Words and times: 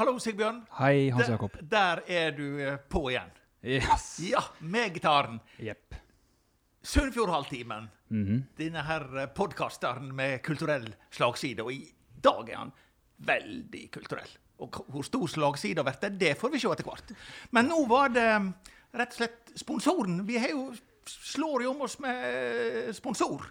Hallo, 0.00 0.14
Sigbjørn. 0.16 0.62
Hei, 0.78 1.10
Hans 1.12 1.28
Jakob. 1.28 1.52
Der, 1.60 1.66
der 1.68 2.00
er 2.08 2.30
du 2.32 2.44
eh, 2.56 2.78
på 2.88 3.02
igjen. 3.10 3.28
Yes. 3.60 4.04
Ja, 4.24 4.40
med 4.64 4.94
gitaren. 4.94 5.34
Jepp. 5.60 5.92
Sunnfjordhalvtimen. 6.88 7.90
Mhm. 8.08 8.38
Denne 8.56 8.84
her 8.88 9.26
podkasteren 9.36 10.06
med 10.16 10.38
kulturell 10.46 10.86
slagside. 11.12 11.66
Og 11.66 11.74
i 11.74 11.82
dag 12.24 12.48
er 12.48 12.56
han 12.62 12.72
veldig 13.28 13.82
kulturell. 13.92 14.30
Og 14.64 14.78
hvor 14.88 15.04
stor 15.04 15.28
slagside 15.34 15.84
blir, 15.84 15.98
det, 16.00 16.14
det 16.22 16.30
får 16.40 16.54
vi 16.54 16.62
se 16.62 16.72
etter 16.72 16.88
hvert. 16.88 17.12
Men 17.52 17.68
nå 17.68 17.82
var 17.90 18.08
det 18.14 18.24
mm, 18.40 18.48
rett 19.02 19.12
og 19.12 19.20
slett 19.20 19.52
sponsoren. 19.60 20.22
Vi 20.24 20.40
har 20.40 20.54
jo, 20.54 20.70
slår 21.34 21.66
jo 21.66 21.74
om 21.74 21.84
oss 21.84 21.98
med 22.00 22.24
eh, 22.30 22.88
sponsor. 22.96 23.50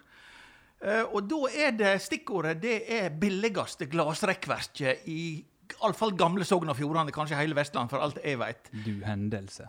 Eh, 0.82 1.06
Og 1.06 1.30
da 1.30 1.40
er 1.68 1.78
det 1.78 1.94
stikkordet 2.02 2.58
det 2.66 2.80
er 2.98 3.14
billigste 3.22 3.86
glassrekkverket 3.86 5.06
i 5.14 5.20
iallfall 5.78 6.14
gamle 6.18 6.44
Sogn 6.48 6.72
og 6.72 6.76
Fjordane, 6.78 7.12
kanskje 7.14 7.38
hele 7.38 7.56
Vestland, 7.58 7.90
for 7.92 8.02
alt 8.02 8.18
jeg 8.24 8.38
veit. 8.40 8.70
Du 8.84 9.00
hendelse. 9.06 9.68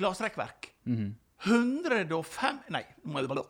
Glassrekkverk. 0.00 0.72
Mhm. 0.84 1.14
105 1.40 2.58
Nei, 2.68 2.82
nå 3.00 3.14
må 3.14 3.22
jeg 3.22 3.30
bare 3.30 3.46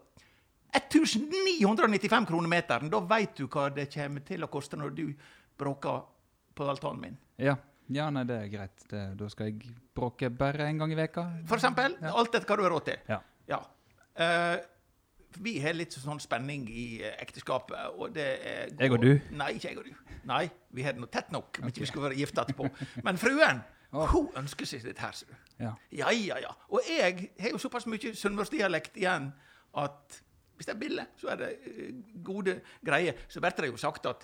1995 0.78 2.26
kroner 2.28 2.48
meteren. 2.50 2.90
Da 2.92 3.00
veit 3.02 3.34
du 3.38 3.48
hva 3.50 3.68
det 3.74 3.88
kommer 3.90 4.22
til 4.26 4.46
å 4.46 4.50
koste 4.52 4.78
når 4.78 4.94
du 4.94 5.04
bråker 5.58 6.04
på 6.54 6.68
altanen 6.70 7.00
min. 7.02 7.16
Ja. 7.40 7.56
ja, 7.90 8.06
nei, 8.14 8.22
det 8.28 8.36
er 8.44 8.52
greit. 8.52 8.84
Det, 8.90 9.02
da 9.18 9.28
skal 9.32 9.50
jeg 9.50 9.72
bråke 9.96 10.30
bare 10.30 10.68
en 10.68 10.78
gang 10.78 10.94
i 10.94 10.98
veka. 10.98 11.26
For 11.50 11.58
eksempel. 11.58 11.96
Ja. 12.00 12.14
Alt 12.20 12.32
dette 12.36 12.46
hva 12.46 12.58
du 12.60 12.64
har 12.66 12.74
råd 12.76 12.86
til. 12.86 13.02
Ja. 13.10 13.18
Ja. 13.50 13.60
Eh, 14.14 14.56
vi 15.38 15.58
har 15.62 15.72
litt 15.76 15.92
sånn 15.94 16.20
spenning 16.20 16.64
i 16.70 17.02
eh, 17.02 17.14
ekteskapet, 17.22 17.92
og 17.96 18.14
det 18.14 18.28
er 18.40 18.72
Jeg 18.80 18.92
og 18.92 19.00
du? 19.02 19.12
Nei, 19.30 19.52
ikke 19.56 19.68
jeg 19.70 19.78
og 19.78 19.84
du. 19.84 20.16
Nei, 20.28 20.44
vi 20.74 20.82
har 20.82 20.92
det 20.96 21.00
nå 21.00 21.06
tett 21.12 21.30
nok 21.32 21.60
om 21.62 21.68
ikke 21.70 21.80
vi 21.84 21.86
skulle 21.86 22.08
være 22.10 22.18
gifta 22.18 22.42
etterpå. 22.46 22.70
Men 23.04 23.20
fruen, 23.20 23.62
Oh. 23.92 24.06
hun 24.06 24.28
ønsker 24.38 24.68
seg 24.70 24.84
dette 24.86 25.02
her, 25.02 25.10
ser 25.18 25.26
du. 25.26 25.38
Ja. 25.58 25.72
Ja, 25.90 26.10
ja, 26.14 26.36
ja. 26.38 26.52
Og 26.70 26.84
jeg 26.86 27.32
har 27.40 27.50
jo 27.50 27.58
såpass 27.58 27.88
mye 27.90 28.12
sunnmørsdialekt 28.14 28.94
igjen 29.00 29.32
at 29.82 30.20
hvis 30.54 30.68
det 30.68 30.74
er 30.76 30.78
billig, 30.78 31.06
så 31.18 31.32
er 31.32 31.40
det 31.40 31.48
eh, 31.66 31.88
gode 32.22 32.60
greier. 32.86 33.18
Så 33.26 33.40
blir 33.42 33.50
det 33.58 33.72
jo 33.72 33.80
sagt 33.82 34.06
at 34.06 34.22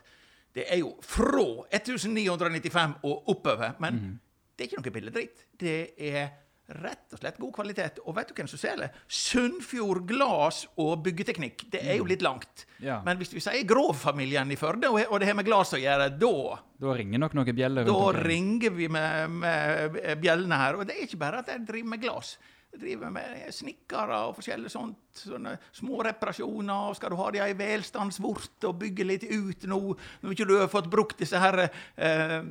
det 0.55 0.69
er 0.71 0.79
jo 0.85 0.93
fra 1.03 1.43
1995 1.75 2.95
og 3.03 3.27
oppover. 3.35 3.75
Men 3.83 4.21
det 4.55 4.65
er 4.65 4.71
ikke 4.71 4.79
noe 4.85 4.95
billedritt. 4.95 5.43
Det 5.59 5.75
er 6.13 6.29
rett 6.67 7.15
og 7.15 7.21
slett 7.21 7.39
god 7.39 7.53
kvalitet. 7.55 8.01
Og 8.05 8.17
vet 8.17 8.31
du 8.31 8.35
hvem 8.39 8.49
som 8.51 8.61
selger? 8.61 8.95
Sunnfjord 9.07 10.03
Glas 10.09 10.65
og 10.83 11.05
Byggeteknikk. 11.05 11.67
Det 11.73 11.83
er 11.85 12.01
jo 12.01 12.09
litt 12.09 12.25
langt. 12.27 12.67
Ja. 12.83 12.99
Men 13.07 13.21
hvis 13.21 13.33
vi 13.35 13.43
sier 13.45 13.67
Grov-familien 13.69 14.51
i 14.51 14.59
Førde, 14.59 14.91
og 14.91 15.21
det 15.21 15.31
har 15.31 15.39
med 15.39 15.47
glass 15.47 15.77
å 15.77 15.81
gjøre, 15.81 16.11
da 16.19 16.59
Da 16.77 16.97
ringer 16.99 17.23
nok 17.23 17.39
noen 17.39 17.57
bjeller 17.57 17.87
da 17.89 18.11
ringer 18.19 18.75
vi 18.75 18.91
med, 18.93 19.39
med 19.41 19.97
bjellene 20.21 20.59
her. 20.61 20.81
Og 20.81 20.89
det 20.89 20.97
er 20.97 21.07
ikke 21.07 21.23
bare 21.23 21.45
at 21.45 21.55
jeg 21.55 21.65
driver 21.69 21.95
med 21.95 22.03
glass. 22.03 22.37
Jeg 22.75 22.83
driver 22.83 23.13
med 23.15 23.47
snekkere 23.55 24.19
og 24.27 24.35
forskjellige 24.37 24.75
sånt. 24.75 24.99
Sånne 25.17 25.55
små 25.73 26.03
reparasjoner. 26.05 26.91
Og 26.91 26.99
skal 26.99 27.15
du 27.15 27.17
ha 27.23 27.31
det 27.33 27.47
i 27.47 27.57
velstandsvort 27.57 28.67
og 28.69 28.83
bygge 28.83 29.07
litt 29.07 29.25
ut 29.31 29.65
nå, 29.71 29.81
når 30.21 30.35
ikke 30.35 30.49
du 30.51 30.59
har 30.59 30.69
fått 30.73 30.91
brukt 30.93 31.23
disse 31.23 31.41
her 31.41 31.63
eh, 31.65 32.43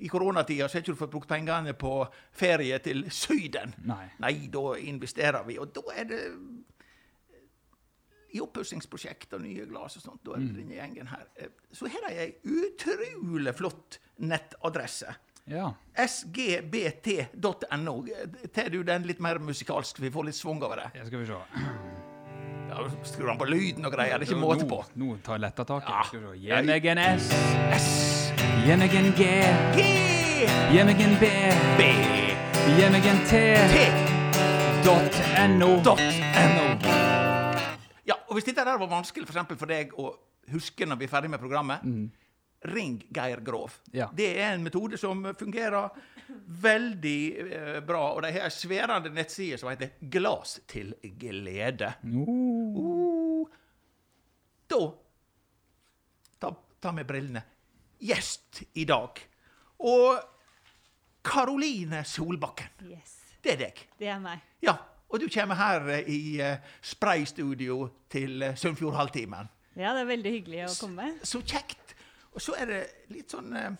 I 0.00 0.08
koronatida 0.12 0.68
så 0.68 0.76
har 0.78 0.82
ikke 0.84 0.92
du 0.94 0.98
fått 1.00 1.12
brukt 1.12 1.28
pengene 1.30 1.72
på 1.78 1.94
ferie 2.36 2.78
til 2.84 3.06
Syden. 3.12 3.72
Nei. 3.88 4.06
Nei, 4.20 4.34
da 4.52 4.74
investerer 4.78 5.44
vi. 5.46 5.56
Og 5.62 5.72
da 5.76 5.80
er 5.96 6.04
det 6.10 6.20
i 8.30 8.38
oppussingsprosjekt 8.44 9.32
og 9.34 9.40
nye 9.42 9.64
glass 9.66 9.96
og 9.98 10.04
sånt, 10.04 10.20
da 10.26 10.36
er 10.36 10.44
det 10.44 10.52
denne 10.60 10.76
gjengen 10.78 11.08
her. 11.10 11.24
Eh, 11.36 11.48
Så 11.74 11.88
her 11.90 12.04
er 12.12 12.20
ei 12.28 12.34
utrolig 12.46 13.54
flott 13.58 13.98
nettadresse. 14.22 15.16
Ja. 15.50 15.72
sgbt.no. 16.06 17.94
Tar 18.54 18.68
du 18.70 18.82
den 18.86 19.02
litt 19.08 19.18
mer 19.24 19.38
musikalsk, 19.42 19.98
vi 20.04 20.10
får 20.14 20.24
litt 20.28 20.38
svung 20.38 20.62
over 20.62 20.76
det? 20.84 20.90
ja, 21.00 21.06
skal 21.08 21.18
vi 21.18 21.26
se. 21.26 21.40
Ja, 22.70 22.84
Skrur 23.02 23.28
han 23.32 23.38
på 23.40 23.48
lyden 23.50 23.84
og 23.88 23.92
greier, 23.96 24.14
det 24.20 24.28
er 24.28 24.30
ikke 24.30 24.38
måte 24.44 24.66
på. 24.70 24.78
Nå, 24.94 25.08
nå 25.10 25.16
tar 25.26 25.34
jeg 25.40 25.42
letta 25.48 25.64
taket. 25.66 25.90
Ja. 25.90 26.02
Skal 26.06 26.20
vi. 26.28 26.38
Gi 26.44 26.62
meg 26.70 26.86
en 26.92 26.98
S. 27.02 27.32
S, 27.80 28.19
Gi 28.60 28.74
meg 28.76 28.92
en 28.92 29.06
G. 29.16 29.26
G, 29.72 29.84
Hjemmegen 30.68 31.14
B. 31.16 31.28
B, 31.78 31.84
Hjemmegen 32.76 33.20
T. 33.24 33.38
T, 33.72 33.84
Dot 34.84 35.16
NO. 35.48 35.68
dot, 35.80 36.02
no. 36.52 36.66
Ja, 38.04 38.18
og 38.26 38.34
hvis 38.36 38.44
dette 38.50 38.66
der 38.68 38.76
var 38.82 38.90
vanskelig 38.90 39.24
for, 39.24 39.32
eksempel 39.32 39.56
for 39.56 39.70
deg 39.72 39.94
å 39.96 40.10
huske 40.52 40.84
når 40.84 41.00
vi 41.00 41.08
er 41.08 41.12
ferdig 41.12 41.30
med 41.32 41.40
programmet, 41.40 41.86
ring 42.68 42.98
Geir 43.08 43.40
Grov. 43.46 43.78
Ja. 43.96 44.10
Det 44.12 44.28
er 44.34 44.50
en 44.52 44.66
metode 44.66 45.00
som 45.00 45.24
fungerer 45.40 45.88
veldig 46.60 47.20
eh, 47.46 47.78
bra, 47.86 48.02
og 48.12 48.20
de 48.26 48.34
har 48.34 48.44
ei 48.50 48.52
sværende 48.52 49.14
nettside 49.14 49.56
som 49.62 49.70
heter 49.72 49.96
Glas 50.12 50.58
til 50.68 50.92
glede. 51.00 51.94
Uh. 52.04 52.28
Uh, 52.76 53.56
da 54.68 54.82
ta, 56.44 56.52
ta 56.84 56.92
med 56.92 57.08
brillene. 57.08 57.46
Gjest 58.00 58.62
i 58.74 58.84
dag. 58.88 59.20
Og 59.78 60.20
Karoline 61.24 62.04
Solbakken. 62.04 62.70
Yes, 62.88 63.18
Det 63.44 63.52
er 63.52 63.60
deg. 63.66 63.82
det 63.98 64.08
er 64.08 64.18
meg. 64.20 64.40
Ja, 64.64 64.76
og 65.08 65.20
du 65.20 65.28
kommer 65.32 65.54
her 65.58 65.88
eh, 65.88 66.08
i 66.08 66.20
uh, 66.40 66.56
spraystudio 66.82 67.88
til 68.12 68.42
uh, 68.42 68.54
Sunnfjordhalvtimen. 68.56 69.48
Ja, 69.76 69.92
det 69.94 70.04
er 70.04 70.10
veldig 70.10 70.32
hyggelig 70.32 70.64
å 70.68 70.74
komme. 70.80 71.08
Så 71.22 71.42
kjekt! 71.42 71.94
Og 72.32 72.42
så 72.42 72.54
er 72.62 72.70
det 72.70 72.80
litt 73.10 73.32
sånn 73.32 73.50
eh, 73.58 73.72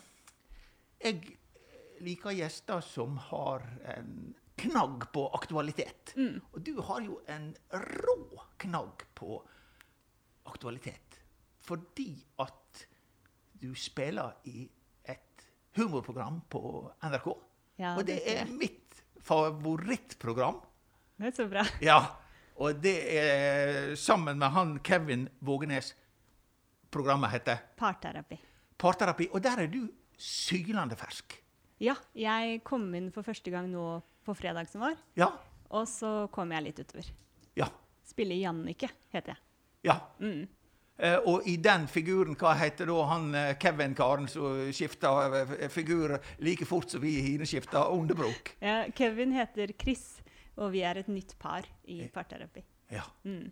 Jeg 1.04 1.36
liker 2.02 2.34
gjester 2.34 2.80
som 2.82 3.16
har 3.30 3.62
en 3.94 4.34
knagg 4.60 5.06
på 5.14 5.26
aktualitet. 5.36 6.12
Og 6.52 6.58
du 6.66 6.74
har 6.84 7.00
jo 7.04 7.20
en 7.30 7.52
rå 7.72 8.16
knagg 8.60 9.04
på 9.16 9.38
aktualitet. 10.50 11.20
Fordi 11.64 12.10
at 12.42 12.86
du 13.60 13.74
spiller 13.78 14.32
i 14.48 14.64
et 15.08 15.46
humorprogram 15.76 16.40
på 16.50 16.62
NRK. 17.04 17.28
Ja, 17.80 17.94
og 17.96 18.04
det 18.08 18.18
det 18.24 18.36
er 18.38 18.50
mitt 18.52 19.02
favorittprogram. 19.24 20.60
Det 21.20 21.30
er 21.30 21.36
så 21.36 21.46
bra. 21.48 21.64
Ja, 21.84 21.98
og 22.60 22.80
det 22.82 22.96
er 23.16 23.94
sammen 23.96 24.38
med 24.40 24.50
han 24.54 24.78
Kevin 24.84 25.28
Vågenes. 25.40 25.94
Programmet 26.90 27.30
heter 27.30 27.60
Parterapi. 27.78 28.36
Parterapi, 28.80 29.28
og 29.32 29.42
der 29.44 29.62
er 29.62 29.68
du 29.70 29.84
sylende 30.18 30.96
fersk. 30.98 31.36
Ja, 31.80 31.94
jeg 32.18 32.62
kom 32.66 32.88
inn 32.98 33.10
for 33.14 33.24
første 33.24 33.52
gang 33.52 33.68
nå 33.72 34.00
på 34.26 34.34
fredag 34.36 34.68
som 34.68 34.82
var, 34.84 34.96
Ja, 35.16 35.30
og 35.70 35.86
så 35.88 36.26
kom 36.34 36.50
jeg 36.52 36.62
litt 36.66 36.80
utover. 36.82 37.06
ja, 37.56 37.68
Spiller 38.04 38.36
Jannicke, 38.36 38.88
heter 39.14 39.32
jeg. 39.36 39.38
ja. 39.86 40.00
Mm. 40.18 40.48
Eh, 41.00 41.16
og 41.24 41.46
i 41.48 41.54
den 41.56 41.86
figuren, 41.88 42.34
hva 42.36 42.50
heter 42.60 42.90
da 42.90 42.96
han 43.08 43.30
eh, 43.34 43.54
Kevin-karen 43.60 44.26
som 44.28 44.58
skifta 44.76 45.12
eh, 45.40 45.68
figur 45.72 46.18
like 46.44 46.66
fort 46.68 46.90
som 46.92 47.00
vi 47.00 47.14
i 47.16 47.22
Hine 47.24 47.46
skifta 47.48 47.86
underbruk? 47.88 48.50
Ja, 48.60 48.82
Kevin 48.96 49.32
heter 49.32 49.72
Chris, 49.80 50.18
og 50.60 50.74
vi 50.74 50.82
er 50.84 51.00
et 51.00 51.08
nytt 51.08 51.32
par 51.40 51.64
i 51.88 52.02
parterapi. 52.12 52.60
Ja. 52.92 53.06
Mm. 53.24 53.48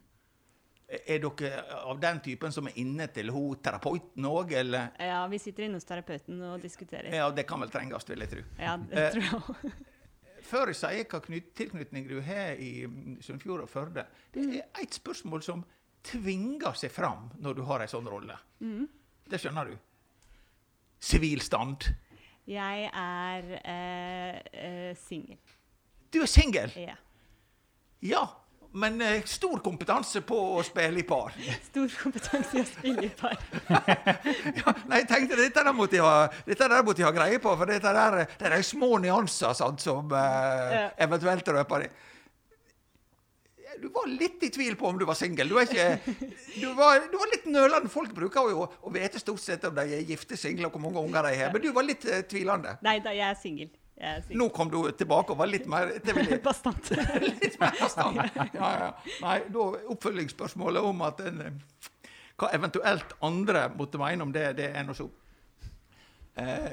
Er 0.88 1.18
dere 1.20 1.62
av 1.84 1.98
den 2.00 2.20
typen 2.24 2.52
som 2.52 2.68
er 2.68 2.76
inne 2.80 3.06
til 3.12 3.28
hun 3.32 3.56
terapeuten 3.64 4.24
òg, 4.28 4.52
eller? 4.56 4.90
Ja, 5.00 5.22
vi 5.28 5.40
sitter 5.40 5.66
inne 5.66 5.76
hos 5.80 5.84
terapeuten 5.88 6.38
og 6.48 6.62
diskuterer. 6.64 7.12
Ja, 7.16 7.26
det 7.32 7.44
kan 7.48 7.60
vel 7.60 7.72
trenges, 7.72 8.06
vil 8.08 8.24
jeg 8.24 8.30
tro. 8.32 8.44
Ja, 8.60 8.76
det 8.88 9.08
tror 9.14 9.24
jeg 9.26 9.40
også. 9.40 9.72
Før 10.48 10.70
jeg 10.70 10.78
sier 10.78 11.08
hva 11.10 11.18
knyt, 11.24 11.48
tilknytning 11.58 12.06
du 12.08 12.20
har 12.24 12.56
i 12.62 12.70
mm, 12.88 13.18
Sunnfjord 13.24 13.64
og 13.66 13.68
Førde, 13.72 14.04
det 14.32 14.44
Mm. 14.46 14.54
er 14.62 14.84
et 14.84 14.96
spørsmål 14.96 15.42
som 15.44 15.64
tvinger 16.04 16.76
seg 16.78 16.92
fram 16.92 17.28
når 17.42 17.58
du 17.58 17.62
har 17.68 17.84
ei 17.84 17.90
sånn 17.90 18.08
rolle. 18.08 18.36
Mm. 18.60 18.86
Det 19.28 19.40
skjønner 19.40 19.70
du. 19.70 19.76
Sivilstand. 20.98 21.90
Jeg 22.48 22.88
er 22.88 23.54
eh, 23.60 24.38
eh, 24.52 24.92
singel. 24.96 25.38
Du 26.12 26.22
er 26.24 26.30
singel. 26.30 26.72
Ja. 26.80 26.96
Ja, 28.00 28.22
men 28.72 29.00
eh, 29.00 29.22
stor 29.24 29.60
kompetanse 29.64 30.20
på 30.26 30.36
å 30.58 30.62
spille 30.66 31.00
i 31.00 31.06
par. 31.06 31.32
Stor 31.70 31.88
kompetanse 32.02 32.58
i 32.58 32.62
å 32.62 32.68
spille 32.68 33.06
i 33.08 33.12
par. 33.16 33.36
Ja, 34.58 34.74
nei, 34.88 35.02
jeg 35.02 35.08
tenkte 35.10 35.38
dette 35.38 35.64
der 35.64 35.76
måtte 35.76 35.98
jeg 35.98 36.04
ha, 36.04 36.28
måtte 36.84 37.02
jeg 37.02 37.08
ha 37.08 37.14
greie 37.14 37.40
på, 37.42 37.54
for 37.56 37.70
dette 37.70 37.92
der, 37.94 38.18
det 38.38 38.48
er 38.48 38.56
de 38.56 38.66
små 38.66 38.98
nyanser 39.02 39.56
sant, 39.56 39.84
som 39.84 40.12
eh, 40.16 40.88
eventuelt 41.04 41.52
røper 41.56 41.84
det. 41.86 41.90
Du 43.82 43.88
var 43.94 44.06
litt 44.10 44.42
i 44.42 44.50
tvil 44.54 44.76
på 44.80 44.88
om 44.90 44.98
du 45.00 45.04
var 45.08 45.14
singel. 45.18 45.48
Du, 45.48 45.54
du, 45.54 46.66
var- 46.78 47.04
du 47.10 47.16
var 47.20 47.30
litt 47.32 47.44
nølende. 47.50 47.90
Folk 47.92 48.12
bruker 48.16 48.50
jo 48.52 48.64
å 48.68 48.92
vite 48.94 49.20
stort 49.22 49.40
sett 49.42 49.64
om 49.68 49.74
de 49.76 49.84
er 49.98 50.06
gifte, 50.08 50.36
single 50.40 50.66
og 50.70 50.76
hvor 50.76 50.84
mange 50.88 51.02
unger 51.02 51.28
de 51.28 51.36
har, 51.40 51.52
men 51.54 51.62
du 51.62 51.70
var 51.76 51.86
litt 51.86 52.04
uh, 52.08 52.20
tvilende. 52.30 52.76
Nei 52.86 52.96
da, 53.04 53.12
jeg 53.16 53.26
er 53.28 53.38
singel. 53.40 53.70
Nå 54.38 54.46
kom 54.54 54.68
du 54.70 54.76
tilbake 54.94 55.34
og 55.34 55.40
var 55.40 55.48
litt 55.50 55.64
mer 55.66 55.90
Bastant. 56.44 56.90
litt 57.42 57.56
mer 57.58 57.72
bastant. 57.80 58.20
Ja, 58.54 58.68
ja. 58.84 58.90
Nei, 59.24 59.38
da 59.50 59.64
oppfølgingsspørsmålet 59.94 60.86
om 60.86 61.02
at 61.08 61.22
en, 61.26 61.40
eh, 61.48 61.88
hva 62.38 62.52
eventuelt 62.54 63.16
andre 63.26 63.64
måtte 63.74 63.98
mene 63.98 64.22
om 64.22 64.30
det, 64.34 64.44
det 64.60 64.68
er 64.70 64.86
nå 64.86 64.94
så. 64.94 65.08
Eh, 66.38 66.68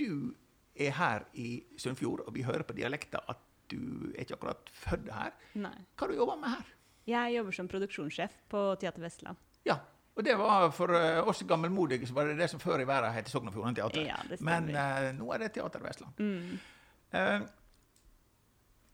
du 0.00 0.32
er 0.78 0.94
her 0.96 1.26
i 1.36 1.58
Sunnfjord, 1.76 2.24
og 2.24 2.32
vi 2.36 2.46
hører 2.48 2.64
på 2.64 2.76
dialekta 2.78 3.20
at 3.28 3.44
du 3.72 4.10
er 4.14 4.24
ikke 4.24 4.38
akkurat 4.38 4.72
født 4.74 5.12
her. 5.12 5.36
Nei. 5.60 5.76
Hva 5.98 6.08
du 6.08 6.16
jobba 6.18 6.38
med 6.40 6.56
her? 6.56 6.74
Jeg 7.08 7.38
jobber 7.38 7.56
som 7.56 7.68
produksjonssjef 7.70 8.34
på 8.52 8.64
Teater 8.80 9.04
Vestland. 9.04 9.40
Ja, 9.68 9.78
og 10.18 10.24
det 10.26 10.34
var 10.34 10.66
for 10.74 10.90
eh, 10.98 11.20
oss 11.30 11.44
gammelmodige 11.46 12.08
så 12.08 12.16
var 12.16 12.26
det 12.26 12.40
det 12.40 12.50
som 12.50 12.60
før 12.60 12.82
i 12.82 12.88
verden 12.88 13.14
het 13.14 13.30
Sogn 13.30 13.48
og 13.48 13.54
Fjordane 13.54 13.78
Teater. 13.78 14.02
Ja. 14.02 14.18
Men 14.42 14.66
uh, 14.74 15.12
nå 15.14 15.30
er 15.34 15.44
det 15.44 15.52
Teater 15.54 15.84
Vestland. 15.84 16.18
Mm. 16.18 16.58
Uh, 17.14 17.46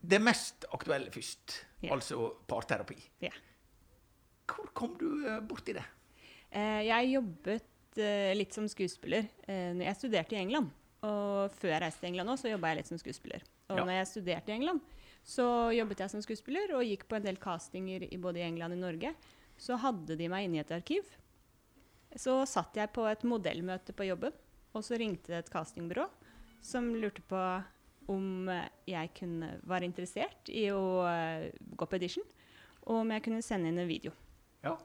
det 0.05 0.21
mest 0.21 0.67
aktuelle 0.77 1.09
først, 1.09 1.63
yeah. 1.81 1.95
altså 1.97 2.29
parterapi. 2.49 2.99
Ja. 3.25 3.33
Hvor 4.45 4.69
kom 4.77 4.99
du 5.01 5.25
eh, 5.25 5.41
borti 5.41 5.73
det? 5.73 5.85
Jeg 6.55 7.09
jobbet 7.09 7.97
litt 8.37 8.53
som 8.55 8.67
skuespiller 8.69 9.25
Uh, 9.49 9.81
jeg 9.81 9.97
studerte 9.97 10.37
i 10.37 10.43
England. 10.43 10.69
Og 11.05 11.53
før 11.57 11.75
jeg 11.75 11.83
reiste 11.83 12.05
til 12.05 12.13
England 12.13 12.33
også, 12.33 12.47
så 12.47 12.53
jobba 12.53 12.71
jeg 12.73 12.83
litt 12.83 12.91
som 12.93 13.01
skuespiller. 13.01 13.43
Og 13.71 13.79
Ja. 13.79 13.85
når 13.85 13.93
jeg 13.99 14.07
studerte 14.11 14.53
i 14.53 14.57
England, 14.59 14.81
så 15.25 15.73
jobbet 15.73 15.99
jeg 15.99 16.11
som 16.11 16.21
skuespiller 16.23 16.75
og 16.77 16.85
gikk 16.85 17.09
på 17.09 17.17
en 17.17 17.23
del 17.25 17.37
castinger 17.37 18.03
i 18.13 18.17
både 18.21 18.43
England 18.45 18.75
og 18.77 18.79
Norge. 18.79 19.15
Så 19.57 19.79
hadde 19.79 20.17
de 20.19 20.29
meg 20.29 20.45
inne 20.45 20.57
i 20.57 20.61
et 20.61 20.71
arkiv. 20.75 21.05
Så 22.15 22.47
satt 22.47 22.75
jeg 22.77 22.93
på 22.93 23.07
et 23.11 23.23
modellmøte 23.25 23.95
på 23.97 24.07
jobben, 24.07 24.33
og 24.75 24.83
så 24.83 24.99
ringte 24.99 25.33
det 25.33 25.39
et 25.45 25.51
castingbyrå 25.51 26.09
som 26.61 26.95
lurte 26.95 27.23
på 27.23 27.65
om 28.09 28.51
jeg 28.87 29.11
kunne, 29.17 29.61
var 29.65 29.81
interessert 29.81 30.49
i 30.53 30.67
å 30.71 31.07
eh, 31.09 31.51
gå 31.75 31.87
på 31.89 31.97
audition, 31.97 32.25
og 32.85 33.01
om 33.01 33.11
jeg 33.15 33.23
kunne 33.25 33.43
sende 33.43 33.69
inn 33.71 33.79
en 33.81 33.89
video. 33.89 34.13
Ja. 34.63 34.77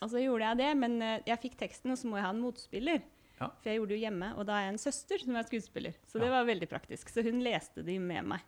Og 0.00 0.08
så 0.10 0.22
gjorde 0.22 0.48
jeg 0.48 0.56
det, 0.62 0.70
men 0.80 0.96
eh, 1.02 1.20
jeg 1.26 1.38
fikk 1.42 1.58
teksten, 1.60 1.92
og 1.92 1.98
så 2.00 2.08
må 2.08 2.16
jeg 2.16 2.24
ha 2.24 2.30
en 2.32 2.40
motspiller. 2.40 3.02
Ja. 3.42 3.48
For 3.62 3.70
jeg 3.72 3.80
gjorde 3.80 3.92
det 3.94 3.98
jo 4.00 4.04
hjemme, 4.06 4.28
og 4.38 4.46
da 4.46 4.58
er 4.60 4.68
jeg 4.68 4.74
en 4.76 4.78
søster 4.84 5.24
som 5.24 5.36
er 5.36 5.48
skuespiller. 5.50 5.98
Så 6.06 6.18
Ja. 6.18 6.24
det 6.24 6.30
var 6.30 6.44
veldig 6.48 6.68
praktisk. 6.70 7.10
Så 7.12 7.22
hun 7.26 7.42
leste 7.42 7.82
de 7.84 7.98
med 7.98 8.24
meg. 8.24 8.40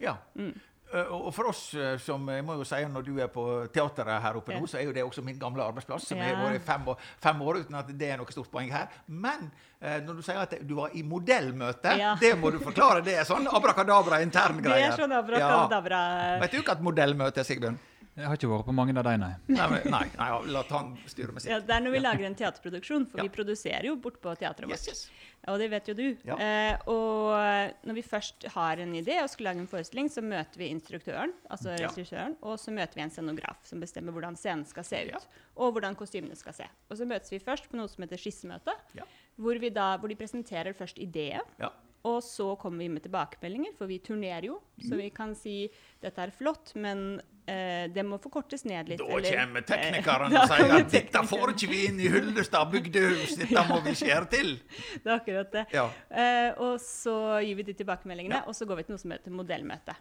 Ja. 0.00 0.16
Mm. 0.36 0.52
Eh, 0.92 1.08
Og 1.08 1.32
for 1.32 1.48
oss 1.48 1.72
eh, 1.74 1.96
som 1.96 2.26
jeg 2.28 2.44
må 2.44 2.52
jo 2.58 2.64
si 2.68 2.76
når 2.84 3.02
du 3.06 3.14
er 3.18 3.28
på 3.32 3.44
teateret 3.72 4.20
her 4.20 4.34
oppe 4.36 4.52
Ja. 4.52 4.58
nå, 4.60 4.66
så 4.68 4.76
er 4.78 4.84
jo 4.84 4.92
det 4.92 5.02
også 5.06 5.22
min 5.24 5.38
gamle 5.38 5.62
arbeidsplass, 5.64 6.06
som 6.06 6.18
Ja. 6.18 6.34
har 6.34 6.50
vært 6.52 6.60
fem, 6.66 6.84
år- 6.88 6.98
fem 7.18 7.40
år 7.40 7.60
uten 7.64 7.74
at 7.78 7.86
det 7.96 8.10
er 8.10 8.16
noe 8.18 8.26
stort 8.30 8.50
poeng 8.52 8.70
her. 8.70 8.88
Men 9.08 9.50
eh, 9.80 10.00
når 10.00 10.16
du 10.16 10.22
sier 10.22 10.36
at 10.42 10.66
du 10.68 10.74
var 10.74 10.90
i 10.92 11.02
modellmøte, 11.02 11.96
Ja. 11.98 12.14
det 12.20 12.34
må 12.38 12.50
du 12.52 12.58
forklare. 12.58 13.02
Det 13.02 13.14
er 13.14 13.24
sånn 13.24 13.46
abrakadabra 13.48 14.20
interngreier. 14.20 14.90
Det 14.90 14.92
er 14.92 15.06
sånn 15.06 15.16
abrakadabra. 15.16 16.40
Vet 16.40 16.50
du 16.50 16.62
hva 16.62 16.72
et 16.72 16.82
modellmøte 16.82 17.38
er, 17.38 17.44
Sigbjørn? 17.44 17.78
Jeg 18.14 18.26
har 18.28 18.36
ikke 18.36 18.48
vært 18.50 18.66
på 18.68 18.74
mange 18.76 18.92
av 18.98 19.04
de, 19.04 19.16
nei. 19.16 19.34
Nei, 19.48 19.66
men- 19.72 19.90
nei, 19.90 20.04
nei 20.18 20.26
ja, 20.28 20.38
la 20.52 20.62
han 20.68 20.98
styre 21.08 21.32
med 21.32 21.40
sitt. 21.40 21.50
Ja, 21.50 21.60
det 21.60 21.70
er 21.70 21.80
når 21.80 21.92
vi 21.92 22.00
lager 22.00 22.24
en 22.26 22.34
teaterproduksjon, 22.34 23.06
for 23.08 23.18
Ja. 23.18 23.22
vi 23.24 23.28
produserer 23.30 23.84
jo 23.88 23.96
bort 23.96 24.20
på 24.20 24.34
teatret 24.36 24.68
vårt. 24.68 24.86
yes. 24.86 25.08
Og 25.48 25.58
det 25.58 25.70
vet 25.70 25.86
jo 25.88 25.94
du. 25.94 26.16
Ja. 26.22 26.36
Eh, 26.36 26.76
og 26.86 27.72
når 27.84 27.94
vi 27.94 28.02
først 28.02 28.44
har 28.52 28.76
en 28.78 28.92
idé 28.92 29.16
og 29.22 29.30
skal 29.30 29.44
lage 29.46 29.58
en 29.60 29.66
forestilling, 29.66 30.08
så 30.12 30.22
møter 30.22 30.56
vi 30.58 30.68
instruktøren, 30.70 31.32
altså 31.50 31.72
Ja. 31.78 31.88
regissøren, 31.88 32.36
og 32.42 32.58
så 32.58 32.70
møter 32.70 32.94
vi 32.96 33.00
en 33.00 33.10
scenograf 33.10 33.56
som 33.64 33.80
bestemmer 33.80 34.12
hvordan 34.12 34.36
scenen 34.36 34.66
skal 34.66 34.84
se 34.84 34.96
ut, 35.06 35.10
Ja. 35.12 35.18
og 35.56 35.72
hvordan 35.74 35.96
kostymene 35.96 36.36
skal 36.36 36.52
se. 36.52 36.64
Og 36.90 36.96
så 36.98 37.06
møtes 37.06 37.30
vi 37.30 37.38
først 37.38 37.68
på 37.70 37.74
noe 37.76 37.88
som 37.88 38.04
heter 38.04 38.18
skissemøte, 38.18 38.72
Ja. 38.94 39.02
hvor, 39.40 39.58
vi 39.58 39.70
da, 39.70 39.96
hvor 39.96 40.08
de 40.08 40.14
presenterer 40.16 40.74
først 40.76 40.98
ideen, 40.98 41.40
Ja. 41.58 41.70
Og 42.04 42.22
så 42.26 42.56
kommer 42.58 42.78
vi 42.82 42.88
med 42.90 43.02
tilbakemeldinger, 43.04 43.74
for 43.78 43.86
vi 43.86 43.98
turnerer 44.02 44.48
jo, 44.48 44.56
så 44.82 44.96
vi 44.98 45.10
kan 45.14 45.34
si 45.38 45.68
dette 46.02 46.18
er 46.24 46.32
flott, 46.34 46.72
men 46.74 47.20
eh, 47.46 47.86
det 47.94 48.02
må 48.04 48.18
forkortes 48.22 48.64
ned 48.66 48.88
litt. 48.90 48.98
Da 48.98 49.06
eller- 49.18 49.36
kommer 49.38 49.62
teknikeren 49.68 50.32
Da 50.34 50.42
og 50.42 50.50
sier 50.50 50.64
at 50.64 50.72
dette 50.80 50.90
teknikeren. 50.96 51.30
får 51.30 51.52
ikke 51.54 51.70
vi 51.70 51.80
inn 51.86 52.00
i 52.02 52.08
Hyllestad 52.10 52.70
bygdehus, 52.74 53.36
dette 53.38 53.64
må 53.70 53.78
vi 53.86 53.94
skjære 54.02 54.28
til. 54.34 54.50
Det 55.02 55.06
er 55.06 55.14
akkurat 55.20 55.52
det. 55.54 55.64
Ja. 55.76 55.86
Eh, 56.10 56.50
og 56.58 56.80
så 56.82 57.16
gir 57.46 57.60
vi 57.60 57.68
de 57.70 57.76
tilbakemeldingene, 57.78 58.42
Ja. 58.42 58.46
og 58.50 58.54
så 58.58 58.66
går 58.66 58.82
vi 58.82 58.88
til 58.88 58.96
noe 58.96 59.02
som 59.06 59.14
heter 59.14 59.30
modellmøte. 59.38 59.94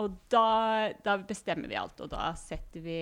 Og 0.00 0.14
da, 0.32 0.92
da 1.04 1.18
bestemmer 1.20 1.68
vi 1.68 1.76
alt, 1.76 2.00
og 2.00 2.08
da 2.14 2.30
setter 2.40 2.80
vi 2.80 2.98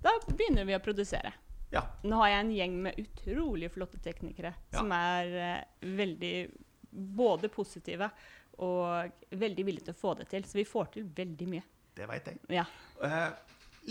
Da 0.00 0.12
begynner 0.30 0.64
vi 0.64 0.72
å 0.76 0.80
produsere. 0.80 1.32
Ja. 1.72 1.82
Nå 2.06 2.16
har 2.22 2.28
jeg 2.30 2.40
en 2.44 2.50
gjeng 2.54 2.74
med 2.84 2.98
utrolig 3.02 3.68
flotte 3.74 3.98
teknikere 4.00 4.54
Ja. 4.72 4.78
som 4.78 4.92
er 4.96 5.32
eh, 5.42 5.64
veldig 5.82 6.34
både 6.96 7.50
positive 7.52 8.08
og 8.64 9.26
veldig 9.36 9.64
villige 9.66 9.88
til 9.88 9.96
å 9.96 10.00
få 10.00 10.14
det 10.20 10.30
til. 10.30 10.46
Så 10.48 10.58
vi 10.58 10.64
får 10.68 10.94
til 10.96 11.10
veldig 11.16 11.48
mye. 11.50 11.66
Det 11.96 12.08
veit 12.08 12.30
jeg. 12.30 12.40
Ja. 12.52 12.64
Uh, 13.00 13.32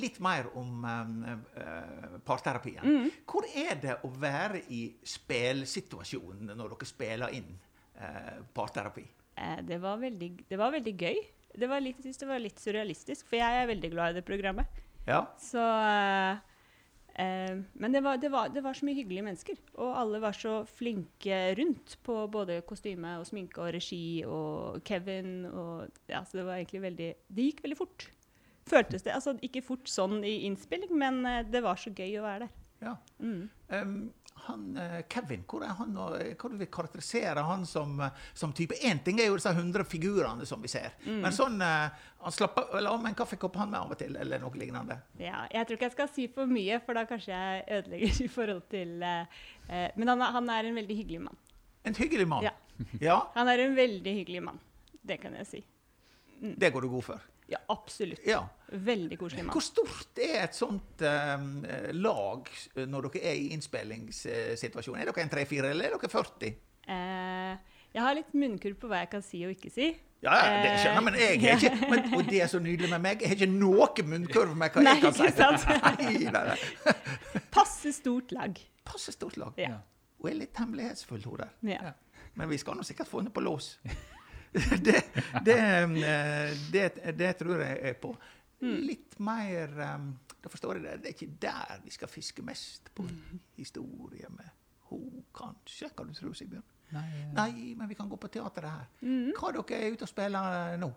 litt 0.01 0.17
mer 0.23 0.49
om 0.59 0.83
uh, 0.83 1.35
eh, 1.61 2.15
parterapien. 2.25 2.83
Mm. 2.83 3.11
Hvor 3.29 3.47
er 3.47 3.77
det 3.81 3.99
å 4.03 4.11
være 4.11 4.65
i 4.75 4.87
spelsituasjonen 5.07 6.51
når 6.51 6.73
dere 6.73 6.89
spiller 6.89 7.37
inn 7.37 7.53
uh, 8.01 8.41
parterapi? 8.53 9.05
Eh, 9.35 9.61
det, 9.63 9.79
var 9.83 10.01
veldig, 10.01 10.31
det 10.49 10.59
var 10.59 10.73
veldig 10.75 10.95
gøy. 10.95 11.21
Det 11.55 11.69
var 11.71 11.83
litt, 11.83 12.03
det 12.03 12.27
var 12.27 12.41
litt 12.43 12.59
surrealistisk, 12.59 13.29
for 13.29 13.39
jeg 13.39 13.61
er 13.61 13.69
veldig 13.69 13.91
glad 13.93 14.11
i 14.11 14.19
det 14.19 14.25
programmet. 14.27 14.83
Ja. 15.07 15.21
Så 15.39 15.61
eh, 17.21 17.61
Men 17.73 17.95
det 17.95 18.01
var, 18.03 18.17
det, 18.21 18.31
var, 18.31 18.49
det 18.53 18.63
var 18.63 18.73
så 18.77 18.87
mye 18.87 18.97
hyggelige 18.97 19.25
mennesker. 19.25 19.61
Og 19.77 19.93
alle 19.99 20.21
var 20.23 20.35
så 20.37 20.57
flinke 20.67 21.39
rundt 21.59 21.97
på 22.05 22.17
både 22.31 22.61
kostyme 22.67 23.17
og 23.19 23.27
sminke 23.29 23.61
og 23.63 23.73
regi 23.75 24.23
og 24.27 24.81
Kevin 24.87 25.45
og 25.51 25.87
Ja, 26.11 26.23
så 26.25 26.39
det 26.41 26.45
var 26.45 26.59
egentlig 26.59 26.81
veldig 26.89 27.09
Det 27.27 27.47
gikk 27.49 27.63
veldig 27.63 27.79
fort. 27.79 28.09
Føltes 28.65 29.05
det. 29.05 29.13
Altså 29.13 29.35
ikke 29.45 29.61
fort 29.61 29.89
sånn 29.89 30.23
i 30.25 30.39
innspilling, 30.47 30.93
men 30.97 31.25
eh, 31.29 31.43
det 31.45 31.61
var 31.65 31.77
så 31.77 31.93
gøy 31.93 32.19
å 32.19 32.25
være 32.25 32.47
der. 32.47 32.61
ja. 32.81 32.95
Mm. 33.19 33.49
Um, 33.69 33.97
han, 34.47 34.77
eh, 34.77 35.01
Kevin, 35.09 35.43
hvor 35.49 35.63
er 35.65 35.73
han, 35.77 35.95
og 35.97 36.15
eh, 36.21 36.33
hva 36.39 36.49
vil 36.57 36.67
karakterisere 36.71 37.43
han 37.45 37.65
som, 37.65 37.99
eh, 38.01 38.09
som 38.33 38.53
type? 38.53 38.77
Én 38.85 39.01
ting 39.03 39.19
er 39.19 39.27
jo 39.29 39.37
disse 39.39 39.53
hundre 39.57 39.83
figurene 39.87 40.45
som 40.45 40.61
vi 40.61 40.67
ser, 40.71 40.91
Mm. 41.05 41.21
men 41.21 41.31
sånn 41.31 41.59
Han 42.25 42.31
slapper 42.33 42.71
vel 42.73 42.87
av 42.89 43.01
med 43.03 43.11
en 43.11 43.15
kaffekopp 43.19 43.55
han 43.55 43.69
med 43.69 43.79
av 43.79 43.91
og 43.93 43.97
til, 43.99 44.15
eller 44.17 44.39
noe 44.41 44.57
lignende. 44.57 44.95
Ja, 45.21 45.43
jeg 45.51 45.67
tror 45.67 45.77
ikke 45.77 45.85
jeg 45.85 45.91
skal 45.93 46.07
si 46.09 46.27
for 46.33 46.49
mye, 46.49 46.79
for 46.81 46.97
da 46.97 47.03
kanskje 47.05 47.35
jeg 47.35 47.65
ødelegger 47.77 48.21
i 48.25 48.27
forhold 48.33 48.63
til 48.71 49.03
eh, 49.03 49.91
Men 49.95 50.07
han, 50.07 50.21
han 50.21 50.49
er 50.49 50.65
en 50.71 50.75
veldig 50.79 50.97
hyggelig 50.97 51.21
mann. 51.21 51.37
En 51.85 51.93
hyggelig 51.93 52.25
mann. 52.27 52.43
Ja. 52.47 52.51
ja. 52.99 53.19
Han 53.35 53.47
er 53.47 53.59
en 53.67 53.75
veldig 53.77 54.15
hyggelig 54.23 54.41
mann. 54.43 54.59
Det 55.05 55.19
kan 55.21 55.35
jeg 55.37 55.45
si. 55.45 55.63
Det 56.41 56.73
går 56.73 56.81
du 56.81 56.89
god 56.89 57.03
for. 57.11 57.21
Ja, 57.47 57.59
absolutt. 57.69 58.23
Ja. 58.25 58.41
Veldig 58.67 59.19
koselig 59.21 59.43
mann. 59.45 59.53
Hvor 59.53 59.63
stort 59.63 60.21
er 60.21 60.47
et 60.47 60.57
sånt 60.57 61.03
eh, 61.05 61.43
lag 61.93 62.49
eh, 62.73 62.87
når 62.89 63.09
dere 63.09 63.21
er 63.31 63.37
i 63.37 63.51
innspillingssituasjon? 63.53 64.97
Er 64.97 65.11
dere 65.11 65.25
en 65.25 65.31
tre-fire, 65.31 65.69
eller 65.75 65.91
er 65.91 65.99
dere 65.99 66.09
40? 66.09 66.55
Eh, 66.95 67.75
jeg 67.95 68.03
har 68.03 68.17
litt 68.17 68.33
munnkurv 68.35 68.79
på 68.81 68.89
hva 68.91 69.03
jeg 69.03 69.11
kan 69.13 69.23
si 69.25 69.43
og 69.45 69.53
ikke 69.53 69.71
si. 69.73 69.91
Ja, 70.25 70.33
ja, 70.41 70.53
det 70.63 70.71
skjønner 70.81 70.97
jeg, 70.97 71.05
men 71.05 71.17
jeg 71.19 71.27
er 71.35 71.59
ikke 71.59 71.89
men, 71.91 72.07
Og 72.17 72.29
det 72.31 72.39
er 72.41 72.49
så 72.49 72.59
nydelig 72.63 72.89
med 72.95 73.03
meg. 73.03 73.21
Jeg 73.21 73.29
har 73.29 73.37
ikke 73.37 73.51
noe 73.51 74.07
munnkurv 74.09 74.55
med 74.57 74.73
hva 74.73 74.85
Nei, 74.87 74.95
jeg 74.97 75.03
kan 75.05 75.17
si. 75.19 75.27
ikke 75.29 75.43
sant? 75.43 75.67
Nei, 76.01 76.31
nei, 76.33 76.43
nei. 76.49 76.95
Passe 77.55 77.93
stort 77.93 78.33
lag. 78.33 78.57
Passe 78.87 79.13
stort 79.13 79.37
lag. 79.41 79.53
Ja. 79.61 79.77
Hun 80.17 80.31
er 80.31 80.39
litt 80.41 80.57
hemmelighetsfull, 80.57 81.21
hun 81.29 81.43
der. 81.43 81.53
Ja. 81.69 81.93
Men 82.35 82.49
vi 82.49 82.57
skal 82.59 82.75
nå 82.79 82.83
sikkert 82.87 83.11
få 83.11 83.21
henne 83.21 83.31
på 83.31 83.43
lås. 83.45 83.75
det, 84.87 85.01
det, 85.45 85.57
eh, 85.59 86.53
det, 86.71 86.85
det 87.19 87.31
tror 87.39 87.61
jeg 87.63 87.79
er 87.91 87.97
på. 87.99 88.13
Mm. 88.61 88.75
Litt 88.87 89.17
mer 89.19 89.73
eh, 89.83 90.05
Da 90.41 90.49
forstår 90.51 90.77
jeg 90.79 90.85
det. 90.85 90.93
Det 91.03 91.09
er 91.09 91.15
ikke 91.17 91.39
der 91.43 91.81
vi 91.83 91.91
skal 91.91 92.11
fiske 92.11 92.45
mest 92.45 92.91
på 92.95 93.03
historie 93.59 94.29
med 94.31 94.47
hun, 94.89 95.23
kanskje. 95.35 95.89
Kan 95.97 96.07
du 96.07 96.15
tro, 96.15 96.31
Sigbjørn? 96.37 96.63
Nei, 96.95 97.05
eh, 97.19 97.33
Nei, 97.35 97.73
men 97.75 97.89
vi 97.89 97.97
kan 97.97 98.09
gå 98.09 98.17
på 98.21 98.29
teateret 98.31 98.69
her. 98.71 98.87
Mm. 99.01 99.33
Hva 99.35 99.49
er 99.51 99.59
dere 99.59 99.91
ute 99.95 100.05
og 100.07 100.11
spiller 100.11 100.77
nå? 100.81 100.91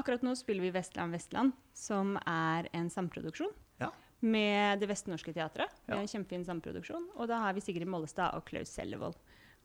Akkurat 0.00 0.22
nå 0.24 0.32
spiller 0.38 0.64
vi 0.64 0.72
Vestland 0.72 1.12
Vestland, 1.12 1.52
som 1.76 2.14
er 2.24 2.70
en 2.72 2.88
samproduksjon 2.90 3.52
Ja. 3.82 3.90
med 4.24 4.80
Det 4.80 4.88
Vestnorske 4.88 5.34
Teatret. 5.36 5.70
Det 5.84 5.92
er 5.94 6.00
en 6.00 6.08
kjempefin 6.08 6.46
samproduksjon. 6.48 7.04
Og 7.20 7.28
da 7.28 7.42
har 7.44 7.52
vi 7.54 7.60
Sigrid 7.62 7.86
Mollestad 7.86 8.32
og 8.34 8.46
Klaus 8.48 8.72
Sellevold. 8.74 9.14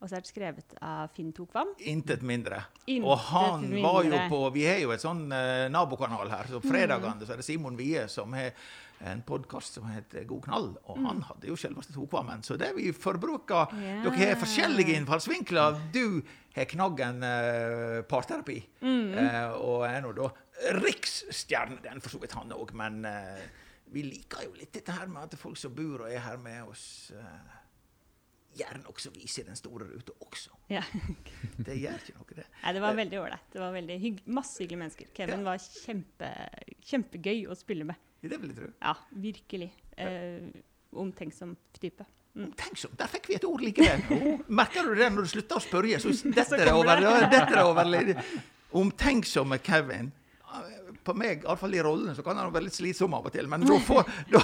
Og 0.02 0.10
så 0.10 0.18
er 0.18 0.24
det 0.24 0.32
skrevet 0.32 0.74
av 0.84 1.12
Finn 1.16 1.32
Tokvam. 1.36 1.70
Intet 1.88 2.24
mindre. 2.28 2.64
Intet 2.86 3.08
og 3.08 3.22
han 3.30 3.70
var 3.84 4.02
jo 4.04 4.24
på 4.32 4.40
Vi 4.56 4.66
har 4.68 4.82
jo 4.84 4.92
et 4.96 5.04
sånn 5.04 5.26
eh, 5.32 5.68
nabokanal 5.72 6.32
her, 6.32 6.50
så 6.52 6.60
fredagene 6.64 7.24
så 7.24 7.36
er 7.36 7.40
det 7.40 7.48
Simon 7.48 7.78
Wie 7.80 8.04
som 8.12 8.36
har 8.36 8.52
en 9.04 9.22
podkast 9.28 9.74
som 9.80 9.88
heter 9.92 10.24
God 10.28 10.44
knall, 10.46 10.70
og 10.88 11.00
han 11.04 11.24
hadde 11.28 11.50
jo 11.50 11.58
selveste 11.60 11.96
Tokvammen. 11.96 12.44
Så 12.46 12.56
det 12.60 12.72
vi 12.78 12.92
forbruker 12.96 13.74
yeah. 13.76 14.04
Dere 14.06 14.30
har 14.30 14.40
forskjellige 14.40 14.96
innfallsvinkler. 15.00 15.80
Du 15.96 16.22
har 16.56 16.70
knaggen 16.72 17.24
eh, 17.28 18.00
parterapi, 18.08 18.60
eh, 18.84 19.42
og 19.58 19.84
er 19.90 20.00
nå 20.06 20.14
da 20.20 20.30
riksstjerne. 20.80 21.82
Den 21.84 22.04
for 22.04 22.16
så 22.16 22.22
vidt 22.22 22.36
han 22.38 22.54
òg, 22.56 22.72
men 22.80 23.04
eh, 23.10 23.44
vi 23.94 24.06
liker 24.08 24.48
jo 24.48 24.56
litt 24.58 24.74
dette 24.76 24.96
her 24.96 25.12
med 25.12 25.28
at 25.28 25.40
folk 25.40 25.60
som 25.60 25.76
bor 25.76 26.06
og 26.06 26.10
er 26.10 26.24
her 26.24 26.40
med 26.42 26.64
oss 26.70 27.12
eh, 27.16 27.60
Gjerne 28.54 28.86
også 28.92 29.10
viser 29.16 29.48
den 29.48 29.56
store 29.58 29.88
ruta 29.90 30.14
også. 30.22 30.52
Ja. 30.70 30.82
Det 31.58 31.74
gjør 31.80 31.96
ikke 32.04 32.14
noe, 32.20 32.36
det. 32.38 32.46
Nei, 32.64 32.74
det 32.78 32.82
var 32.84 32.98
veldig 33.00 33.20
ålreit. 33.22 33.48
Det 33.54 33.62
var 33.64 33.72
veldig 33.74 33.96
hygg 34.04 34.20
masse 34.38 34.62
hyggelige 34.62 34.82
mennesker. 34.84 35.08
Kevin 35.18 35.40
Ja. 35.42 35.48
var 35.48 35.64
kjempe, 35.64 36.30
kjempegøy 36.92 37.48
å 37.50 37.58
spille 37.58 37.88
med. 37.90 37.96
Det 38.22 38.38
vil 38.40 38.54
jeg 38.54 38.60
tro. 38.60 38.70
Ja, 38.82 38.94
virkelig. 39.26 39.72
Eh, 39.98 40.46
omtenksom 40.94 41.56
type. 41.80 42.06
Omtenksom. 42.38 42.94
Der 42.98 43.10
fikk 43.12 43.28
vi 43.30 43.36
et 43.40 43.44
ord 43.46 43.62
likevel. 43.62 44.40
Merker 44.62 44.86
du 44.88 44.94
det 45.02 45.10
når 45.14 45.26
du 45.28 45.34
slutter 45.34 45.58
å 45.60 45.66
spørre? 45.66 46.00
Så 46.02 46.14
detter 46.38 46.64
det 46.66 46.74
over. 46.74 47.02
det. 47.02 47.32
detter 47.34 47.64
over. 47.66 48.24
Omtenksomme 48.74 49.58
Kevin. 49.66 50.12
På 51.04 51.12
meg, 51.18 51.42
iallfall 51.44 51.74
i 51.76 51.82
rollen, 51.84 52.14
så 52.16 52.24
kan 52.24 52.38
han 52.40 52.54
være 52.54 52.70
litt 52.70 52.78
slitsom 52.78 53.14
av 53.18 53.26
og 53.28 53.34
til. 53.34 53.50
Men 53.52 53.66
da, 53.68 53.76
får, 53.90 54.08
da, 54.32 54.42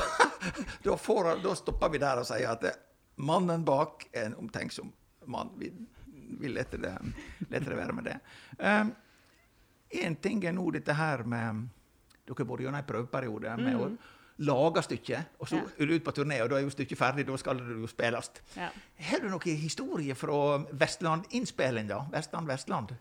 da, 0.83 0.97
får, 0.99 1.35
da 1.45 1.53
stopper 1.55 1.93
vi 1.93 2.01
der 2.01 2.19
og 2.23 2.27
sier 2.27 2.49
at 2.51 2.65
mannen 3.19 3.65
bak 3.67 4.07
er 4.13 4.29
en 4.29 4.37
omtenksom 4.39 4.91
mann. 5.29 5.51
Vi, 5.59 5.71
vi 6.39 6.51
leter, 6.51 6.79
det, 6.81 6.93
leter 7.49 7.73
det 7.73 7.77
være 7.79 7.95
med 7.97 8.07
det. 8.09 8.17
Én 9.99 10.15
ting 10.21 10.43
er 10.45 10.53
nå 10.53 10.69
dette 10.75 10.93
her 10.95 11.23
med 11.27 11.67
Dere 12.29 12.37
har 12.43 12.45
vært 12.45 12.61
gjennom 12.61 12.77
en 12.77 12.85
prøveperiode 12.85 13.53
med 13.57 13.77
å 13.81 13.85
lage 14.45 14.83
stykket, 14.85 15.31
og 15.41 15.47
så 15.49 15.57
Ja. 15.57 15.63
er 15.79 15.85
du 15.89 15.93
ute 15.95 16.03
på 16.05 16.11
turné, 16.13 16.37
og 16.43 16.49
da 16.51 16.59
er 16.59 16.61
jo 16.61 16.69
stykket 16.69 16.97
ferdig, 16.99 17.25
da 17.27 17.35
skal 17.41 17.57
det 17.57 17.73
jo 17.81 17.87
spilles. 17.89 18.29
Ja. 18.55 18.69
Har 19.09 19.19
du 19.19 19.25
noen 19.33 19.57
historie 19.57 20.13
fra 20.15 20.59
Vestland-innspillinga? 20.71 21.97
Vestland-Vestland? 22.13 22.93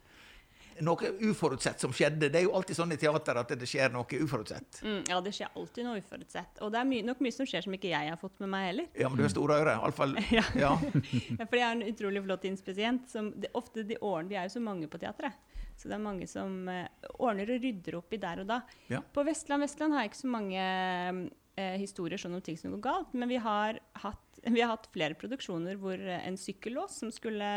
Noe 0.84 1.10
uforutsett 1.28 1.80
som 1.80 1.92
skjedde? 1.94 2.28
Det 2.32 2.40
er 2.40 2.46
jo 2.46 2.52
alltid 2.56 2.78
sånn 2.78 2.92
i 2.94 2.98
teater 3.00 3.40
at 3.40 3.52
det 3.60 3.68
skjer 3.68 3.92
noe 3.94 4.20
uforutsett. 4.22 4.80
Mm, 4.84 5.00
ja, 5.10 5.20
det 5.24 5.32
skjer 5.36 5.50
alltid 5.58 5.86
noe 5.88 6.00
uforutsett. 6.02 6.60
Og 6.64 6.72
det 6.74 6.80
er 6.80 6.88
my 6.88 7.00
nok 7.06 7.22
mye 7.24 7.34
som 7.34 7.48
skjer 7.48 7.66
som 7.66 7.74
ikke 7.76 7.90
jeg 7.92 8.12
har 8.12 8.20
fått 8.20 8.38
med 8.44 8.52
meg 8.52 8.66
heller. 8.70 8.88
Ja, 8.98 9.10
men 9.10 9.20
du 9.20 9.24
har 9.26 9.32
store 9.34 9.60
ører. 9.62 9.74
Iallfall. 9.78 10.16
Ja. 10.38 10.44
Ja. 10.58 10.72
For 10.78 11.56
jeg 11.56 11.64
har 11.64 11.76
en 11.76 11.86
utrolig 11.88 12.22
flott 12.24 12.44
inspisient. 12.48 13.08
Som 13.10 13.32
det, 13.40 13.50
ofte 13.58 13.84
de 13.86 13.98
årene, 13.98 14.28
Vi 14.28 14.38
er 14.38 14.48
jo 14.48 14.56
så 14.58 14.62
mange 14.62 14.88
på 14.90 15.00
teatret. 15.00 15.36
Så 15.78 15.88
det 15.88 15.94
er 15.94 16.02
mange 16.02 16.26
som 16.26 16.68
eh, 16.68 16.88
ordner 17.22 17.52
og 17.54 17.62
rydder 17.62 17.98
opp 18.00 18.14
i 18.14 18.18
der 18.22 18.42
og 18.42 18.48
da. 18.50 18.62
Ja. 18.90 18.98
På 19.14 19.22
Vestland 19.26 19.62
Vestland 19.62 19.94
har 19.94 20.02
jeg 20.04 20.10
ikke 20.12 20.20
så 20.24 20.32
mange 20.32 20.64
eh, 21.58 21.76
historier 21.78 22.18
sånn 22.18 22.34
om 22.34 22.42
ting 22.44 22.58
som 22.58 22.74
går 22.74 22.82
galt, 22.82 23.14
men 23.14 23.30
vi 23.30 23.38
har, 23.42 23.78
hatt, 24.02 24.40
vi 24.42 24.58
har 24.62 24.72
hatt 24.74 24.88
flere 24.94 25.18
produksjoner 25.18 25.78
hvor 25.78 26.02
en 26.18 26.38
sykkellås 26.40 26.98
som 27.02 27.14
skulle 27.14 27.50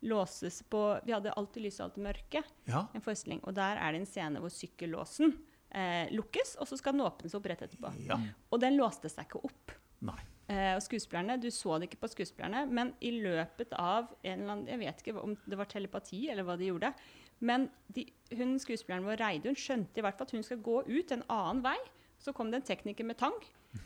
låses 0.00 0.62
på 0.62 0.80
Vi 1.04 1.12
hadde 1.12 1.32
alltid 1.36 1.66
lys 1.66 1.78
og 1.80 1.88
alltid 1.88 2.04
mørke, 2.04 2.42
ja. 2.70 2.86
en 2.94 3.04
forestilling. 3.04 3.42
Og 3.44 3.54
der 3.56 3.80
er 3.80 3.92
det 3.92 4.02
en 4.02 4.08
scene 4.08 4.42
hvor 4.42 4.52
sykkellåsen 4.54 5.34
eh, 5.76 6.10
lukkes, 6.14 6.56
og 6.60 6.68
så 6.70 6.78
skal 6.80 6.96
den 6.96 7.04
åpnes 7.06 7.36
opp 7.36 7.48
rett 7.50 7.64
etterpå. 7.66 7.92
Ja. 8.08 8.18
Og 8.50 8.62
den 8.62 8.78
låste 8.80 9.12
seg 9.12 9.28
ikke 9.28 9.44
opp. 9.50 9.76
Nei. 10.08 10.18
Eh, 10.50 10.72
og 10.74 10.82
skuespillerne, 10.82 11.38
Du 11.40 11.50
så 11.54 11.78
det 11.78 11.90
ikke 11.90 12.02
på 12.06 12.12
skuespillerne, 12.14 12.64
men 12.66 12.94
i 13.00 13.12
løpet 13.20 13.74
av 13.78 14.10
en 14.24 14.40
eller 14.40 14.54
annen 14.56 14.70
Jeg 14.72 14.80
vet 14.80 15.02
ikke 15.04 15.20
om 15.20 15.36
det 15.44 15.58
var 15.60 15.70
telepati 15.70 16.28
eller 16.32 16.48
hva 16.48 16.56
de 16.58 16.72
gjorde. 16.72 16.92
Men 17.40 17.70
de, 17.88 18.04
hun, 18.36 18.58
skuespilleren 18.60 19.06
vår, 19.06 19.20
Reidun, 19.20 19.56
skjønte 19.56 20.00
i 20.00 20.04
hvert 20.04 20.18
fall 20.18 20.28
at 20.28 20.36
hun 20.36 20.44
skal 20.44 20.60
gå 20.64 20.82
ut 20.88 21.12
en 21.14 21.24
annen 21.28 21.62
vei. 21.64 21.78
Så 22.20 22.34
kom 22.36 22.50
det 22.52 22.60
en 22.60 22.68
tekniker 22.68 23.06
med 23.08 23.16
tang 23.20 23.36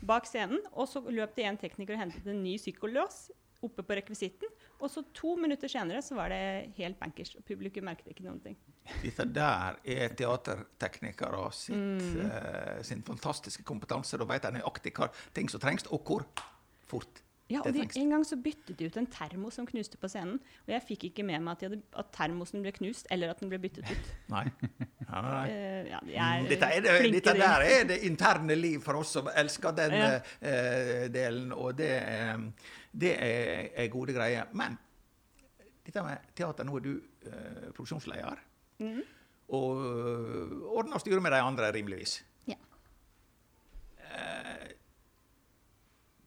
bak 0.01 0.25
scenen, 0.27 0.63
og 0.73 0.89
så 0.89 1.01
løp 1.13 1.35
det 1.37 1.45
en 1.45 1.59
tekniker 1.61 1.95
og 1.95 2.01
hentet 2.01 2.27
en 2.27 2.41
ny 2.43 2.55
sykkellås 2.61 3.29
oppe 3.65 3.83
på 3.85 3.97
rekvisitten. 3.99 4.51
Og 4.79 4.89
så 4.91 5.03
to 5.15 5.35
minutter 5.39 5.71
senere 5.71 6.01
så 6.03 6.15
var 6.17 6.29
det 6.33 6.71
helt 6.77 6.99
bankers, 6.99 7.33
og 7.39 7.45
publikum 7.47 7.85
merket 7.87 8.11
ikke 8.11 8.25
noen 8.27 8.41
ting. 8.43 8.57
Dette 9.01 9.25
der 9.33 9.79
er 9.83 10.15
teaterteknikere 10.15 11.51
sitt, 11.55 11.75
Mm. 11.75 12.25
uh, 12.29 12.81
sin 12.83 13.01
fantastiske 13.03 13.63
kompetanse. 13.63 14.17
Da 14.17 14.25
vet 14.29 14.43
de 14.43 14.51
nøyaktig 14.59 14.93
hva 14.97 15.09
ting 15.33 15.49
som 15.49 15.59
trengs, 15.63 15.87
og 15.91 16.03
hvor 16.05 16.25
fort 16.85 17.21
Ja, 17.49 17.59
og 17.61 17.73
de. 17.75 17.83
En 18.01 18.09
gang 18.09 18.23
så 18.25 18.39
byttet 18.41 18.73
de 18.79 18.87
ut 18.89 18.95
en 18.97 19.05
termos 19.13 19.53
som 19.53 19.67
knuste 19.69 19.99
på 20.01 20.07
scenen. 20.09 20.39
Og 20.65 20.71
jeg 20.73 20.81
fikk 20.87 21.03
ikke 21.11 21.23
med 21.27 21.43
meg 21.45 21.51
at, 21.51 21.59
de 21.61 21.67
hadde, 21.67 21.81
at 22.01 22.07
termosen 22.15 22.63
ble 22.65 22.71
knust, 22.73 23.05
eller 23.13 23.29
at 23.35 23.39
den 23.43 23.51
ble 23.51 23.59
byttet 23.61 23.85
ut. 23.91 24.07
Nei. 24.33 24.47
Ja, 25.05 25.21
nei. 25.21 25.43
Eh, 25.53 25.89
ja, 25.91 25.99
de 26.07 26.15
er 26.17 26.47
Dette, 26.49 26.69
er 26.73 26.81
det, 26.87 27.11
dette 27.19 27.35
der 27.37 27.65
er 27.69 27.85
det 27.91 27.99
interne 28.09 28.57
liv 28.57 28.81
for 28.81 28.97
oss 29.03 29.13
som 29.19 29.29
elsker 29.29 29.75
den 29.77 29.93
Ja. 29.93 30.07
uh, 30.17 31.05
delen, 31.13 31.53
og 31.53 31.77
det, 31.77 31.91
er- 32.01 32.47
det 32.91 33.13
er, 33.21 33.69
er 33.83 33.91
gode 33.93 34.15
greier. 34.17 34.49
Men 34.57 34.79
dette 35.85 36.01
med 36.01 36.25
teater, 36.35 36.65
nå 36.65 36.79
er 36.79 36.87
du 36.87 36.93
eh, 37.29 37.69
produksjonsleder, 37.77 38.41
Mm. 38.81 39.03
og 39.55 39.77
uh, 39.85 40.65
ordner 40.75 40.97
og 40.97 41.01
styrer 41.05 41.21
med 41.23 41.31
de 41.31 41.37
andre 41.45 41.69
rimeligvis. 41.77 42.23
Ja. 42.49 42.57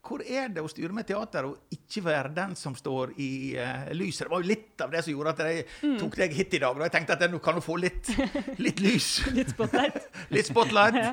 Hvor 0.08 0.22
er 0.24 0.48
det 0.54 0.62
å 0.64 0.68
styre 0.72 0.94
med 0.96 1.06
teater 1.08 1.46
og 1.50 1.74
ikke 1.74 2.02
være 2.06 2.30
den 2.36 2.54
som 2.56 2.74
står 2.78 3.12
i 3.20 3.30
uh, 3.60 3.88
lyset? 3.92 4.24
Det 4.26 4.32
var 4.32 4.42
jo 4.44 4.48
litt 4.48 4.84
av 4.84 4.92
det 4.94 5.02
som 5.04 5.12
gjorde 5.12 5.34
at 5.36 5.42
jeg 5.44 5.66
Mm. 5.82 5.98
tok 6.00 6.16
deg 6.16 6.32
hit 6.38 6.54
i 6.56 6.60
dag. 6.62 6.76
Og 6.76 6.82
jeg 6.86 6.94
tenkte 6.94 7.16
at 7.18 7.30
nå 7.30 7.38
kan 7.44 7.58
du 7.58 7.60
få 7.64 7.76
litt, 7.80 8.08
litt 8.58 8.80
lys. 8.80 9.08
Litt 9.38 9.52
spotlight. 9.52 9.98
Litt 10.34 10.48
spotlight. 10.48 10.96
Ja. 10.98 11.12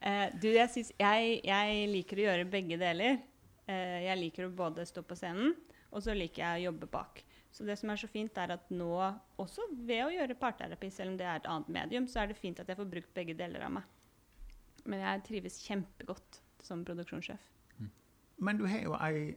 uh, 0.00 0.26
du, 0.40 0.48
jeg, 0.54 0.68
synes, 0.72 0.92
jeg, 0.98 1.40
jeg 1.44 1.88
liker 1.92 2.22
å 2.22 2.26
gjøre 2.30 2.48
begge 2.56 2.78
deler. 2.80 3.20
Uh, 3.68 3.98
jeg 4.06 4.16
liker 4.24 4.48
å 4.48 4.54
både 4.56 4.86
stå 4.88 5.04
på 5.06 5.18
scenen, 5.20 5.52
og 5.92 6.02
så 6.02 6.16
liker 6.16 6.42
jeg 6.46 6.62
å 6.62 6.64
jobbe 6.70 6.88
bak. 6.90 7.22
Så 7.50 7.64
det 7.66 7.74
som 7.80 7.90
er 7.90 7.98
så 7.98 8.06
fint, 8.06 8.36
er 8.38 8.52
at 8.54 8.68
nå, 8.70 8.90
også 9.42 9.64
ved 9.84 10.04
å 10.06 10.10
gjøre 10.14 10.36
parterapi, 10.38 10.90
selv 10.94 11.12
om 11.12 11.16
det 11.18 11.26
er 11.26 11.40
et 11.40 11.48
annet 11.50 11.68
medium, 11.74 12.04
så 12.06 12.22
er 12.22 12.30
det 12.30 12.38
fint 12.38 12.60
at 12.62 12.68
jeg 12.70 12.78
får 12.78 12.86
brukt 12.92 13.10
begge 13.16 13.34
deler 13.34 13.64
av 13.66 13.72
meg. 13.74 13.88
Men 14.86 15.02
jeg 15.02 15.24
trives 15.26 15.58
kjempegodt 15.66 16.38
som 16.62 16.84
produksjonssjef. 16.86 17.42
Men 18.40 18.60
du 18.60 18.66
har 18.70 18.84
jo 18.84 18.96
ei, 19.00 19.30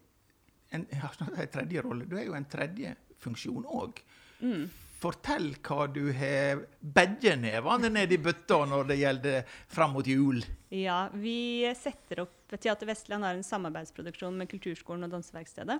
en, 0.76 0.88
ei 1.42 1.50
tredje 1.52 1.84
rolle. 1.86 2.08
Du 2.10 2.18
har 2.18 2.26
jo 2.28 2.38
en 2.38 2.50
tredje 2.50 2.96
funksjon 3.24 3.68
òg. 3.68 4.02
Mm. 4.44 4.66
Fortell 5.04 5.50
hva 5.60 5.86
du 5.92 6.06
har 6.16 6.62
begge 6.80 7.36
nevene 7.36 7.90
ned 7.92 8.14
i 8.16 8.20
bøtta 8.24 8.62
når 8.72 8.88
det 8.92 9.00
gjelder 9.02 9.56
fram 9.72 9.98
mot 9.98 10.08
jul. 10.08 10.40
Ja, 10.72 11.06
vi 11.12 11.68
setter 11.76 12.24
opp 12.24 12.40
Teater 12.54 12.88
Vestland 12.88 13.26
har 13.26 13.36
en 13.36 13.46
samarbeidsproduksjon 13.46 14.38
med 14.38 14.50
Kulturskolen 14.52 15.08
og 15.08 15.16
Danseverkstedet. 15.16 15.80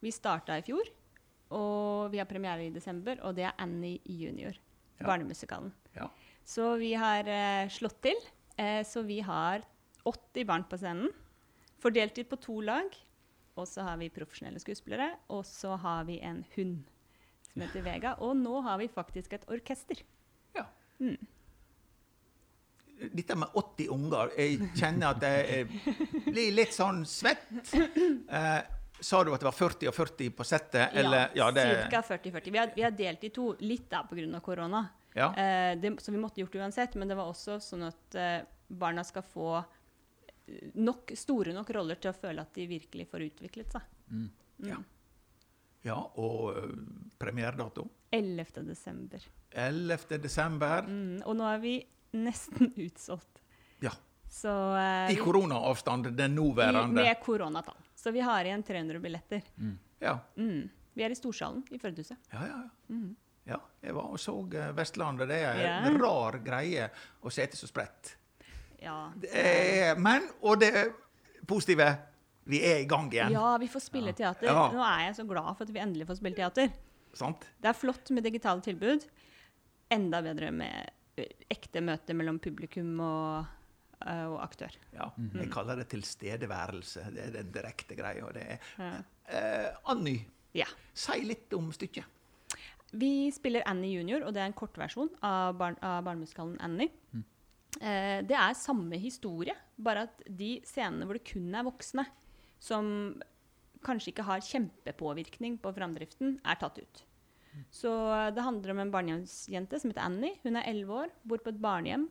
Vi 0.00 0.12
starta 0.14 0.56
i 0.58 0.64
fjor, 0.64 0.88
og 1.54 2.08
vi 2.12 2.20
har 2.20 2.28
premiere 2.30 2.66
i 2.66 2.72
desember, 2.74 3.20
og 3.26 3.36
det 3.36 3.44
er 3.48 3.56
Annie 3.60 4.00
junior. 4.08 4.56
Ja. 4.98 5.06
Barnemusikalen. 5.06 5.70
Ja. 5.94 6.08
Så 6.48 6.72
vi 6.80 6.94
har 6.98 7.28
eh, 7.30 7.68
slått 7.70 8.00
til. 8.02 8.18
Eh, 8.58 8.80
så 8.86 9.04
vi 9.06 9.20
har 9.22 9.62
80 10.08 10.48
barn 10.48 10.64
på 10.66 10.78
scenen, 10.80 11.12
fordelt 11.82 12.18
ut 12.18 12.28
på 12.30 12.36
to 12.42 12.60
lag. 12.60 12.94
Og 13.58 13.66
så 13.66 13.82
har 13.82 13.96
vi 13.98 14.08
profesjonelle 14.14 14.60
skuespillere, 14.62 15.10
og 15.34 15.44
så 15.46 15.74
har 15.82 16.04
vi 16.06 16.20
en 16.22 16.44
hund 16.54 16.84
som 17.52 17.62
heter 17.64 17.82
Vega. 17.82 18.12
Og 18.22 18.36
nå 18.38 18.60
har 18.62 18.78
vi 18.78 18.86
faktisk 18.88 19.32
et 19.38 19.48
orkester. 19.50 20.04
ja. 20.54 20.64
Mm. 21.00 21.16
Dette 23.14 23.36
med 23.38 23.48
80 23.54 23.88
unger 23.94 24.30
Jeg 24.34 24.56
kjenner 24.74 25.12
at 25.14 25.22
jeg 25.22 25.68
blir 26.26 26.48
litt 26.56 26.72
sånn 26.74 27.04
svett. 27.06 27.44
Eh, 27.78 28.62
sa 29.00 29.20
du 29.22 29.30
at 29.30 29.38
det 29.38 29.46
var 29.46 29.54
40 29.54 29.86
og 29.92 29.94
40 29.94 30.32
på 30.34 30.46
settet? 30.46 30.96
Eller, 30.98 31.30
ja, 31.38 31.46
det, 31.54 31.66
Ca. 31.92 32.00
40-40. 32.02 32.50
Vi, 32.50 32.58
har- 32.58 32.72
vi 32.74 32.82
har 32.82 32.90
delt 32.98 33.22
i 33.22 33.30
to, 33.30 33.52
litt 33.60 33.86
da 33.92 34.00
pga. 34.02 34.40
korona. 34.42 34.80
Ja. 35.14 35.28
Eh, 35.34 35.76
det, 35.78 35.94
så 36.02 36.10
vi 36.10 36.18
måtte 36.18 36.40
gjort 36.42 36.52
det 36.52 36.58
uansett, 36.64 36.94
men 36.98 37.06
det 37.08 37.14
var 37.16 37.30
også 37.30 37.60
sånn 37.62 37.86
at 37.86 38.14
eh, 38.18 38.40
barna 38.68 39.04
skal 39.06 39.22
få 39.22 39.46
eh, 39.60 39.64
nok, 40.74 41.12
store 41.16 41.54
nok 41.56 41.70
roller 41.76 42.00
til 42.00 42.12
å 42.12 42.16
føle 42.16 42.44
at 42.44 42.54
de 42.54 42.66
virkelig 42.70 43.08
får 43.10 43.26
utviklet 43.28 43.76
seg. 43.76 43.90
Mm. 44.10 44.28
Mm. 44.58 44.70
Ja. 44.70 44.78
ja, 45.90 45.98
og 46.20 46.56
uh, 46.56 46.78
premieredato? 47.18 47.86
11. 48.10 48.64
desember. 48.66 49.28
11. 49.50 50.18
desember. 50.22 50.88
Mm, 50.88 51.20
og 51.24 51.36
nå 51.38 51.48
er 51.52 51.62
vi 51.62 51.74
nesten 52.18 52.72
utsolgt. 52.86 53.42
Ja. 53.84 53.92
Så, 54.28 54.52
uh, 54.76 55.06
I 55.12 55.16
koronaavstand, 55.20 56.10
den 56.16 56.34
nåværende. 56.36 57.02
med 57.02 57.20
koronatall. 57.24 57.78
Så 57.98 58.12
vi 58.14 58.20
har 58.24 58.44
igjen 58.44 58.62
300 58.62 59.00
billetter. 59.02 59.46
Ja. 59.98 60.18
Mm. 60.36 60.68
Vi 60.98 61.04
er 61.06 61.14
i 61.14 61.16
Storsalen 61.18 61.62
i 61.70 61.78
Førdehuset. 61.78 62.18
Ja, 62.32 62.44
ja, 62.46 62.58
ja. 62.58 62.94
Mm. 62.94 63.16
ja, 63.46 63.58
jeg 63.80 63.94
var 63.94 64.14
og 64.14 64.20
så 64.20 64.34
eh, 64.50 64.72
Vestlandet. 64.74 65.28
Det 65.30 65.36
er 65.46 65.60
en 65.62 65.92
en 65.92 65.98
rar 66.02 66.40
greie 66.42 66.88
å 67.22 67.30
sete 67.30 67.58
så 67.58 67.68
spredt. 67.70 68.16
Ja. 68.82 68.98
Er, 69.32 69.96
men, 69.98 70.28
og 70.42 70.60
det 70.62 70.70
positive 71.48 71.88
vi 72.48 72.62
er 72.64 72.78
i 72.80 72.86
gang 72.88 73.10
igjen. 73.12 73.32
ja, 73.34 73.56
vi 73.60 73.66
får 73.68 73.82
spille 73.84 74.12
teater. 74.16 74.46
Ja. 74.48 74.68
Nå 74.72 74.80
er 74.80 75.02
jeg 75.08 75.16
så 75.18 75.24
glad 75.28 75.50
for 75.58 75.66
at 75.66 75.72
vi 75.74 75.80
endelig 75.82 76.06
får 76.08 76.16
spille 76.20 76.36
teater. 76.38 76.70
Sant? 77.18 77.44
Det 77.60 77.68
er 77.68 77.76
flott 77.76 78.10
med 78.14 78.24
digitale 78.24 78.62
tilbud. 78.64 79.04
Enda 79.92 80.20
bedre 80.24 80.50
med 80.54 81.26
ekte 81.50 81.80
møter 81.84 82.14
mellom 82.16 82.38
publikum 82.40 83.00
og, 83.04 83.46
og 84.06 84.36
aktør. 84.44 84.72
Ja. 84.94 85.10
Jeg 85.34 85.50
kaller 85.52 85.80
det 85.82 85.88
tilstedeværelse. 85.92 87.04
Det 87.12 87.24
er 87.26 87.32
den 87.40 87.52
direkte 87.52 87.96
greia. 87.98 88.24
og 88.28 88.36
Det 88.36 88.44
er. 88.54 88.68
Ja. 88.78 88.92
Eh, 89.28 89.80
Anny, 89.92 90.18
Ja. 90.56 90.66
si 90.96 91.18
litt 91.26 91.52
om 91.58 91.68
stykket. 91.72 92.04
Vi 92.96 93.28
spiller 93.34 93.66
Annie 93.68 93.98
junior, 93.98 94.22
og 94.24 94.32
det 94.32 94.40
er 94.40 94.46
en 94.48 94.56
kortversjon 94.56 95.10
av, 95.20 95.52
bar 95.60 95.74
av 95.84 96.04
barnemusikalen 96.06 96.56
Annie. 96.64 96.88
Eh, 97.78 98.20
det 98.26 98.36
er 98.36 98.56
samme 98.58 98.98
historie, 99.00 99.54
bare 99.76 100.06
at 100.08 100.22
de 100.26 100.56
scenene 100.66 101.06
hvor 101.06 101.18
det 101.18 101.26
kun 101.28 101.52
er 101.54 101.66
voksne, 101.66 102.06
som 102.58 102.88
kanskje 103.84 104.12
ikke 104.12 104.26
har 104.26 104.42
kjempepåvirkning 104.42 105.58
på 105.62 105.72
framdriften, 105.76 106.38
er 106.42 106.58
tatt 106.58 106.80
ut. 106.82 107.04
Så 107.74 107.90
det 108.34 108.44
handler 108.44 108.74
om 108.74 108.80
en 108.82 108.92
barnehjemsjente 108.92 109.80
som 109.80 109.90
heter 109.90 110.04
Annie. 110.04 110.38
Hun 110.44 110.58
er 110.58 110.66
11 110.70 110.94
år, 110.94 111.14
bor 111.26 111.42
på 111.42 111.50
et 111.50 111.62
barnehjem 111.62 112.06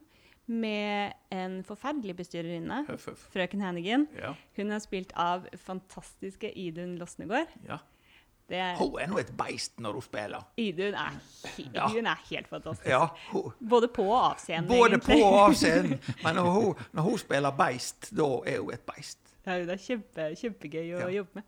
med 0.47 1.13
en 1.35 1.59
forferdelig 1.67 2.15
bestyrerinne, 2.21 2.85
frøken 3.33 3.63
Hannigan. 3.63 4.07
Ja. 4.15 4.33
Hun 4.55 4.71
er 4.71 4.83
spilt 4.83 5.11
av 5.19 5.47
fantastiske 5.59 6.51
Idun 6.55 6.95
Losnegård. 6.99 7.51
ja. 7.67 7.81
Det 8.47 8.55
er, 8.63 8.75
Hun 8.79 8.93
er 9.01 9.09
nå 9.11 9.17
et 9.19 9.31
beist 9.35 9.73
når 9.83 9.97
hun 9.97 10.01
spiller. 10.05 10.43
Idun 10.63 10.95
er, 10.95 11.17
Ja. 11.75 11.87
er 11.91 12.21
helt 12.29 12.47
fantastisk. 12.47 12.87
Ja, 12.87 13.09
hun, 13.33 13.51
Både 13.59 13.89
på 13.91 14.05
og 14.07 14.15
av 14.21 14.37
scenen, 14.39 14.67
både 14.69 14.99
på 15.03 15.17
og 15.19 15.35
av 15.49 15.55
scenen. 15.61 15.97
Men 16.23 16.35
når 16.39 16.51
hun, 16.53 16.85
når 16.95 17.09
hun 17.09 17.17
spiller 17.19 17.51
beist, 17.59 18.07
da 18.15 18.29
er 18.47 18.61
hun 18.61 18.71
et 18.73 18.85
beist. 18.87 19.19
Ja, 19.45 19.57
det 19.65 19.75
er 19.75 19.83
kjempe, 19.83 20.29
kjempegøy 20.39 20.93
å 20.95 21.01
Ja. 21.03 21.09
jobbe 21.19 21.41
med. 21.41 21.43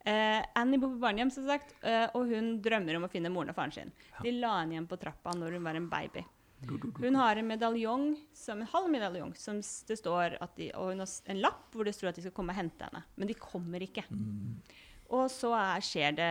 Uh, 0.00 0.42
Annie 0.56 0.78
bor 0.80 0.88
på 0.94 0.98
barnehjem, 1.02 1.30
som 1.30 1.44
sagt, 1.46 1.74
uh, 1.84 2.08
og 2.16 2.26
hun 2.32 2.54
drømmer 2.64 2.96
om 2.96 3.04
å 3.04 3.10
finne 3.12 3.28
moren 3.30 3.50
og 3.52 3.54
faren 3.58 3.72
sin. 3.74 3.92
De 4.24 4.32
la 4.32 4.56
henne 4.62 4.72
igjen 4.74 4.86
på 4.88 4.96
trappa 4.98 5.34
når 5.36 5.52
hun 5.58 5.62
var 5.68 5.76
en 5.78 5.88
baby. 5.92 6.24
Hun 7.00 7.14
har 7.16 7.36
en 7.36 7.46
medaljong, 7.48 8.16
som, 8.36 8.60
en 8.60 8.66
halv 8.68 8.90
medaljong, 8.92 9.34
som 9.36 9.60
det 9.60 9.96
står 10.00 10.34
at 10.40 10.56
de, 10.56 10.70
og 10.76 10.90
hun 10.92 10.98
har 11.04 11.08
en 11.32 11.40
lapp 11.40 11.70
hvor 11.72 11.84
det 11.88 11.94
står 11.96 12.08
at 12.10 12.18
de 12.18 12.22
skal 12.26 12.34
komme 12.36 12.52
og 12.52 12.58
hente 12.58 12.84
henne. 12.88 13.04
Men 13.16 13.28
de 13.30 13.34
kommer 13.38 13.80
ikke. 13.86 14.04
Og 15.10 15.26
så 15.32 15.50
er, 15.58 15.82
skjer 15.82 16.14
det 16.14 16.28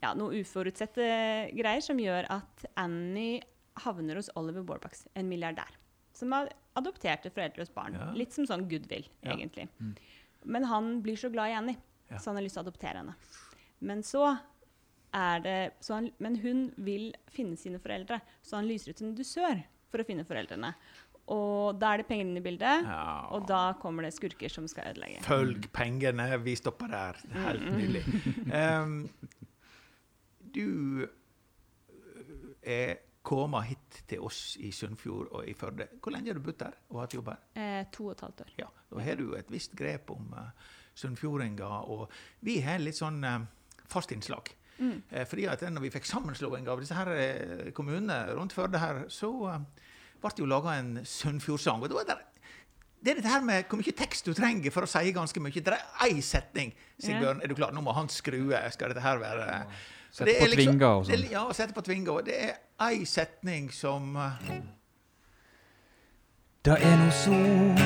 ja, 0.00 0.14
noen 0.16 0.38
uforutsette 0.40 1.04
greier 1.52 1.82
som 1.84 1.98
gjør 2.00 2.28
at 2.32 2.64
Annie 2.80 3.42
havner 3.84 4.16
hos 4.20 4.30
Oliver 4.40 4.64
Borbax, 4.66 5.04
en 5.16 5.28
milliardær. 5.28 5.74
Som 6.16 6.32
har 6.32 6.48
adoptert 6.76 7.26
et 7.28 7.34
foreldreløst 7.36 7.74
barn. 7.76 7.96
Ja. 7.98 8.10
Litt 8.16 8.32
som 8.36 8.46
sånn 8.48 8.66
goodwill, 8.70 9.04
Ja. 9.22 9.34
egentlig. 9.34 9.68
Men 10.44 10.64
han 10.64 11.02
blir 11.04 11.16
så 11.20 11.30
glad 11.32 11.50
i 11.52 11.56
Annie, 11.58 11.76
så 12.18 12.30
han 12.32 12.36
har 12.40 12.42
lyst 12.46 12.56
til 12.56 12.64
å 12.64 12.66
adoptere 12.68 12.96
henne. 13.02 13.14
Men 13.80 14.02
så 14.02 14.38
er 15.14 15.40
det 15.44 15.72
så 15.82 15.94
han, 15.98 16.10
Men 16.18 16.36
hun 16.36 16.72
vil 16.78 17.12
finne 17.28 17.56
sine 17.56 17.78
foreldre, 17.78 18.20
så 18.42 18.56
han 18.56 18.68
lyser 18.68 18.90
ut 18.94 19.02
en 19.02 19.14
dusør 19.14 19.62
for 19.90 20.00
å 20.00 20.06
finne 20.06 20.24
foreldrene. 20.24 20.74
Og 21.30 21.76
da 21.78 21.92
er 21.94 22.02
det 22.02 22.06
penger 22.08 22.24
inne 22.26 22.40
i 22.40 22.42
bildet, 22.42 22.82
Ja. 22.88 23.26
og 23.30 23.44
da 23.48 23.72
kommer 23.78 24.02
det 24.02 24.12
skurker 24.16 24.50
som 24.50 24.66
skal 24.68 24.90
ødelegge. 24.90 25.20
Følg 25.22 25.68
pengene, 25.72 26.26
vi 26.42 26.56
stopper 26.58 26.90
der. 26.90 27.20
Helt 27.44 27.68
nydelig. 27.70 28.02
Um, 28.50 28.96
du 30.54 31.06
eh, 32.64 32.90
er 32.90 32.96
kommet 33.22 33.68
hit 33.68 34.00
til 34.08 34.22
oss 34.26 34.56
i 34.60 34.70
Sunnfjord 34.74 35.28
og 35.36 35.48
i 35.48 35.54
Førde. 35.54 35.86
Hvor 36.02 36.10
lenge 36.14 36.32
har 36.32 36.38
du 36.38 36.44
bodd 36.44 36.58
der 36.62 36.74
og 36.90 37.02
hatt 37.04 37.14
jobb 37.14 37.28
her? 37.30 37.42
Eh, 37.54 37.84
to 37.92 38.06
og 38.08 38.12
et 38.16 38.24
halvt 38.26 38.40
år. 38.46 38.52
Ja, 38.58 38.70
Da 38.90 39.04
har 39.06 39.14
du 39.20 39.34
et 39.38 39.50
visst 39.52 39.76
grep 39.78 40.10
om 40.10 40.32
uh, 40.34 40.48
sunnfjordinger. 40.98 41.84
Og 41.90 42.08
vi 42.42 42.58
har 42.64 42.80
litt 42.82 42.98
sånn 42.98 43.20
uh, 43.24 43.44
fast 43.92 44.10
innslag. 44.16 44.50
Mm. 44.80 45.02
Uh, 45.12 45.24
fordi 45.28 45.44
at 45.52 45.62
når 45.70 45.84
vi 45.86 45.92
fikk 45.94 46.08
sammenslåing 46.08 46.66
av 46.72 46.80
disse 46.82 46.96
her 46.96 47.12
uh, 47.12 47.70
kommunene 47.76 48.22
rundt 48.34 48.56
Førde 48.56 48.80
her, 48.82 49.04
så 49.12 49.30
uh, 49.46 49.60
ble 50.20 50.34
det 50.34 50.42
jo 50.42 50.48
laga 50.50 50.76
en 50.80 50.92
Sunnfjordsang. 51.06 51.82
Og 51.82 51.92
det, 51.92 52.18
det 53.00 53.14
er 53.14 53.20
dette 53.20 53.32
her 53.32 53.44
med 53.44 53.68
hvor 53.68 53.80
mye 53.80 53.96
tekst 53.96 54.28
du 54.28 54.34
trenger 54.36 54.74
for 54.74 54.86
å 54.86 54.90
si 54.90 55.12
ganske 55.16 55.40
mye. 55.42 55.64
Det 55.64 55.72
er 55.76 56.10
én 56.10 56.20
setning. 56.24 56.74
Sigbjørn, 57.00 57.40
er 57.42 57.48
du 57.50 57.56
klar? 57.56 57.72
Nå 57.76 57.80
må 57.84 57.94
han 57.96 58.08
skrue. 58.12 58.60
Skal 58.74 58.92
dette 58.92 59.04
her 59.04 59.22
være 59.22 59.48
Sette 60.10 60.32
på 60.40 60.46
liksom, 60.50 60.50
på 60.50 60.56
tvinger 60.56 60.90
og 60.90 61.06
sånn. 61.06 61.26
Ja, 61.30 61.44
sette 61.54 61.74
på 61.76 61.82
tvinger. 61.86 62.12
Og 62.18 62.26
det 62.26 62.36
er 62.48 62.54
ei 62.82 63.04
setning 63.06 63.70
som 63.74 64.16
uh, 64.18 64.32
Det 66.66 66.76
er 66.76 66.96
no 66.98 67.10
sol, 67.14 67.78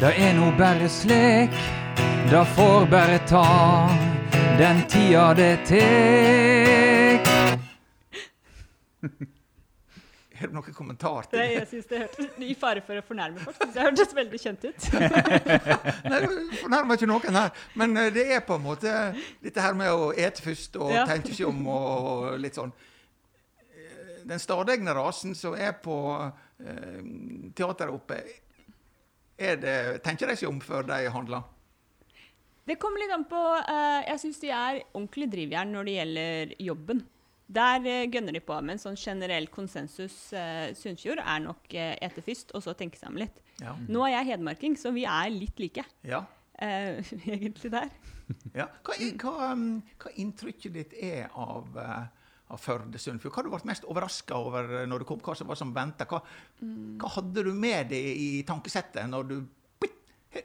det 0.00 0.12
er 0.20 0.34
no 0.36 0.50
bare 0.58 0.88
slik, 0.92 1.54
det 2.28 2.44
får 2.56 2.86
bare 2.90 3.18
ta 3.30 3.46
den 4.58 4.82
tida 4.90 5.34
det 5.38 5.54
tek. 5.70 7.28
Har 10.40 10.50
du 10.50 10.54
noen 10.54 10.74
kommentar 10.76 11.26
til 11.30 11.38
det? 11.40 11.46
jeg 11.54 11.66
synes 11.72 11.86
det 11.90 11.98
hørtes, 12.04 12.28
I 12.48 12.54
fare 12.58 12.82
for 12.86 13.00
å 13.00 13.04
fornærme 13.06 13.42
folk, 13.42 13.58
Det 13.64 13.74
jeg 13.80 13.86
hørtes 13.88 14.14
veldig 14.18 14.40
kjent 14.42 14.66
ut. 14.68 14.88
Nei, 16.10 16.20
du 16.24 16.36
fornærmer 16.62 16.98
ikke 17.00 17.08
noen 17.10 17.38
her. 17.40 17.50
Men 17.80 17.96
eh, 17.98 18.10
det 18.14 18.26
er 18.36 18.44
på 18.46 18.58
en 18.58 18.64
måte 18.66 18.92
dette 19.42 19.64
her 19.64 19.74
med 19.78 19.90
å 19.90 20.12
ete 20.14 20.44
først 20.44 20.78
og 20.80 20.92
Ja. 20.94 21.04
tenke 21.08 21.34
seg 21.34 21.48
om 21.50 21.64
og, 21.74 22.28
litt 22.42 22.58
sånn. 22.58 22.72
Eh, 23.74 24.22
Den 24.28 24.42
stadegne 24.42 24.94
rasen 24.96 25.34
som 25.38 25.54
er 25.58 25.74
på 25.82 25.98
eh, 26.22 27.00
teateret 27.58 27.94
oppe, 27.94 28.22
det, 29.38 30.02
tenker 30.02 30.26
de 30.26 30.34
seg 30.40 30.48
om 30.50 30.58
før 30.60 30.82
de 30.88 31.04
handler? 31.14 31.44
Det 32.68 32.74
kommer 32.82 33.00
litt 33.00 33.12
an 33.14 33.22
på 33.30 33.38
eh, 33.62 34.00
Jeg 34.10 34.18
syns 34.24 34.40
de 34.42 34.50
er 34.52 34.80
ordentlig 34.92 35.28
drivjern 35.32 35.70
når 35.72 35.86
det 35.88 35.94
gjelder 35.94 36.50
jobben. 36.66 37.04
Der 37.48 37.84
uh, 37.84 38.06
gønner 38.12 38.36
de 38.36 38.42
på, 38.44 38.56
men 38.60 38.80
sånn 38.80 38.98
generell 39.00 39.48
konsensus 39.52 40.16
uh, 40.36 40.68
Sunnfjord 40.76 41.22
er 41.24 41.44
nok 41.46 41.70
uh, 41.72 41.94
ete 42.04 42.24
først, 42.24 42.52
og 42.56 42.64
så 42.64 42.74
tenke 42.76 43.00
om 43.08 43.16
litt. 43.20 43.40
Ja. 43.62 43.72
Nå 43.88 44.04
er 44.06 44.18
jeg 44.18 44.34
hedmarking, 44.34 44.76
så 44.78 44.92
vi 44.94 45.06
er 45.08 45.32
litt 45.32 45.62
like, 45.62 45.86
ja. 46.06 46.24
Uh, 46.58 46.98
egentlig 47.36 47.70
der. 47.70 47.90
ja. 48.54 48.66
Hva, 48.84 48.96
hva, 49.22 49.50
um, 49.52 49.66
hva 50.02 50.14
inntrykket 50.18 50.74
ditt 50.74 50.96
er 50.98 51.28
av, 51.38 51.68
uh, 51.78 52.32
av 52.50 52.62
Førde 52.62 52.98
Sunnfjord? 52.98 53.32
Hva 53.32 53.40
har 53.40 53.48
du 53.48 53.54
vært 53.54 53.68
mest 53.70 53.86
overraska 53.88 54.40
over 54.42 54.72
eh, 54.80 54.88
når 54.90 55.04
du 55.04 55.08
kom? 55.08 55.22
Hva 55.22 55.36
som 55.38 55.48
var 55.50 55.60
som 55.60 55.70
venta? 55.76 56.08
Hva, 56.10 56.20
hva 56.98 57.12
hadde 57.14 57.46
du 57.46 57.52
med 57.54 57.92
deg 57.92 58.08
i 58.10 58.30
tankesettet 58.48 59.06
når 59.10 59.30
du 59.30 59.36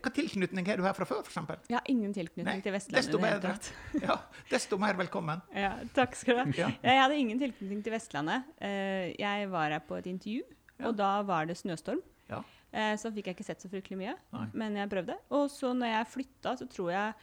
Hva 0.01 0.11
tilknytning 0.15 0.65
har 0.67 0.77
du 0.79 0.83
her 0.87 0.93
fra 0.97 1.05
før, 1.05 1.21
f.eks.? 1.27 1.67
Jeg 1.69 1.77
har 1.77 1.89
ingen 1.91 2.13
tilknytning 2.15 2.47
Nei, 2.49 2.61
til 2.65 2.73
Vestlandet. 2.73 3.03
desto 3.05 3.19
bedre. 3.21 3.53
Ja, 4.07 4.15
desto 4.49 4.77
mer 4.81 4.97
velkommen. 4.99 5.41
Ja, 5.53 5.73
takk 5.95 6.15
skal 6.19 6.35
du 6.35 6.41
ha. 6.43 6.47
Ja. 6.57 6.69
Jeg 6.83 7.01
hadde 7.03 7.19
ingen 7.19 7.39
tilknytning 7.41 7.83
til 7.85 7.93
Vestlandet. 7.95 8.47
Eh, 8.63 9.11
jeg 9.19 9.49
var 9.53 9.69
her 9.75 9.83
på 9.87 9.99
et 9.99 10.09
intervju, 10.11 10.43
Ja. 10.79 10.87
og 10.89 10.95
da 10.97 11.11
var 11.27 11.45
det 11.45 11.57
snøstorm. 11.59 12.01
Ja. 12.29 12.41
Eh, 12.73 12.95
så 12.97 13.11
fikk 13.13 13.27
jeg 13.29 13.35
ikke 13.37 13.45
sett 13.45 13.61
så 13.61 13.69
fryktelig 13.69 13.99
mye, 13.99 14.15
Nei. 14.33 14.47
men 14.53 14.75
jeg 14.79 14.89
prøvde. 14.89 15.19
Og 15.37 15.49
så 15.53 15.73
når 15.77 15.91
jeg 15.93 16.07
flytta, 16.15 16.55
så 16.57 16.65
tror 16.71 16.91
jeg 16.95 17.13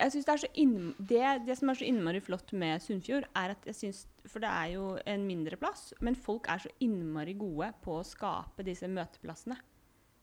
jeg 0.00 0.12
synes 0.14 0.24
det, 0.24 0.32
er 0.32 0.40
så 0.40 0.48
inn, 0.56 0.76
det, 0.96 1.24
det 1.44 1.54
som 1.58 1.68
er 1.68 1.76
så 1.76 1.84
innmari 1.84 2.22
flott 2.24 2.54
med 2.56 2.80
Sunnfjord, 2.80 3.26
er 3.36 3.52
at 3.52 3.66
jeg 3.68 3.74
synes 3.76 4.06
For 4.32 4.40
det 4.40 4.48
er 4.48 4.70
jo 4.72 4.86
en 5.04 5.26
mindre 5.28 5.58
plass, 5.60 5.90
men 6.00 6.16
folk 6.16 6.48
er 6.48 6.62
så 6.64 6.70
innmari 6.80 7.34
gode 7.36 7.68
på 7.84 7.98
å 7.98 8.04
skape 8.06 8.64
disse 8.64 8.88
møteplassene. 8.88 9.56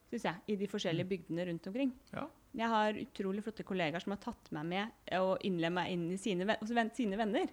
Synes 0.10 0.24
jeg, 0.24 0.36
I 0.48 0.56
de 0.56 0.68
forskjellige 0.72 1.10
bygdene 1.10 1.46
rundt 1.50 1.68
omkring. 1.68 1.90
Ja. 2.14 2.28
Jeg 2.58 2.70
har 2.72 2.94
utrolig 3.02 3.42
flotte 3.44 3.66
kollegaer 3.68 4.00
som 4.02 4.14
har 4.16 4.22
tatt 4.24 4.52
meg 4.56 4.66
med 4.66 5.18
og 5.20 5.42
innlemmet 5.46 5.82
meg 5.82 5.92
inn 5.94 6.06
i 6.16 6.18
sine, 6.22 6.46
ven- 6.48 6.94
sine 6.96 7.18
venner. 7.20 7.50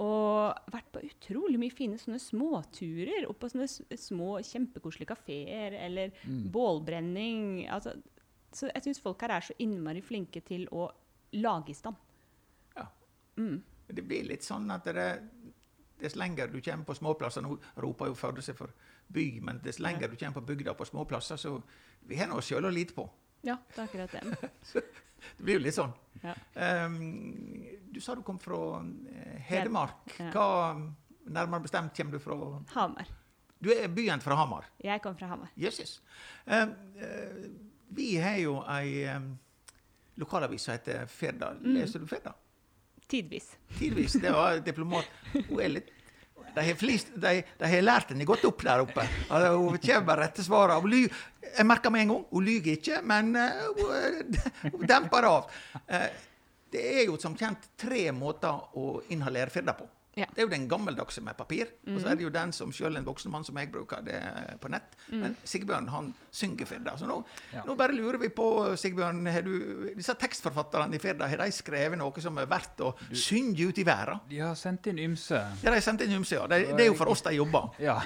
Og 0.00 0.54
vært 0.72 0.86
på 0.94 1.02
utrolig 1.04 1.58
mye 1.60 1.74
fine 1.74 1.98
sånne 1.98 2.20
småturer. 2.22 3.26
Og 3.28 3.34
på 3.42 3.50
sånne 3.50 3.66
små, 3.98 4.36
kjempekoselige 4.46 5.10
kafeer, 5.10 5.74
eller 5.82 6.14
bålbrenning. 6.54 7.66
Altså, 7.68 7.96
så 8.54 8.70
jeg 8.70 8.82
syns 8.86 9.02
folk 9.02 9.20
her 9.26 9.34
er 9.36 9.44
så 9.50 9.56
innmari 9.62 10.00
flinke 10.02 10.40
til 10.46 10.66
å 10.72 10.86
lage 11.42 11.74
i 11.74 11.76
stand. 11.78 11.98
Ja. 12.78 12.86
Mm. 13.36 13.58
Det 13.90 14.04
blir 14.06 14.24
litt 14.30 14.46
sånn 14.46 14.70
at 14.70 14.86
det, 14.86 15.08
dess 16.00 16.16
lenger 16.16 16.48
du 16.48 16.60
kommer 16.60 16.84
på 16.88 16.96
småplasser 16.98 17.44
Nå 17.44 17.56
roper 17.82 18.10
jo 18.10 18.16
Førde 18.18 18.42
seg 18.44 18.56
for 18.58 18.72
by, 19.10 19.26
men 19.44 19.60
dess 19.64 19.80
lenger 19.82 20.10
du 20.10 20.16
kommer 20.16 20.40
på 20.40 20.46
bygda 20.52 20.74
på 20.78 20.86
småplasser, 20.88 21.40
så 21.40 21.56
vi 22.08 22.18
har 22.18 22.30
noe 22.30 22.42
sjøl 22.44 22.68
å 22.68 22.72
lite 22.72 22.94
på. 22.96 23.06
Ja, 23.46 23.56
det 23.74 23.78
er 23.78 23.86
akkurat 23.88 24.12
det. 24.12 24.82
Det 25.20 25.44
blir 25.44 25.58
jo 25.58 25.64
litt 25.66 25.76
sånn. 25.76 25.90
Ja. 26.22 26.32
Um, 26.86 26.94
du 27.92 27.98
sa 28.00 28.14
du 28.16 28.22
kom 28.24 28.38
fra 28.40 28.80
eh, 28.80 29.34
Hedmark. 29.50 30.14
Hva 30.32 30.46
nærmere 31.28 31.66
bestemt 31.66 31.92
kommer 31.96 32.16
du 32.16 32.22
fra? 32.24 32.38
Hamar. 32.72 33.10
Du 33.60 33.68
er 33.74 33.90
byen 33.92 34.22
fra 34.24 34.38
Hamar. 34.40 34.70
Jeg 34.80 35.02
kom 35.04 35.16
fra 35.20 35.28
Hamar. 35.34 35.52
Yes, 35.60 35.80
yes. 35.82 35.98
Um, 36.46 36.72
uh, 37.02 37.50
vi 37.92 38.14
har 38.22 38.38
jo 38.40 38.60
ei 38.64 39.04
um, 39.12 39.32
lokalavis 40.20 40.64
som 40.64 40.76
heter 40.76 41.04
Firda. 41.10 41.52
Leser 41.60 42.00
du 42.00 42.08
Firda? 42.08 42.32
Tidvis. 43.10 43.48
Tidvis. 43.78 44.18
Det 44.22 44.32
var 44.34 44.60
diplomat. 44.64 45.08
Hun 45.48 45.58
er 45.60 45.74
litt 45.78 45.96
de 46.54 46.64
har, 46.66 46.74
flist, 46.74 47.12
de, 47.14 47.42
de 47.58 47.68
har 47.70 47.84
lært 47.84 48.08
henne 48.10 48.26
godt 48.26 48.42
opp 48.48 48.64
der 48.66 48.82
oppe. 48.82 49.04
Altså, 49.30 49.52
hun 49.54 49.76
kommer 49.78 50.06
med 50.08 50.18
rette 50.18 50.42
svarene. 50.42 51.02
Jeg 51.46 51.66
merker 51.66 51.94
med 51.94 52.02
en 52.02 52.10
gang 52.14 52.24
hun 52.32 52.46
lyver 52.46 52.72
ikke, 52.74 52.98
men 53.06 53.30
hun, 53.78 54.34
hun 54.72 54.82
demper 54.90 55.28
av. 55.28 55.46
Uh, 55.86 56.08
det 56.74 56.82
er 56.96 57.06
jo 57.08 57.16
som 57.22 57.36
kjent 57.38 57.70
tre 57.78 58.08
måter 58.14 58.78
å 58.78 59.00
inhalere 59.14 59.50
firda 59.54 59.74
på. 59.78 59.86
Ja. 60.18 60.26
Det 60.34 60.42
er 60.42 60.46
jo 60.48 60.50
den 60.50 60.64
gammeldagse 60.68 61.22
med 61.22 61.36
papir, 61.38 61.68
og 61.86 62.00
så 62.02 62.08
er 62.10 62.16
det 62.18 62.24
jo 62.24 62.30
den 62.34 62.50
som 62.52 62.72
selv 62.74 62.98
en 62.98 63.04
voksen 63.06 63.30
mann 63.30 63.44
som 63.46 63.56
jeg 63.60 63.68
bruker, 63.70 64.00
det 64.02 64.16
er 64.18 64.56
på 64.60 64.68
nett. 64.72 64.96
Men 65.12 65.36
Sigbjørn 65.46 65.86
han 65.92 66.08
synger 66.34 66.66
firda. 66.66 66.96
Så 66.98 67.06
nå, 67.06 67.20
Ja. 67.54 67.62
nå 67.64 67.76
bare 67.78 67.94
lurer 67.94 68.18
vi 68.18 68.28
på, 68.28 68.74
Sigbjørn, 68.76 69.22
har 69.30 69.42
du, 69.46 69.54
disse 69.94 70.14
tekstforfatterne 70.18 70.98
i 70.98 70.98
firda, 70.98 71.28
har 71.30 71.36
de 71.44 71.50
skrevet 71.54 71.96
noe 71.98 72.20
som 72.20 72.36
er 72.42 72.46
verdt 72.50 72.82
å 72.82 72.90
synge 73.12 73.68
ut 73.70 73.78
i 73.78 73.84
verden? 73.86 74.18
De 74.28 74.40
har 74.42 74.54
sendt 74.58 74.90
inn 74.90 74.98
ymse. 74.98 75.38
Ja, 75.62 75.70
de 75.70 75.76
har 75.78 75.80
sendt 75.86 76.02
inn 76.02 76.16
ymse, 76.18 76.34
ja. 76.34 76.46
Det, 76.50 76.64
det 76.74 76.88
er 76.88 76.90
jo 76.90 76.98
for 76.98 77.06
oss 77.14 77.22
de 77.22 77.36
jobber. 77.38 77.70
Ja. 77.80 78.00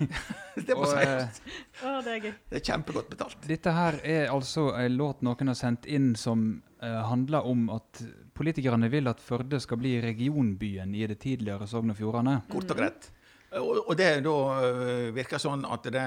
Det 0.54 0.74
må 0.76 0.86
sies. 0.88 1.40
eh, 1.82 2.00
det 2.04 2.12
er 2.12 2.20
gøy. 2.24 2.32
Det 2.50 2.58
er 2.60 2.64
kjempegodt 2.64 3.08
betalt. 3.10 3.36
Dette 3.48 3.72
her 3.74 3.98
er 4.04 4.28
altså 4.32 4.70
en 4.76 4.96
låt 4.96 5.22
noen 5.26 5.50
har 5.52 5.56
sendt 5.58 5.86
inn 5.88 6.12
som 6.16 6.62
uh, 6.82 7.00
handler 7.08 7.46
om 7.48 7.68
at 7.74 8.02
politikerne 8.40 8.88
vil 8.92 9.08
at 9.12 9.20
Førde 9.20 9.60
skal 9.60 9.78
bli 9.82 9.98
regionbyen 10.02 10.94
i 10.96 11.04
det 11.10 11.18
tidligere 11.22 11.68
Sogn 11.68 11.92
og 11.92 11.98
Fjordane. 12.00 12.38
Kort 12.50 12.72
og 12.72 12.80
greit. 12.80 13.10
Og, 13.60 13.80
og 13.90 13.96
det 13.98 14.08
da 14.24 14.34
øh, 14.64 15.06
virker 15.16 15.40
sånn 15.42 15.64
at 15.68 15.86
det, 15.92 16.04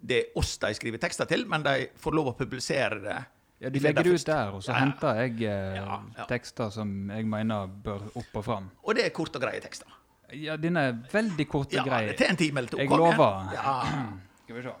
det 0.00 0.18
er 0.22 0.38
oss 0.40 0.54
de 0.62 0.70
skriver 0.76 0.98
tekster 1.02 1.28
til, 1.30 1.44
men 1.48 1.62
de 1.66 1.88
får 2.00 2.16
lov 2.16 2.32
å 2.32 2.36
publisere 2.38 2.98
det. 3.04 3.18
Ja, 3.62 3.70
De 3.72 3.80
legger 3.80 4.04
det 4.04 4.12
ut 4.18 4.26
der, 4.28 4.50
og 4.52 4.60
så 4.64 4.72
Ja, 4.72 4.74
ja. 4.76 4.80
henter 4.84 5.20
jeg 5.22 5.36
eh, 5.48 5.76
Ja, 5.78 6.00
ja. 6.18 6.24
tekster 6.28 6.68
som 6.74 6.90
jeg 7.08 7.24
mener 7.32 7.70
bør 7.84 8.02
opp 8.20 8.34
og 8.36 8.44
fram. 8.44 8.66
Og 8.84 8.98
det 8.98 9.06
er 9.06 9.14
korte 9.16 9.40
og 9.40 9.46
greie 9.46 9.62
tekster. 9.64 9.88
Ja, 10.36 10.56
denne 10.60 10.82
er 10.90 10.98
veldig 11.12 11.46
korte 11.48 11.78
Ja, 11.78 11.84
og 11.86 11.88
greie. 11.88 12.12
til 12.18 12.28
en 12.28 12.36
time 12.36 12.60
eller 12.60 12.74
to. 12.74 12.80
Jeg 12.82 12.90
kom, 12.90 13.00
lover. 13.00 13.54
Ja. 13.56 13.76
Skal 14.44 14.58
vi 14.58 14.66
se. 14.66 14.74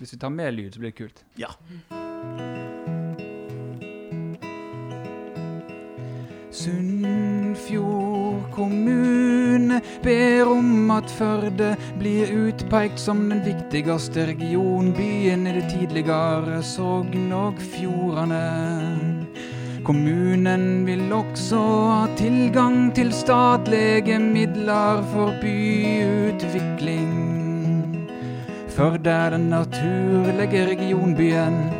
Hvis 0.00 0.14
vi 0.16 0.20
tar 0.22 0.32
med 0.32 0.54
lyd, 0.56 0.72
så 0.72 0.80
blir 0.80 0.94
det 0.94 1.00
kult. 1.02 1.24
ja. 1.36 1.52
Sunnfjord 6.60 8.50
kommune 8.52 9.78
ber 10.04 10.48
om 10.50 10.90
at 10.92 11.08
Førde 11.16 11.70
blir 11.96 12.28
utpekt 12.36 13.00
som 13.00 13.22
den 13.30 13.40
viktigste 13.46 14.26
regionbyen 14.28 15.46
i 15.48 15.54
det 15.56 15.64
tidligere 15.70 16.60
Sogn 16.62 17.32
og 17.32 17.54
Fjordane. 17.72 18.44
Kommunen 19.84 20.84
vil 20.84 21.12
også 21.16 21.60
ha 21.64 22.06
tilgang 22.20 22.94
til 22.94 23.12
statlige 23.16 24.18
midler 24.20 25.00
for 25.14 25.32
byutvikling. 25.40 27.16
Førde 28.68 29.10
er 29.10 29.30
den 29.30 29.48
naturlige 29.48 30.66
regionbyen. 30.74 31.70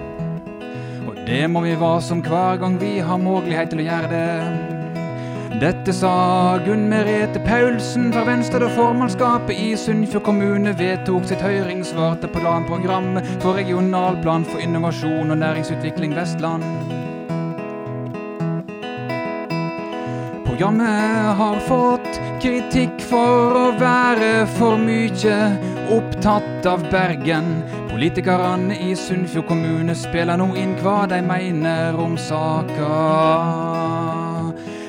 Og 1.09 1.17
det 1.27 1.51
må 1.51 1.61
vi 1.61 1.81
være 1.81 2.03
som 2.03 2.21
hver 2.25 2.57
gang 2.57 2.81
vi 2.81 2.99
har 2.99 3.17
mulighet 3.21 3.71
til 3.71 3.85
å 3.85 3.89
gjøre 3.91 4.13
det. 4.17 4.70
Dette 5.61 5.93
sa 5.93 6.59
Gunn 6.65 6.89
Merete 6.89 7.39
Paulsen 7.45 8.07
fra 8.13 8.23
Venstre 8.25 8.63
da 8.63 8.69
formannskapet 8.73 9.59
i 9.61 9.75
Sunnfjord 9.77 10.25
kommune 10.25 10.73
vedtok 10.73 11.27
sitt 11.29 11.43
høringssvar 11.45 12.15
til 12.23 12.33
planprogrammet 12.33 13.29
for 13.43 13.59
regionalplan 13.61 14.47
for 14.49 14.65
innovasjon 14.65 15.35
og 15.35 15.37
næringsutvikling 15.43 16.17
Vestland. 16.17 16.65
Programmet 20.49 21.37
har 21.43 21.61
fått 21.69 22.09
kritikk 22.41 22.97
for 23.13 23.61
å 23.61 23.69
være 23.77 24.49
for 24.57 24.81
mye 24.81 25.39
opptatt 25.93 26.73
av 26.73 26.89
Bergen. 26.89 27.59
Politikerne 27.93 28.81
i 28.81 28.97
Sunnfjord 28.97 29.53
kommune 29.53 29.93
spiller 29.93 30.41
nå 30.41 30.55
inn 30.57 30.79
hva 30.81 31.03
de 31.13 31.21
mener 31.21 32.01
om 32.01 32.17
saka. 32.17 34.00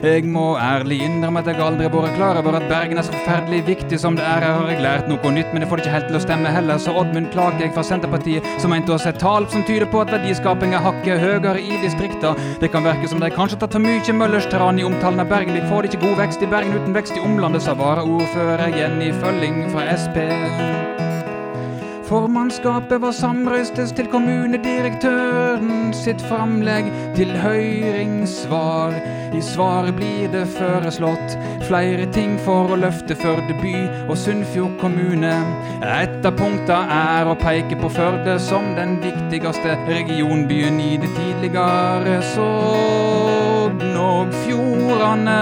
Jeg 0.01 0.25
må 0.25 0.55
ærlig 0.57 0.97
innrømme 1.05 1.43
at 1.43 1.49
jeg 1.51 1.61
aldri 1.61 1.85
har 1.85 1.91
vært 1.93 2.15
klar 2.15 2.37
over 2.39 2.55
at 2.57 2.63
Bergen 2.65 2.97
er 2.97 3.05
så 3.05 3.13
forferdelig 3.13 3.59
viktig 3.67 3.99
som 4.01 4.15
det 4.17 4.23
er. 4.25 4.41
Her 4.41 4.55
har 4.57 4.71
jeg 4.71 4.81
lært 4.81 5.11
noe 5.11 5.33
nytt, 5.35 5.51
men 5.53 5.61
det 5.61 5.67
får 5.69 5.77
det 5.77 5.85
ikke 5.85 5.93
helt 5.93 6.07
til 6.09 6.17
å 6.17 6.21
stemme 6.23 6.53
heller. 6.55 6.79
Så 6.81 6.95
Oddmund 6.97 7.29
Klakegg 7.35 7.75
fra 7.75 7.83
Senterpartiet, 7.85 8.47
som 8.63 8.73
mente 8.73 8.95
å 8.95 8.97
se 9.01 9.13
tall 9.21 9.45
som 9.53 9.61
tyder 9.67 9.85
på 9.91 10.01
at 10.01 10.13
verdiskaping 10.15 10.73
er 10.73 10.81
hakket 10.81 11.21
høyere 11.21 11.61
i 11.61 11.77
distrikta. 11.83 12.33
Det 12.63 12.71
kan 12.73 12.87
virke 12.87 13.11
som 13.11 13.21
de 13.21 13.29
kanskje 13.29 13.59
har 13.59 13.65
tatt 13.67 13.77
for 13.77 13.85
mye 13.85 14.17
Møllers 14.21 14.49
tran 14.49 14.81
i 14.81 14.87
omtalen 14.87 15.21
av 15.21 15.29
Bergen. 15.29 15.53
Vi 15.59 15.69
får 15.69 15.91
ikke 15.91 16.01
god 16.07 16.17
vekst 16.23 16.41
i 16.41 16.49
Bergen 16.49 16.73
uten 16.73 16.97
vekst 16.97 17.21
i 17.21 17.21
omlandet, 17.21 17.61
sa 17.61 17.77
varaordfører 17.77 18.73
Jenny 18.73 19.13
Følling 19.21 19.67
fra 19.69 19.85
Sp. 20.01 21.00
Formannskapet 22.11 22.99
var 23.01 23.13
samrøystes 23.15 23.93
til 23.95 24.09
kommunedirektøren 24.11 25.93
sitt 25.95 26.19
framlegg 26.27 26.89
til 27.15 27.31
høringssvar. 27.39 28.97
I 29.31 29.39
svaret 29.39 29.95
blir 29.95 30.27
det 30.33 30.41
foreslått 30.57 31.37
flere 31.69 32.09
ting 32.11 32.35
for 32.43 32.75
å 32.75 32.81
løfte 32.83 33.15
Førde 33.15 33.55
by 33.61 33.77
og 34.09 34.19
Sunnfjord 34.19 34.75
kommune. 34.83 35.31
Et 35.87 36.27
av 36.27 36.35
punkta 36.35 36.83
er 36.97 37.31
å 37.31 37.39
peke 37.39 37.79
på 37.79 37.95
Førde 37.95 38.35
som 38.43 38.73
den 38.75 38.97
viktigste 38.99 39.79
regionbyen 39.87 40.83
i 40.83 40.97
det 40.99 41.15
tidligere 41.15 42.19
Sogn 42.35 43.95
og 43.95 44.35
Fjordane. 44.43 45.39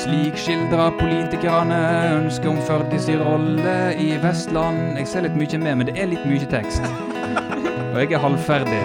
Slik 0.00 0.38
skildrer 0.40 0.94
politikerne 0.96 1.78
ønsket 2.14 2.46
om 2.48 2.60
Førde 2.64 3.00
sin 3.02 3.20
rolle 3.20 3.74
i 4.00 4.14
Vestland. 4.22 4.96
Jeg 4.96 5.08
ser 5.10 5.26
litt 5.26 5.36
mye 5.36 5.60
med, 5.60 5.76
men 5.76 5.90
det 5.90 5.96
er 6.00 6.08
litt 6.08 6.24
mye 6.24 6.46
tekst. 6.48 6.86
Og 7.90 7.98
jeg 8.00 8.14
er 8.16 8.22
halvferdig. 8.22 8.80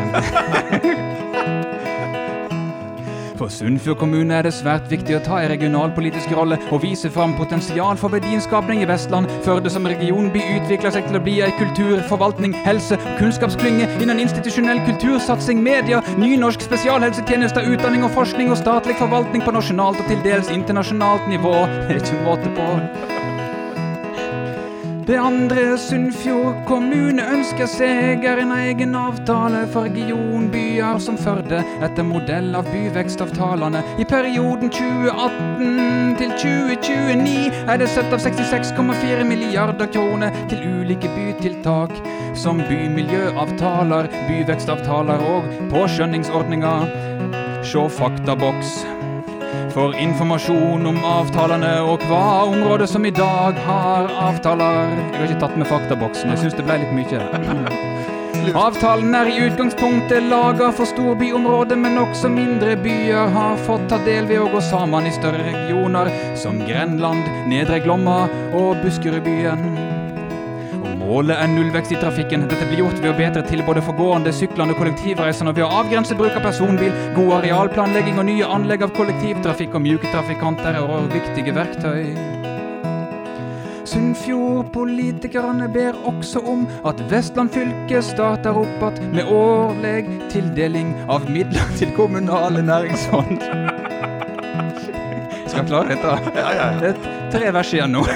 For 3.35 3.51
Sunnfjord 3.51 3.97
kommune 3.99 4.37
er 4.37 4.45
det 4.47 4.53
svært 4.55 4.87
viktig 4.87 5.17
å 5.17 5.23
ta 5.23 5.41
en 5.41 5.49
regionalpolitisk 5.51 6.31
rolle 6.37 6.55
og 6.71 6.79
vise 6.85 7.09
fram 7.11 7.33
potensial 7.35 7.99
for 7.99 8.13
verdiskapning 8.13 8.79
i 8.83 8.87
Vestland. 8.87 9.27
Førde 9.43 9.71
som 9.73 9.87
regionby 9.89 10.39
utvikler 10.55 10.95
seg 10.95 11.09
til 11.09 11.19
å 11.19 11.23
bli 11.25 11.35
ei 11.43 11.51
kultur, 11.59 11.99
forvaltning, 12.07 12.55
helse 12.67 12.95
og 12.95 13.19
kunnskapsklynge 13.19 13.89
innen 13.99 14.23
institusjonell 14.23 14.79
kultursatsing, 14.87 15.59
media, 15.65 15.99
nynorsk, 16.21 16.63
spesialhelsetjenester, 16.69 17.67
utdanning 17.75 18.07
og 18.07 18.15
forskning 18.15 18.53
og 18.55 18.61
statlig 18.61 18.95
forvaltning 19.01 19.43
på 19.43 19.55
nasjonalt 19.57 19.99
og 19.99 20.07
til 20.11 20.23
dels 20.23 20.53
internasjonalt 20.55 21.27
nivå. 21.31 21.57
Det 21.89 21.99
er 21.99 22.03
ikke 22.05 22.23
måte 22.23 22.55
på. 22.55 22.71
Det 25.05 25.17
andre 25.21 25.75
Sunnfjord 25.77 26.63
kommune 26.65 27.21
ønsker 27.29 27.67
seg, 27.69 28.23
er 28.25 28.39
en 28.41 28.49
egen 28.55 28.95
avtale 28.97 29.59
for 29.69 29.85
regionbyer 29.85 30.97
som 31.03 31.19
Førde, 31.21 31.59
etter 31.85 32.07
modell 32.07 32.47
av 32.57 32.65
byvekstavtalene. 32.73 33.83
I 34.01 34.07
perioden 34.09 34.73
2018 34.73 36.15
til 36.17 36.33
2029 36.41 37.35
er 37.69 37.83
det 37.83 37.91
satt 37.93 38.17
av 38.17 38.25
66,4 38.25 39.29
milliarder 39.29 39.93
kroner 39.93 40.33
til 40.49 40.65
ulike 40.81 41.13
bytiltak, 41.13 41.93
som 42.33 42.65
bymiljøavtaler, 42.65 44.09
byvekstavtaler 44.25 45.21
og 45.35 45.53
påskjønningsordninger. 45.69 46.89
Se 47.61 47.85
faktaboks 48.01 48.79
for 49.75 49.95
informasjon 49.99 50.87
om 50.87 51.01
avtalene 51.03 51.73
og 51.83 52.03
hva 52.07 52.47
området 52.47 52.87
som 52.87 53.03
i 53.05 53.11
dag 53.11 53.57
har 53.65 54.07
avtaler. 54.29 54.93
Jeg 54.95 55.17
har 55.17 55.25
ikke 55.27 55.41
tatt 55.41 55.57
med 55.59 55.67
faktaboksen, 55.67 56.31
jeg 56.31 56.45
syns 56.45 56.55
det 56.55 56.63
ble 56.67 56.77
litt 56.79 56.93
mye. 56.95 57.25
Avtalen 58.65 59.15
er 59.17 59.27
i 59.31 59.39
utgangspunktet 59.47 60.29
laga 60.29 60.69
for 60.77 60.87
storbyområdet, 60.87 61.79
men 61.81 61.97
også 61.97 62.29
mindre 62.31 62.77
byer 62.77 63.33
har 63.33 63.59
fått 63.65 63.87
ta 63.91 63.99
del 64.05 64.29
ved 64.29 64.43
å 64.43 64.47
gå 64.53 64.61
sammen 64.63 65.09
i 65.09 65.15
større 65.15 65.43
regioner, 65.49 66.11
som 66.39 66.61
Grenland, 66.63 67.27
Nedre 67.49 67.81
Glomma 67.83 68.21
og 68.53 68.79
Buskerudbyen. 68.85 69.94
Målet 71.05 71.37
er 71.37 71.49
nullvekst 71.51 71.91
i 71.93 71.97
trafikken. 72.01 72.47
Dette 72.49 72.65
blir 72.65 72.79
gjort 72.81 72.97
ved 72.97 73.11
å 73.11 73.17
bedre 73.17 73.43
tilbudet 73.45 73.83
for 73.85 73.93
gående, 73.97 74.31
syklende 74.33 74.73
og 74.73 74.79
kollektivreisende 74.81 75.53
ved 75.53 75.67
å 75.67 75.73
avgrense 75.83 76.17
bruk 76.17 76.33
av 76.33 76.41
personbil, 76.47 76.89
god 77.13 77.35
arealplanlegging 77.39 78.17
og 78.17 78.25
nye 78.31 78.47
anlegg 78.55 78.87
av 78.87 78.95
kollektivtrafikk 78.97 79.77
og 79.77 79.85
mjuke 79.85 80.09
trafikanter 80.09 80.79
og 80.81 81.13
viktige 81.13 81.53
verktøy. 81.53 82.09
Sunnfjord-politikerne 83.85 85.69
ber 85.69 85.93
også 86.09 86.41
om 86.49 86.65
at 86.89 87.05
Vestland 87.11 87.53
fylke 87.53 88.01
starter 88.01 88.57
opp 88.57 88.81
igjen 88.89 89.13
med 89.13 89.29
årlig 89.29 90.01
tildeling 90.33 90.95
av 91.05 91.29
midler 91.29 91.69
til 91.77 91.93
kommunale 91.93 92.65
næringsfond. 92.65 93.45
Skal 95.45 95.61
jeg 95.61 95.69
klare 95.69 95.93
dette? 95.93 96.17
Det 96.81 96.93
er 96.95 97.01
tre 97.37 97.55
vers 97.61 97.77
igjen 97.77 97.93
nå. 97.99 98.07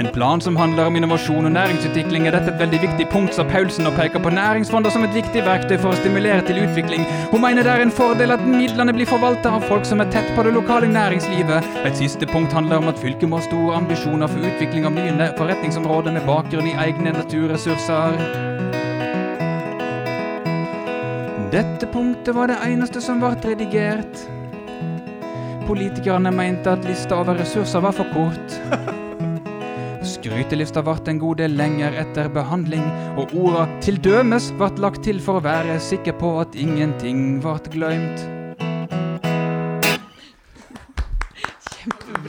En 0.00 0.08
plan 0.12 0.40
som 0.40 0.56
handler 0.56 0.86
om 0.88 0.96
innovasjon 0.96 1.44
og 1.44 1.52
næringsutvikling, 1.52 2.24
er 2.24 2.32
dette 2.32 2.48
et 2.54 2.60
veldig 2.62 2.78
viktig 2.86 3.04
punkt, 3.12 3.34
sa 3.36 3.44
Paulsen 3.44 3.84
og 3.84 3.98
peker 3.98 4.22
på 4.24 4.30
næringsfonder 4.32 4.92
som 4.94 5.02
et 5.04 5.12
viktig 5.12 5.42
verktøy 5.44 5.74
for 5.76 5.92
å 5.92 5.98
stimulere 5.98 6.40
til 6.46 6.62
utvikling. 6.62 7.02
Hun 7.28 7.42
mener 7.42 7.66
det 7.66 7.74
er 7.74 7.84
en 7.84 7.92
fordel 7.92 8.32
at 8.32 8.46
midlene 8.48 8.94
blir 8.96 9.10
forvalta 9.10 9.52
av 9.58 9.66
folk 9.68 9.84
som 9.84 10.00
er 10.00 10.08
tett 10.14 10.30
på 10.32 10.44
det 10.46 10.54
lokale 10.56 10.88
næringslivet. 10.88 11.68
Et 11.84 11.98
siste 12.00 12.24
punkt 12.30 12.56
handler 12.56 12.80
om 12.80 12.88
at 12.88 13.02
fylket 13.02 13.28
må 13.28 13.42
ha 13.42 13.44
store 13.44 13.74
ambisjoner 13.76 14.32
for 14.32 14.46
utvikling 14.48 14.88
av 14.88 14.96
nye 14.96 15.26
forretningsområder 15.36 16.16
med 16.16 16.24
bakgrunn 16.30 16.70
i 16.70 16.78
egne 16.86 17.12
naturressurser. 17.18 18.16
Dette 21.52 21.90
punktet 21.92 22.32
var 22.38 22.48
det 22.48 22.56
eneste 22.70 23.04
som 23.04 23.20
ble 23.20 23.34
redigert. 23.44 24.24
Politikerne 25.68 26.32
mente 26.32 26.72
at 26.72 26.88
lista 26.88 27.20
over 27.20 27.36
ressurser 27.44 27.84
var 27.84 27.92
for 28.00 28.08
kort. 28.16 28.98
Skrytelista 30.30 30.78
ble 30.86 30.92
en 31.10 31.18
god 31.18 31.40
del 31.40 31.56
lenger 31.58 31.96
etter 31.98 32.28
behandling, 32.30 32.84
og 33.18 33.32
orda 33.34 33.64
'til 33.82 33.96
dømes' 33.98 34.52
ble 34.54 34.68
lagt 34.78 35.02
til 35.02 35.18
for 35.18 35.40
å 35.40 35.42
være 35.42 35.80
sikker 35.82 36.14
på 36.20 36.28
at 36.38 36.54
ingenting 36.54 37.40
ble 37.42 37.58
glemt. 37.74 38.22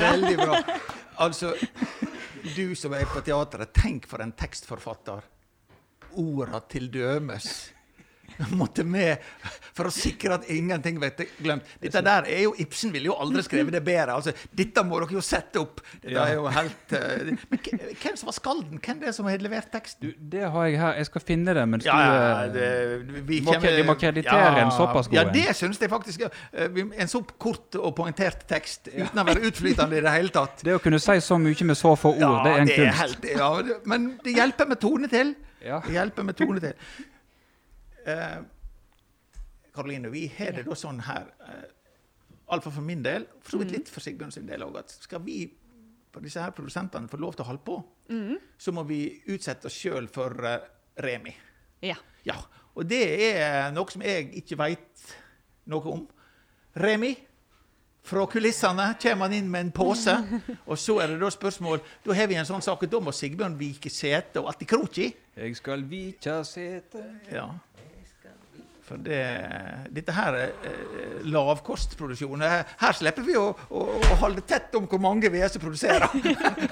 Veldig 0.02 0.38
bra. 0.42 0.58
Altså, 1.20 1.54
du 2.56 2.74
som 2.74 2.98
er 2.98 3.06
på 3.06 3.22
teatret, 3.22 3.70
tenk 3.70 4.10
for 4.10 4.26
en 4.26 4.34
tekstforfatter. 4.34 5.22
Orda 6.18 6.60
til 6.74 6.90
dømes. 6.90 7.70
måtte 8.62 8.84
med 8.84 9.18
for 9.74 9.88
å 9.88 9.92
sikre 9.94 10.36
at 10.40 10.48
ingenting 10.52 10.98
ble 11.00 11.10
glemt. 11.42 11.64
Dette 11.82 12.02
der 12.06 12.28
er 12.30 12.42
jo, 12.44 12.54
Ibsen 12.60 12.92
ville 12.94 13.08
jo 13.12 13.16
aldri 13.22 13.44
skrevet 13.46 13.72
det 13.74 13.84
bedre. 13.86 14.14
altså, 14.20 14.34
Dette 14.54 14.84
må 14.88 15.00
dere 15.02 15.16
jo 15.18 15.22
sette 15.26 15.60
opp. 15.62 15.82
Dette 16.02 16.12
Ja. 16.16 16.26
er 16.28 16.34
jo 16.36 16.48
helt... 16.52 16.92
Uh, 16.92 17.32
men 17.50 17.60
hvem 18.02 18.18
som 18.20 18.28
var 18.32 18.36
skalden? 18.38 18.80
Hvem 18.84 19.00
det 19.02 19.08
er 19.12 19.16
som 19.16 19.26
har 19.30 19.38
levert 19.44 19.72
teksten? 19.72 20.12
Du, 20.12 20.14
det 20.36 20.44
har 20.52 20.66
jeg 20.68 20.80
her. 20.82 20.94
Jeg 21.02 21.06
skal 21.12 21.22
finne 21.26 21.56
det 21.58 21.68
mens 21.70 21.86
Ja, 21.86 21.98
ja, 22.02 22.48
du 22.48 22.58
det, 22.58 22.68
eh, 22.68 23.22
vi, 23.30 23.42
må 23.46 23.56
vi 23.62 23.84
må 23.88 23.96
kreditere 24.00 24.62
en 24.66 24.72
såpass 24.76 25.08
god 25.12 25.18
en. 25.18 25.32
Ja, 25.32 25.36
det 25.50 25.56
syns 25.58 25.80
jeg 25.82 25.90
faktisk. 25.92 26.22
eh, 26.54 26.82
En 27.02 27.08
så 27.12 27.24
kort 27.38 27.76
og 27.80 27.96
poengtert 27.98 28.46
tekst 28.50 28.90
uten 28.92 29.22
å 29.22 29.26
være 29.28 29.46
utflytende 29.50 29.98
i 29.98 30.02
det 30.04 30.12
hele 30.18 30.30
tatt. 30.36 30.62
Det 30.68 30.76
å 30.76 30.82
kunne 30.84 31.00
si 31.02 31.18
så 31.24 31.38
mye 31.42 31.66
med 31.72 31.78
så 31.80 31.96
få 31.98 32.12
ord, 32.16 32.22
Ja, 32.22 32.34
det 32.44 32.52
er 32.52 32.60
en 32.62 32.68
det 32.68 32.76
er 32.78 32.92
kunst. 32.92 33.00
helt, 33.02 33.30
ja, 33.38 33.80
men 33.86 34.10
det 34.26 34.36
hjelper 34.36 34.68
med 34.68 34.80
tone 34.82 35.08
til. 35.12 35.34
Ja. 35.62 35.80
Det 35.86 35.94
hjelper 35.94 36.24
med 36.28 36.38
tone 36.40 36.60
til. 36.64 36.74
Eh, 38.06 38.42
Karoline, 39.72 40.10
vi 40.12 40.26
har 40.38 40.52
det 40.58 40.66
da 40.68 40.76
sånn 40.76 41.00
her, 41.08 41.30
iallfall 42.52 42.74
for 42.76 42.84
min 42.84 43.04
del, 43.06 43.24
for 43.40 43.56
så 43.56 43.62
vidt 43.62 43.72
litt 43.72 43.92
for 43.92 44.04
Sigbjørn 44.04 44.34
sin 44.36 44.50
del 44.50 44.66
òg, 44.66 44.82
at 44.82 44.92
skal 44.92 45.22
vi 45.24 45.46
for 46.12 46.20
disse 46.26 46.44
her 46.44 46.52
produsentene 46.52 47.08
få 47.08 47.20
lov 47.22 47.38
til 47.38 47.46
å 47.46 47.50
holde 47.54 47.64
på, 47.64 47.78
så 48.60 48.74
må 48.76 48.84
vi 48.84 49.06
utsette 49.32 49.70
oss 49.70 49.78
sjøl 49.80 50.10
for 50.12 50.36
uh, 50.44 50.58
Remi. 51.00 51.32
Ja. 51.88 51.96
Ja, 52.28 52.36
og 52.76 52.86
det 52.86 53.02
er 53.32 53.72
noe 53.74 53.90
som 53.90 54.04
jeg 54.06 54.28
ikke 54.42 54.58
veit 54.60 55.06
noe 55.72 55.94
om. 55.94 56.04
Remi, 56.84 57.14
fra 58.04 58.26
kulissene 58.28 58.90
kommer 59.02 59.30
han 59.30 59.38
inn 59.38 59.50
med 59.52 59.68
en 59.68 59.74
pose, 59.76 60.14
og 60.70 60.78
så 60.80 61.00
er 61.04 61.14
det 61.14 61.20
da 61.22 61.30
spørsmål 61.32 61.82
Da 62.04 62.16
har 62.18 62.28
vi 62.28 62.38
en 62.42 62.48
sånn 62.50 62.64
sak, 62.66 62.84
da 62.90 63.02
må 63.04 63.14
Sigbjørn 63.16 63.56
vike 63.60 63.92
sete 63.94 64.42
og 64.42 64.52
alt 64.52 64.64
i 64.66 64.70
kroki. 64.70 65.10
Jeg 65.38 65.56
skal 65.60 65.88
vike 65.88 66.42
sete 66.44 67.06
Ja. 67.32 67.48
For 68.88 69.02
det, 69.02 69.22
dette 69.94 70.16
her 70.16 70.38
er 70.40 70.52
eh, 70.68 71.22
lavkostproduksjon. 71.30 72.42
Her, 72.42 72.66
her 72.82 72.98
slipper 72.98 73.26
vi 73.26 73.38
å, 73.40 73.52
å, 73.54 73.86
å 74.02 74.18
holde 74.24 74.44
tett 74.48 74.74
om 74.80 74.90
hvor 74.90 75.02
mange 75.04 75.30
vi 75.32 75.44
er 75.44 75.54
som 75.54 75.64
produserer. 75.64 76.10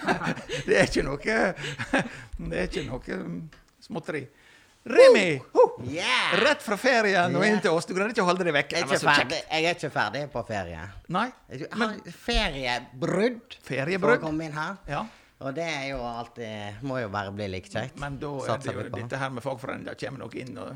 det 0.68 0.80
er 0.82 0.90
ikke 0.90 1.06
noe 1.06 1.20
Det 1.22 2.62
er 2.64 2.68
ikke 2.68 2.86
noe 2.90 3.20
mm, 3.24 3.40
småtteri. 3.86 4.26
Remi! 4.90 5.42
Oh, 5.54 5.76
Yeah! 5.86 6.34
Rett 6.40 6.64
fra 6.64 6.78
ferien 6.80 7.36
og 7.36 7.46
inn 7.46 7.60
til 7.62 7.76
oss. 7.76 7.86
Du 7.86 7.94
greide 7.94 8.14
ikke 8.16 8.24
å 8.24 8.30
holde 8.30 8.48
deg 8.48 8.56
vekk. 8.56 8.74
Jeg 8.74 8.88
er, 8.88 9.72
ikke 9.76 9.92
ferdig, 9.92 10.24
er 10.26 10.32
på 10.34 10.44
ferie. 10.48 10.82
Nei, 11.14 11.28
Men, 11.78 12.00
feriebrudd 12.26 13.58
for 13.68 14.16
å 14.16 14.20
komme 14.24 14.48
inn 14.50 14.56
her. 14.56 14.80
Ja. 14.90 15.06
Og 15.40 15.56
det 15.56 15.64
er 15.64 15.86
jo 15.94 16.02
alltid 16.04 16.82
Må 16.84 16.98
jo 17.00 17.08
bare 17.14 17.32
bli 17.32 17.46
like 17.48 17.72
kjekt. 17.72 17.96
Men 18.02 18.18
da 18.20 18.34
er 18.44 18.64
det 18.64 18.74
jo 18.76 18.88
dette 18.92 19.20
her 19.22 19.32
med 19.32 19.46
fagforeninger 19.46 19.96
kommer 20.02 20.26
nok 20.26 20.36
inn 20.42 20.58
og 20.60 20.74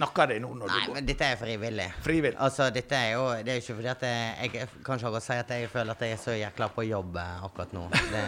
nakker 0.00 0.30
deg 0.32 0.40
nå 0.40 0.52
når 0.56 0.70
Nei, 0.70 0.78
du 0.78 0.86
går. 0.88 0.94
men 0.96 1.08
dette 1.08 1.26
er 1.28 1.40
frivillig. 1.40 1.88
Frivillig. 2.04 2.38
Altså, 2.40 2.68
dette 2.72 2.96
er 2.96 3.10
jo 3.12 3.26
Det 3.44 3.52
er 3.52 3.58
jo 3.58 3.64
ikke 3.64 3.76
fordi 3.80 3.90
at 3.92 4.06
jeg, 4.08 4.52
jeg 4.54 4.70
har 4.86 5.04
å 5.10 5.20
si 5.20 5.36
at 5.36 5.52
jeg 5.56 5.68
føler 5.72 5.92
at 5.92 6.06
jeg 6.06 6.16
er 6.16 6.22
så 6.22 6.36
jækla 6.38 6.70
på 6.72 6.86
jobb 6.88 7.20
eh, 7.20 7.44
akkurat 7.48 7.76
nå. 7.76 7.84
Det, 7.92 8.24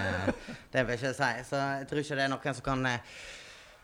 det 0.74 0.84
vil 0.84 0.94
jeg 0.96 1.00
ikke 1.00 1.16
si. 1.20 1.48
Så 1.48 1.62
jeg 1.62 1.88
tror 1.90 2.04
ikke 2.04 2.20
det 2.20 2.26
er 2.26 2.34
noen 2.34 2.60
som 2.60 2.68
kan 2.68 2.86
eh, 2.92 3.18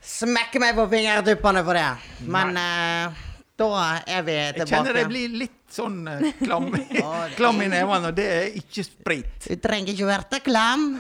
smekke 0.00 0.62
meg 0.62 0.76
på 0.78 0.86
fingertuppene 0.92 1.64
for 1.64 1.80
det. 1.80 1.88
Men 2.36 2.56
eh, 2.60 3.26
da 3.60 3.70
er 4.08 4.22
vi 4.24 4.36
tilbake. 4.36 4.60
Jeg 4.60 4.70
kjenner 4.72 5.00
jeg 5.02 5.10
blir 5.10 5.36
litt 5.42 5.58
sånn 5.74 6.00
eh, 6.08 6.26
klam, 6.40 6.70
klam 7.38 7.60
i 7.64 7.68
nevene, 7.70 8.10
og 8.12 8.16
det 8.16 8.26
er 8.38 8.58
ikke 8.60 8.84
sprit. 8.86 9.36
Du 9.48 9.56
trenger 9.60 9.94
ikke 9.94 10.08
være 10.08 10.42
klam. 10.44 10.90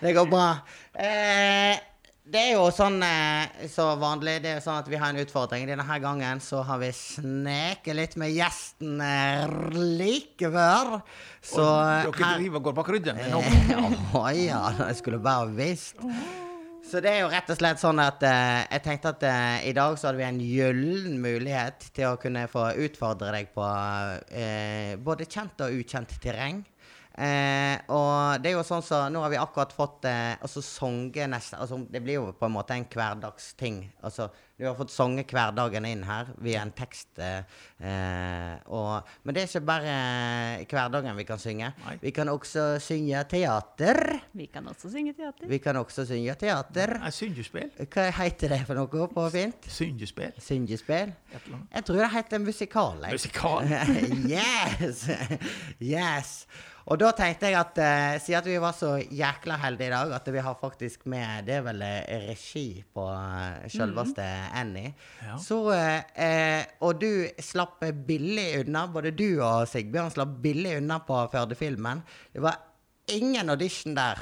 Det 0.00 0.12
går 0.16 0.30
bra. 0.30 0.48
Eh, 0.92 1.74
det 2.24 2.40
er 2.40 2.54
jo 2.54 2.68
sånn 2.72 3.02
eh, 3.04 3.66
så 3.68 3.90
vanlig. 4.00 4.38
Det 4.40 4.54
er 4.54 4.56
jo 4.56 4.64
sånn 4.64 4.78
at 4.80 4.86
vi 4.88 4.96
har 5.00 5.12
en 5.12 5.20
utfordring. 5.20 5.66
Denne 5.68 5.98
gangen 6.00 6.40
så 6.40 6.62
har 6.64 6.80
vi 6.80 6.88
sneket 6.96 7.98
litt 7.98 8.16
med 8.20 8.32
gjesten 8.32 9.02
eh, 9.04 9.44
like 10.00 10.48
før. 10.54 10.94
Så 11.44 11.60
og 11.60 11.82
eh, 11.84 12.08
dere 12.08 12.30
driver 12.40 12.62
og 12.62 12.70
går 12.70 12.78
bak 12.80 12.90
rydden 12.96 13.20
min 13.20 13.34
nå. 13.34 13.42
Å 14.22 14.24
ja, 14.38 14.62
jeg 14.86 15.02
skulle 15.02 15.20
bare 15.20 15.52
visst. 15.52 16.00
Så 16.84 17.00
det 17.04 17.12
er 17.12 17.22
jo 17.24 17.30
rett 17.32 17.48
og 17.48 17.56
slett 17.56 17.80
sånn 17.80 18.00
at 18.00 18.24
eh, 18.28 18.64
jeg 18.72 18.84
tenkte 18.84 19.12
at 19.14 19.28
eh, 19.28 19.68
i 19.68 19.76
dag 19.76 19.96
så 20.00 20.08
hadde 20.08 20.20
vi 20.20 20.26
en 20.26 20.40
gyllen 20.40 21.20
mulighet 21.20 21.90
til 21.96 22.12
å 22.12 22.18
kunne 22.20 22.44
få 22.48 22.70
utfordre 22.86 23.32
deg 23.36 23.52
på 23.52 23.68
eh, 24.32 24.96
både 25.00 25.28
kjent 25.28 25.64
og 25.64 25.76
ukjent 25.76 26.16
terreng. 26.24 26.64
Eh, 27.14 27.78
og 27.94 28.42
det 28.42 28.50
er 28.50 28.56
jo 28.56 28.62
sånn 28.66 28.82
så 28.82 29.04
Nå 29.06 29.20
har 29.22 29.30
vi 29.30 29.36
akkurat 29.38 29.70
fått 29.70 30.06
eh, 30.10 30.32
altså 30.42 30.58
songe 30.66 31.28
neste 31.30 31.54
altså 31.62 31.76
Det 31.86 32.00
blir 32.02 32.16
jo 32.18 32.32
på 32.34 32.48
en 32.48 32.56
måte 32.56 32.74
en 32.74 32.86
hverdagsting. 32.90 33.84
Altså, 34.02 34.32
du 34.58 34.64
har 34.66 34.74
fått 34.78 34.90
songe 34.94 35.22
hverdagen 35.26 35.86
inn 35.86 36.02
her 36.06 36.32
via 36.42 36.62
en 36.62 36.72
tekst. 36.74 37.12
Eh, 37.22 37.46
eh, 37.86 38.56
og, 38.66 39.06
men 39.22 39.36
det 39.36 39.44
er 39.44 39.50
ikke 39.50 39.62
bare 39.66 39.94
hverdagen 40.70 41.18
vi 41.18 41.26
kan 41.28 41.42
synge. 41.42 41.70
Nei. 41.84 41.94
Vi 42.02 42.14
kan 42.14 42.30
også 42.32 42.66
synge 42.82 43.22
teater. 43.30 44.02
Vi 44.34 44.50
kan 44.50 44.66
også 44.70 44.90
synge 44.90 45.14
teater. 45.18 45.48
Vi 45.50 45.62
kan 45.62 45.78
også 45.78 46.06
synge 46.10 46.34
teater. 46.40 46.96
Syngespill. 47.14 47.70
Hva 47.94 48.10
heter 48.18 48.56
det 48.56 48.62
for 48.66 48.78
noe 48.78 49.08
på 49.14 49.30
fint? 49.34 49.70
Syngespill. 49.70 50.34
Syngespill? 50.42 51.14
Jeg 51.30 51.86
tror 51.86 52.02
det 52.02 52.12
heter 52.18 52.42
musikal. 52.42 53.02
Musikal. 53.10 53.74
yes! 54.34 55.06
yes! 55.78 56.38
Og 56.84 56.98
da 57.00 57.10
tenkte 57.16 57.48
jeg 57.48 57.56
at 57.56 57.78
uh, 57.80 58.16
siden 58.20 58.40
at 58.42 58.48
vi 58.48 58.58
var 58.60 58.74
så 58.76 58.90
jækla 59.00 59.56
heldige 59.62 59.88
i 59.88 59.94
dag, 59.94 60.12
at 60.18 60.28
vi 60.34 60.42
har 60.44 60.58
faktisk 60.60 61.06
med 61.08 61.46
Det 61.46 61.54
er 61.56 61.64
vel 61.64 61.82
eh, 61.82 62.26
regi 62.28 62.84
på 62.94 63.06
uh, 63.08 63.64
selveste 63.72 64.26
Annie. 64.52 64.92
Ja. 65.24 65.38
Så 65.40 65.58
eh, 65.72 66.02
eh, 66.26 66.66
Og 66.84 67.00
du 67.00 67.08
slapp 67.40 67.80
billig 68.06 68.60
unna. 68.60 68.86
Både 68.92 69.14
du 69.16 69.40
og 69.40 69.64
Sigbjørn 69.70 70.12
slapp 70.12 70.36
billig 70.44 70.76
unna 70.82 71.00
på 71.06 71.24
Førde-filmen. 71.32 72.04
Det 72.32 72.44
var 72.44 72.60
ingen 73.08 73.50
audition 73.50 73.96
der. 73.96 74.20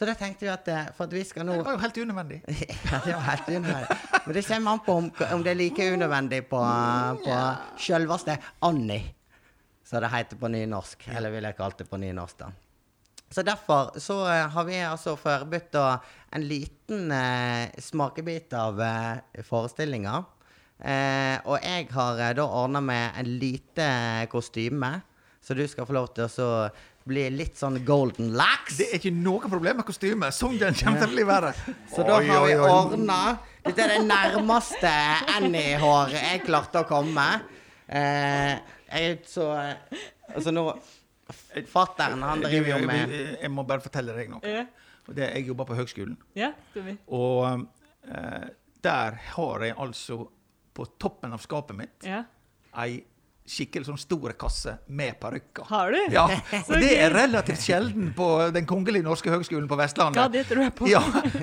Så 0.00 0.06
da 0.08 0.14
tenkte 0.16 0.46
vi 0.46 0.48
at 0.48 0.68
eh, 0.72 0.90
for 0.96 1.10
at 1.10 1.12
vi 1.12 1.20
skal 1.28 1.44
nå 1.44 1.58
Det 1.58 1.64
var 1.66 1.74
jo 1.76 1.82
helt 1.82 1.98
unødvendig. 2.00 2.38
ja, 2.90 3.00
det 3.04 3.12
var 3.12 3.24
helt 3.26 3.48
unødvendig. 3.48 3.96
Men 4.26 4.36
det 4.36 4.44
kommer 4.46 4.72
an 4.72 4.84
på 4.86 4.94
om, 4.96 5.08
om 5.34 5.42
det 5.44 5.50
er 5.50 5.58
like 5.58 5.88
unødvendig 5.92 6.38
på, 6.48 6.60
på 7.24 7.40
sjølveste 7.84 8.38
Annie, 8.64 9.02
som 9.90 10.02
det 10.02 10.10
heter 10.12 10.38
på 10.38 10.48
nynorsk. 10.48 11.08
Eller 11.10 11.32
vil 11.34 11.48
jeg 11.48 11.56
kalt 11.58 11.80
det 11.82 11.88
på 11.90 11.98
nynorsk, 11.98 12.44
da. 12.44 12.50
Så 13.30 13.42
derfor 13.46 13.92
så 14.02 14.20
eh, 14.26 14.46
har 14.50 14.66
vi 14.66 14.78
altså 14.82 15.16
forberedt 15.18 15.76
en 16.34 16.44
liten 16.46 17.10
eh, 17.14 17.70
smakebit 17.78 18.54
av 18.58 18.80
eh, 18.82 19.42
forestillinga. 19.46 20.16
Eh, 20.78 21.36
og 21.44 21.58
jeg 21.62 21.88
har 21.94 22.22
eh, 22.22 22.32
da 22.38 22.46
ordna 22.46 22.82
med 22.82 23.18
en 23.18 23.34
lite 23.42 23.86
kostyme, 24.30 24.92
så 25.42 25.54
du 25.58 25.66
skal 25.70 25.86
få 25.86 25.94
lov 25.98 26.10
til 26.14 26.26
å 26.26 26.32
så 26.32 26.48
bli 27.10 27.26
litt 27.32 27.58
sånn 27.58 27.80
golden 27.86 28.34
lax. 28.38 28.78
Det 28.78 28.88
er 28.90 28.98
ikke 29.00 29.14
noe 29.14 29.50
problem 29.50 29.80
med 29.80 29.88
kostymet. 29.88 30.36
den 30.60 30.76
kommer 30.78 31.00
til 31.02 31.08
å 31.08 31.14
bli 31.14 31.24
verre. 31.26 31.54
Så 31.94 32.04
da 32.06 32.20
har 32.20 32.44
vi 32.46 32.58
ordna 32.60 33.38
Dette 33.64 33.82
er 33.86 33.94
det 33.96 34.04
nærmeste 34.06 34.90
Annie-hår 35.36 36.12
jeg 36.14 36.44
klarte 36.44 36.84
å 36.84 36.88
komme. 36.88 37.24
Eh, 37.88 38.54
jeg 38.90 39.20
så 39.28 39.46
Altså 40.34 40.52
nå 40.54 40.64
Fattern, 41.70 42.22
han 42.26 42.42
driver 42.42 42.72
jo 42.72 42.86
med 42.86 43.12
Jeg, 43.14 43.50
må 43.54 43.62
bare 43.66 43.82
fortelle 43.84 44.14
deg 44.16 44.30
noe. 44.32 44.40
Ja. 44.46 44.64
Det, 45.10 45.28
jeg 45.34 45.46
jobber 45.48 45.66
på 45.68 45.76
høgskolen. 45.78 46.16
Ja. 46.38 46.52
Og 47.10 47.64
eh, 48.06 48.48
der 48.82 49.16
har 49.34 49.64
jeg 49.66 49.76
altså 49.78 50.24
på 50.74 50.86
toppen 51.02 51.34
av 51.34 51.42
skapet 51.42 51.78
mitt 51.78 52.06
Ja. 52.06 52.24
ei 52.78 53.00
skikkelig 53.50 53.88
sånn 53.88 53.98
store 53.98 54.34
kasse 54.38 54.76
med 54.94 55.16
parykker. 55.18 55.64
Har 55.66 55.90
du? 55.90 55.98
Ja, 56.14 56.26
og 56.68 56.74
det 56.78 56.90
er 57.02 57.10
relativt 57.14 57.64
sjelden 57.64 58.12
på 58.14 58.26
Den 58.54 58.66
kongelige 58.68 59.02
norske 59.02 59.32
høgskolen 59.32 59.66
på 59.70 59.78
Vestlandet. 59.80 60.20
Ja, 60.20 60.28
det 60.30 60.44
tror 60.46 60.62
jeg 60.68 60.74
på. 60.78 60.86
Ja, 60.90 61.00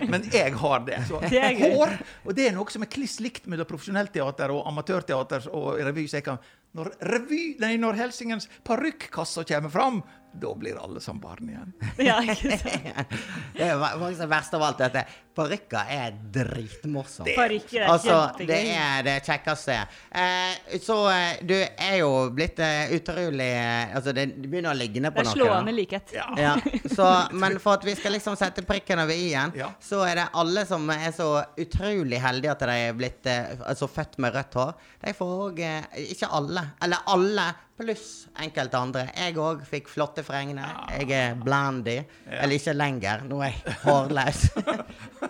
men 0.07 0.23
jeg 0.31 0.53
har 0.61 0.85
det. 0.87 1.01
Så 1.09 1.19
Det 1.25 1.41
er 1.43 1.59
hår, 1.59 1.97
og 2.23 2.37
det 2.37 2.47
er 2.47 2.55
noe 2.55 2.71
som 2.71 2.85
er 2.85 2.91
kliss 2.93 3.17
likt 3.23 3.49
mellom 3.51 3.67
profesjonelt 3.67 4.13
teater 4.15 4.53
og 4.55 4.63
amatørteater 4.71 5.49
og 5.51 5.81
revy. 5.83 6.05
Så 6.07 6.21
jeg 6.21 6.27
kan, 6.29 6.39
når, 6.75 6.91
revy, 7.13 7.41
nei, 7.61 7.75
når 7.81 7.97
Helsingens 8.01 8.49
parykkassa 8.67 9.45
kommer 9.47 9.71
fram, 9.73 10.01
da 10.37 10.51
blir 10.59 10.77
alle 10.77 11.01
som 11.01 11.19
barn 11.21 11.49
igjen. 11.49 11.71
Ja, 12.03 12.19
ikke 12.21 12.57
sant. 12.59 13.15
Det 13.57 13.65
er 13.65 13.79
faktisk 13.81 14.21
det 14.21 14.29
verste 14.29 14.59
av 14.59 14.65
alt. 14.67 14.83
At 14.85 14.99
parykker 15.37 15.91
er 15.93 16.15
dritmorsomt. 16.33 17.29
Parykker 17.37 17.83
er 17.83 17.91
Altså, 17.93 18.15
kjempegøy. 18.33 18.47
det 18.49 18.61
er 18.81 19.03
det 19.07 19.15
kjekkeste. 19.27 19.75
Eh, 20.23 20.79
så 20.83 20.97
eh, 21.13 21.43
du 21.47 21.53
er 21.57 21.95
jo 22.01 22.09
blitt 22.35 22.59
eh, 22.65 22.95
utrolig 22.97 23.47
eh, 23.53 23.95
Altså, 23.97 24.13
det 24.17 24.25
begynner 24.43 24.73
å 24.73 24.77
ligne 24.79 25.11
på 25.13 25.23
Det 25.23 25.31
er 25.31 25.37
slående 25.39 25.75
likhet. 25.77 26.15
Ja. 26.17 26.25
Ja, 26.41 26.55
så, 26.95 27.11
men 27.43 27.59
for 27.63 27.77
at 27.77 27.85
vi 27.87 27.95
skal 27.99 28.17
liksom 28.17 28.35
sette 28.39 28.65
prikken 28.67 28.99
over 29.03 29.13
i-en, 29.15 29.53
Ja. 29.57 29.69
så 29.83 30.01
er 30.07 30.19
det 30.23 30.27
alle 30.41 30.65
som 30.69 30.89
er 30.93 31.11
så 31.15 31.29
utrolig 31.57 32.19
heldige 32.23 32.51
at 32.57 32.65
de 32.67 32.79
er 32.89 32.97
blitt 32.97 33.29
altså 33.29 33.87
født 33.91 34.17
med 34.23 34.35
rødt 34.35 34.57
hår. 34.57 34.73
De 35.05 35.13
får 35.17 35.37
òg 35.47 35.63
Ikke 36.07 36.29
alle, 36.33 36.65
eller 36.83 37.07
alle 37.13 37.47
pluss 37.77 38.25
enkelte 38.41 38.79
andre. 38.79 39.03
Jeg 39.13 39.35
òg 39.37 39.59
fikk 39.69 39.89
flotte 39.91 40.23
fregner. 40.25 40.71
Jeg 40.97 41.11
er 41.13 41.35
blondy. 41.37 41.99
Eller 42.25 42.55
ikke 42.57 42.73
lenger. 42.73 43.21
Nå 43.29 43.37
er 43.45 43.53
jeg 43.53 43.75
hårløs. 43.83 44.47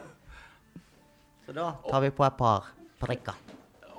så 1.47 1.53
da 1.55 1.67
tar 1.87 2.01
vi 2.03 2.09
på 2.11 2.25
et 2.27 2.35
par 2.35 2.73
prikker. 2.99 3.37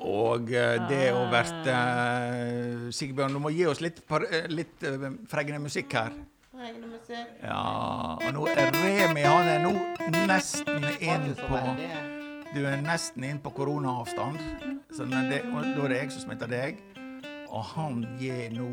Og 0.04 0.50
eh, 0.52 0.76
det 0.87 1.06
å 1.16 1.24
vært 1.32 1.68
eh, 1.72 2.88
Sigbjørn, 2.94 3.34
du 3.34 3.40
må 3.42 3.50
gi 3.54 3.64
oss 3.66 3.80
litt, 3.82 4.02
par, 4.06 4.26
eh, 4.28 4.46
litt 4.52 4.84
uh, 4.84 5.08
musikk 5.58 5.96
her. 5.96 6.12
Ja, 7.40 8.18
og 8.18 8.28
nå 8.34 8.44
er 8.50 8.72
Remi 8.74 9.22
Han 9.22 9.46
er 9.46 9.61
nå 9.62 9.72
nesten 10.26 10.82
inn 10.98 11.30
på 11.38 11.61
Du 12.52 12.61
er 12.66 12.82
nesten 12.82 13.24
inn 13.24 13.40
på 13.40 13.54
koronaavstand. 13.54 14.37
Så 14.92 15.06
det, 15.08 15.40
og 15.48 15.62
da 15.62 15.87
er 15.87 15.94
det 15.94 16.00
jeg 16.02 16.12
som 16.16 16.26
smitter 16.26 16.50
deg. 16.50 16.82
Og 17.48 17.64
han 17.72 18.04
gir 18.20 18.52
nå 18.52 18.68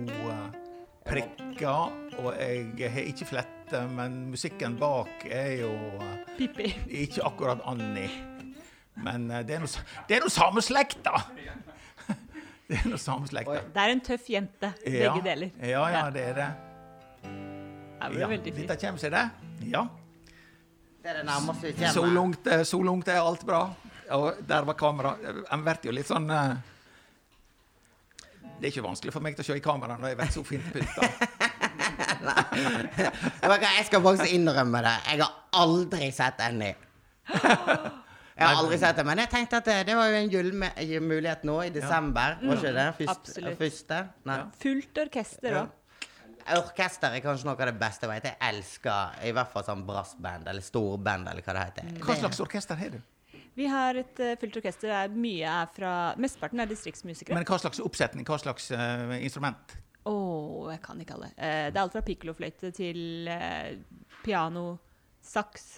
prikker. 1.05 1.93
Og 2.19 2.31
jeg 2.35 2.91
har 2.91 3.09
ikke 3.13 3.31
flette, 3.31 3.85
men 3.95 4.25
musikken 4.33 4.79
bak 4.81 5.27
er 5.29 5.59
jo 5.61 5.73
Pippi. 6.35 6.73
ikke 7.05 7.23
akkurat 7.29 7.61
Annie. 7.69 8.35
Men 8.95 9.29
eh, 9.31 9.41
det 9.45 9.55
er 9.58 9.60
noe, 9.65 9.84
noe 10.23 10.29
samme 10.31 10.62
slekt, 10.63 11.01
da! 11.03 11.19
Det 12.65 12.79
er 12.79 12.88
noe 12.89 12.97
samme 13.01 13.27
slekt, 13.29 13.49
da. 13.51 13.62
Det 13.75 13.81
er 13.84 13.91
en 13.93 14.01
tøff 14.01 14.29
jente, 14.31 14.71
begge 14.86 15.21
deler. 15.25 15.51
Ja, 15.62 15.84
ja, 15.93 16.05
det 16.13 16.23
er 16.31 16.39
det. 16.39 16.47
Det 17.25 18.10
blir 18.12 18.21
Ja, 18.23 18.27
veldig 18.31 18.53
fint. 18.55 18.67
dette 18.69 18.77
kommer 18.81 19.01
seg, 19.01 19.12
det. 19.13 19.25
Ja. 19.71 19.84
Det 21.03 21.12
er 21.12 21.19
det 21.19 21.25
nærmeste 21.27 21.69
vi 21.69 21.73
Så 21.91 22.01
kommer. 22.01 22.13
langt, 22.15 22.47
eh, 22.47 22.63
så 22.65 22.79
langt 22.84 23.08
er 23.13 23.19
alt 23.21 23.43
bra. 23.45 23.60
Og 24.15 24.39
der 24.47 24.65
var 24.65 24.73
kamera. 24.77 25.15
En 25.53 25.63
blir 25.65 25.79
jo 25.88 25.91
litt 25.93 26.05
sånn 26.10 26.29
eh, 26.29 26.55
Det 28.60 28.67
er 28.67 28.71
ikke 28.71 28.84
vanskelig 28.86 29.13
for 29.13 29.21
meg 29.25 29.36
til 29.36 29.43
å 29.43 29.47
se 29.47 29.55
i 29.58 29.63
kamera 29.65 29.97
når 29.99 30.13
jeg 30.13 30.17
vet 30.23 30.34
så 30.36 30.43
fint 30.45 30.73
pynta. 30.73 31.10
Jeg 32.55 33.86
skal 33.86 34.01
faktisk 34.01 34.31
innrømme 34.34 34.79
det. 34.81 34.93
Jeg 35.12 35.21
har 35.21 35.34
aldri 35.62 36.08
sett 36.15 36.39
Annie. 36.41 36.75
Jeg 38.36 38.52
har 38.52 38.60
aldri 38.60 38.78
sett 38.82 38.98
det, 39.00 39.06
men 39.08 39.19
jeg 39.24 39.32
tenkte 39.32 39.60
at 39.62 39.67
det, 39.69 39.76
det 39.88 39.95
var 39.95 40.10
jo 40.12 40.19
en 40.19 40.30
gyllen 40.34 40.63
mulighet 41.08 41.45
nå 41.48 41.56
i 41.63 41.69
desember. 41.71 42.36
Var 42.41 42.60
ikke 42.60 42.74
det? 42.76 42.88
Først, 42.98 43.13
Absolutt. 43.13 43.58
første? 43.62 44.00
Nei. 44.28 44.38
Fullt 44.60 45.02
orkester 45.06 45.56
da. 45.56 45.65
Orkester 46.60 47.15
er 47.15 47.24
kanskje 47.24 47.48
noe 47.48 47.56
av 47.56 47.71
det 47.71 47.78
beste 47.80 48.06
jeg 48.06 48.12
vet. 48.12 48.28
Jeg 48.34 48.52
elsker 48.52 49.24
i 49.26 49.32
hvert 49.34 49.54
fall 49.54 49.65
sånn 49.65 49.86
brassband 49.88 50.52
eller 50.52 50.65
storband 50.65 51.32
eller 51.32 51.48
hva 51.48 51.56
det 51.56 51.65
heter. 51.69 51.95
Hva 52.04 52.19
slags 52.19 52.43
orkester 52.43 52.78
har 52.82 52.98
du? 52.98 53.00
Vi 53.56 53.71
har 53.71 53.95
et 53.95 54.19
uh, 54.19 54.36
fullt 54.41 54.60
orkester 54.60 54.91
der 54.91 55.15
mye 55.15 55.48
er 55.48 55.71
fra 55.71 55.95
Mesteparten 56.19 56.60
er 56.60 56.67
distriktsmusikere. 56.67 57.38
Men 57.39 57.48
hva 57.48 57.60
slags 57.63 57.80
oppsetning? 57.80 58.28
Hva 58.28 58.38
slags 58.43 58.67
uh, 58.76 59.15
instrument? 59.15 59.78
Å, 60.06 60.15
jeg 60.74 60.82
kan 60.84 61.00
ikke 61.02 61.15
alle. 61.15 61.32
Uh, 61.39 61.69
det 61.71 61.80
er 61.80 61.84
alt 61.86 61.95
fra 61.95 62.04
piccolofløyte 62.06 62.76
til 62.76 63.32
eh, 63.32 63.78
piano, 64.26 64.74
saks. 65.24 65.69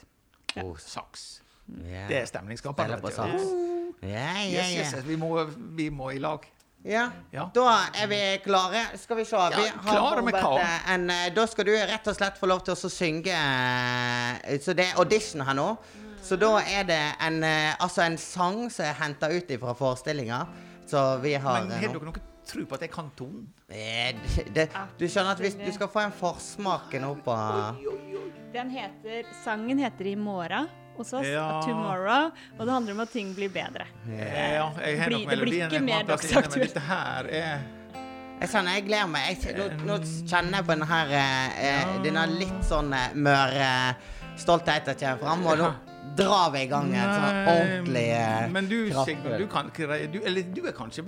Ja. 0.55 0.65
Oh, 0.65 0.73
Saks. 0.81 1.35
Ja. 1.67 2.07
Det 2.07 2.21
er 2.21 2.25
stemningsskapende. 2.25 2.99
Yeah, 4.03 4.13
yeah, 4.13 4.53
Yes, 4.53 4.75
yes, 4.75 4.93
yes. 4.93 5.03
Vi, 5.07 5.15
må, 5.15 5.31
vi 5.75 5.89
må 5.89 6.11
i 6.13 6.19
lag. 6.19 6.45
Ja. 6.85 7.09
Ja. 7.33 7.49
Da 7.55 7.65
er 7.97 8.07
vi 8.07 8.19
klare. 8.43 8.83
Skal 8.97 9.17
vi 9.17 9.25
se. 9.25 9.35
Vi 9.35 9.65
Ja, 9.65 9.71
klare 9.83 10.21
med 10.21 10.33
Robert, 10.33 10.43
hva? 10.43 10.59
eh, 10.61 10.93
En, 10.93 11.09
eh, 11.09 11.33
da 11.35 11.45
skal 11.47 11.65
du 11.65 11.71
rett 11.71 12.07
og 12.07 12.15
slett 12.15 12.37
få 12.37 12.47
lov 12.47 12.63
til 12.63 12.75
å 12.75 12.89
synge 12.91 13.33
eh, 13.33 14.59
Så 14.61 14.73
det 14.77 14.85
er 14.85 15.01
audition 15.01 15.41
her 15.41 15.57
nå. 15.57 15.77
Så 16.21 16.37
da 16.39 16.57
er 16.59 16.83
det 16.83 17.01
en, 17.23 17.43
altså 17.79 18.01
en 18.03 18.17
sang 18.17 18.69
som 18.71 18.85
er 18.85 18.97
henta 18.99 19.29
ut 19.31 19.51
fra 19.59 19.73
forestillinga. 19.73 20.41
Så 20.87 21.21
vi 21.23 21.33
har 21.35 21.61
Men 21.63 21.71
har 21.71 21.93
dere 21.93 22.05
noe 22.05 22.25
tro 22.47 22.65
på 22.65 22.75
at 22.75 22.81
jeg 22.81 22.91
kan 22.91 23.11
tonen? 23.15 23.47
Du 24.97 25.05
skjønner 25.07 25.31
at 25.31 25.39
hvis 25.43 25.55
du 25.59 25.71
skal 25.75 25.87
få 25.91 26.03
en 26.05 26.11
forsmak 26.15 26.93
nå 26.99 27.13
på 27.23 27.35
Den 28.53 28.69
heter, 28.71 29.23
sangen 29.43 29.79
heter 29.79 30.05
'I 30.05 30.15
morgen' 30.15 30.67
hos 30.97 31.13
oss. 31.13 31.25
Ja. 31.25 31.61
'Tomorrow'. 31.63 32.31
Og 32.57 32.65
det 32.65 32.73
handler 32.73 32.93
om 32.93 32.99
at 33.05 33.09
ting 33.13 33.33
blir 33.35 33.49
bedre. 33.53 33.87
Ja, 34.09 34.69
jeg 34.83 34.99
har 34.99 35.09
nok 35.09 35.29
det 35.29 35.39
blir 35.39 35.57
melodien 35.61 35.85
mer 35.85 36.03
kan 36.03 36.11
plass 36.11 36.31
inne, 36.31 36.41
Men 36.51 36.67
dette 36.67 36.85
her 36.89 37.31
er 37.41 37.65
Jeg 38.37 38.49
kjenner 38.51 38.77
jeg 38.77 38.85
gleder 38.85 39.07
meg. 39.09 39.45
Jeg, 39.45 39.55
nå, 39.57 39.65
nå 39.87 39.97
kjenner 40.29 40.59
jeg 40.59 40.65
på 40.67 40.73
denne, 40.75 40.85
her 40.85 41.13
eh, 41.17 41.61
eh, 41.69 41.93
Denne 42.05 42.25
litt 42.37 42.59
sånn 42.67 42.93
eh, 42.93 43.15
møre 43.17 43.69
stoltheten 44.37 44.93
kommer 44.99 45.23
fram, 45.23 45.45
og 45.49 45.57
nå 45.57 45.71
drar 46.17 46.51
vi 46.53 46.61
i 46.65 46.69
gang 46.69 46.91
en 46.93 47.13
sånn 47.15 47.39
ordentlig 47.55 48.05
eh, 48.13 48.45
Men 48.53 48.69
du. 48.69 48.77
Sigbjørn, 48.93 49.41
du 49.41 49.47
kan 49.51 49.71
du, 49.73 50.21
Eller 50.21 50.53
du 50.53 50.61
er 50.67 50.75
kanskje 50.77 51.05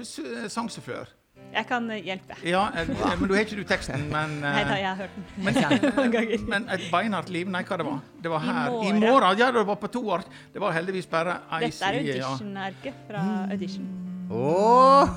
sangsjåfør? 0.50 1.14
Jeg 1.54 1.66
kan 1.66 1.88
eh, 1.92 2.02
hjelpe. 2.06 2.36
Ja, 2.46 2.68
eh, 2.78 2.90
men 3.20 3.30
du 3.30 3.34
har 3.34 3.42
ikke 3.42 3.58
du 3.58 3.64
teksten, 3.68 4.06
men 4.12 4.36
eh, 4.44 4.54
Nei 4.60 4.66
da, 4.68 4.76
jeg 4.78 4.90
har 4.90 5.00
hørt 5.02 5.16
den 5.18 5.46
men, 5.46 6.12
ganger. 6.16 6.44
men 6.52 6.68
et 6.76 6.86
beinhardt 6.92 7.32
liv? 7.34 7.50
Nei, 7.50 7.64
hva 7.66 7.80
det 7.82 7.88
var? 7.88 8.04
Det 8.22 8.34
var 8.34 8.46
her. 8.46 8.76
I 8.86 8.94
morgen. 9.00 9.40
Ja, 9.42 9.50
det 9.56 9.66
var 9.72 9.80
på 9.82 9.90
to 9.92 10.04
år. 10.14 10.28
Det 10.54 10.62
var 10.62 10.78
heldigvis 10.78 11.10
bare 11.10 11.40
ei 11.58 11.66
Dette 11.66 11.90
er 11.90 12.00
audition-arket 12.04 13.04
fra 13.10 13.26
audition. 13.50 13.90
Åh, 14.30 15.10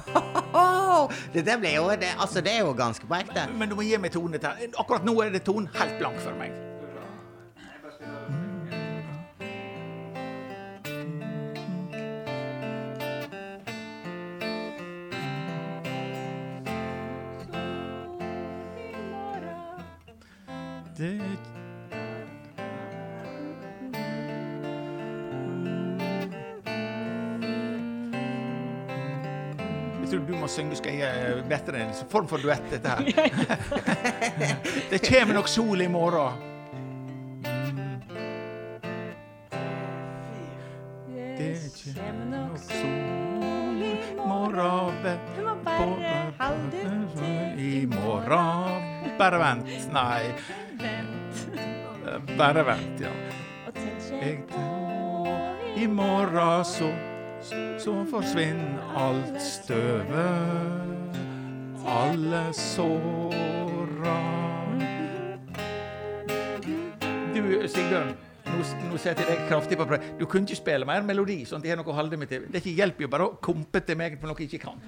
Dette 1.35 1.57
ble 1.61 1.75
jo 1.75 1.85
det, 2.01 2.15
Altså, 2.17 2.41
det 2.41 2.55
er 2.57 2.63
jo 2.65 2.73
ganske 2.77 3.05
på 3.07 3.19
ekte. 3.21 3.45
Men 3.53 3.69
du 3.69 3.77
må 3.77 3.85
gi 3.85 4.01
meg 4.01 4.15
tone 4.15 4.41
til. 4.41 4.69
Akkurat 4.81 5.05
nå 5.05 5.19
er 5.21 5.35
det 5.37 5.45
tone 5.45 5.69
helt 5.77 5.99
blank 6.01 6.21
for 6.25 6.39
meg. 6.41 6.57
Det 21.03 21.21
Jeg 30.01 30.11
tror 30.11 30.27
du 30.29 30.37
må 30.37 30.47
synge, 30.47 30.77
skal 30.77 30.95
jeg 31.01 31.25
eh, 31.27 31.41
bedre 31.49 31.81
en 31.83 31.91
form 32.13 32.29
for 32.31 32.39
duett, 32.39 32.63
dette 32.71 32.89
her. 32.89 33.03
det 34.93 35.03
kommer 35.03 35.35
nok 35.35 35.51
sol 35.51 35.83
i 35.83 35.89
morgen. 35.91 36.39
Det 41.11 41.51
kommer 41.83 42.31
nok 42.31 42.59
sol 42.69 43.83
i 43.83 43.95
morgen. 44.23 45.23
Du 45.35 45.43
må 45.49 45.59
bare 45.67 46.17
holde 46.39 46.87
ut 46.87 47.59
I 47.59 47.87
morgen 47.91 48.91
Bare 49.19 49.39
vent. 49.39 49.73
Nei, 49.93 50.35
bare 52.39 52.65
vent, 52.67 53.01
ja. 53.01 53.13
Jeg 53.67 53.75
tenker 54.11 55.79
I 55.79 55.87
morgen 55.87 56.65
så, 56.69 56.91
så 57.81 57.95
forsvinner 58.11 58.83
alt 58.97 59.41
støvet. 59.43 61.19
Alle 61.87 62.43
såra. 62.55 64.19
Du, 67.35 67.69
Sigbjørn. 67.69 68.13
Nå, 68.53 68.59
nå 68.91 68.99
setter 69.01 69.25
jeg 69.25 69.39
deg 69.39 69.47
kraftig 69.49 69.79
på 69.81 69.87
prøve. 69.89 70.13
Du 70.19 70.27
kunne 70.29 70.45
ikke 70.47 70.61
spille 70.61 70.87
mer 70.89 71.05
melodi, 71.07 71.39
sånn 71.49 71.63
at 71.63 71.67
jeg 71.67 71.73
har 71.75 71.81
noe 71.81 71.93
å 71.93 71.97
holde 71.97 72.19
meg 72.21 72.29
til. 72.31 72.45
Det 72.53 72.61
hjelper 72.69 73.07
jo 73.07 73.11
bare 73.13 73.29
å 73.31 73.37
kompe 73.43 73.81
til 73.87 73.97
meg 73.99 74.19
på 74.21 74.29
noe 74.29 74.37
jeg 74.39 74.53
ikke 74.53 74.67
kan. 74.69 74.83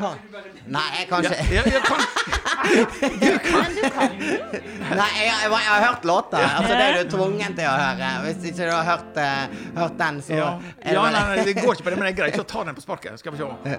Kan- 0.00 0.18
Nei, 0.70 0.88
jeg 0.98 1.06
kan 1.10 1.18
Ja, 1.24 1.30
ikke 1.30 1.54
ja, 1.54 1.62
jeg 1.74 1.82
kan. 1.90 2.00
Men 3.00 3.06
du 3.76 3.82
kan 3.94 4.10
Nei, 4.96 5.10
jeg, 5.16 5.24
jeg, 5.28 5.36
jeg 5.50 5.70
har 5.70 5.80
hørt 5.86 6.04
låta. 6.08 6.36
Altså, 6.46 6.72
det 6.72 6.84
er 6.86 6.92
du 7.02 7.06
tvungen 7.16 7.50
til 7.58 7.66
å 7.68 7.74
høre. 7.76 8.08
Hvis 8.26 8.40
ikke 8.50 8.62
du 8.68 8.72
har 8.74 8.86
hørt, 8.90 9.12
uh, 9.20 9.24
hørt 9.80 9.96
den, 10.00 10.14
så 10.24 10.30
Ja, 10.38 10.48
det 10.80 10.94
ja 10.96 11.00
nei, 11.04 11.12
nei, 11.18 11.44
det 11.50 11.54
går 11.60 11.72
ikke 11.76 11.86
på 11.88 11.92
det, 11.94 11.98
men 12.00 12.06
det 12.08 12.12
er 12.14 12.18
greit. 12.22 12.34
Så 12.40 12.44
ta 12.48 12.60
den 12.68 12.74
på 12.78 12.84
sparket. 12.86 13.12
Skal 13.20 13.30
vi 13.36 13.42
se. 13.42 13.46
Jeg 13.70 13.78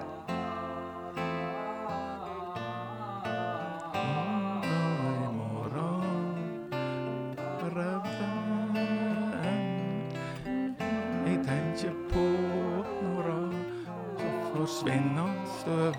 forsvinner 14.72 15.28
støvet. 15.60 15.96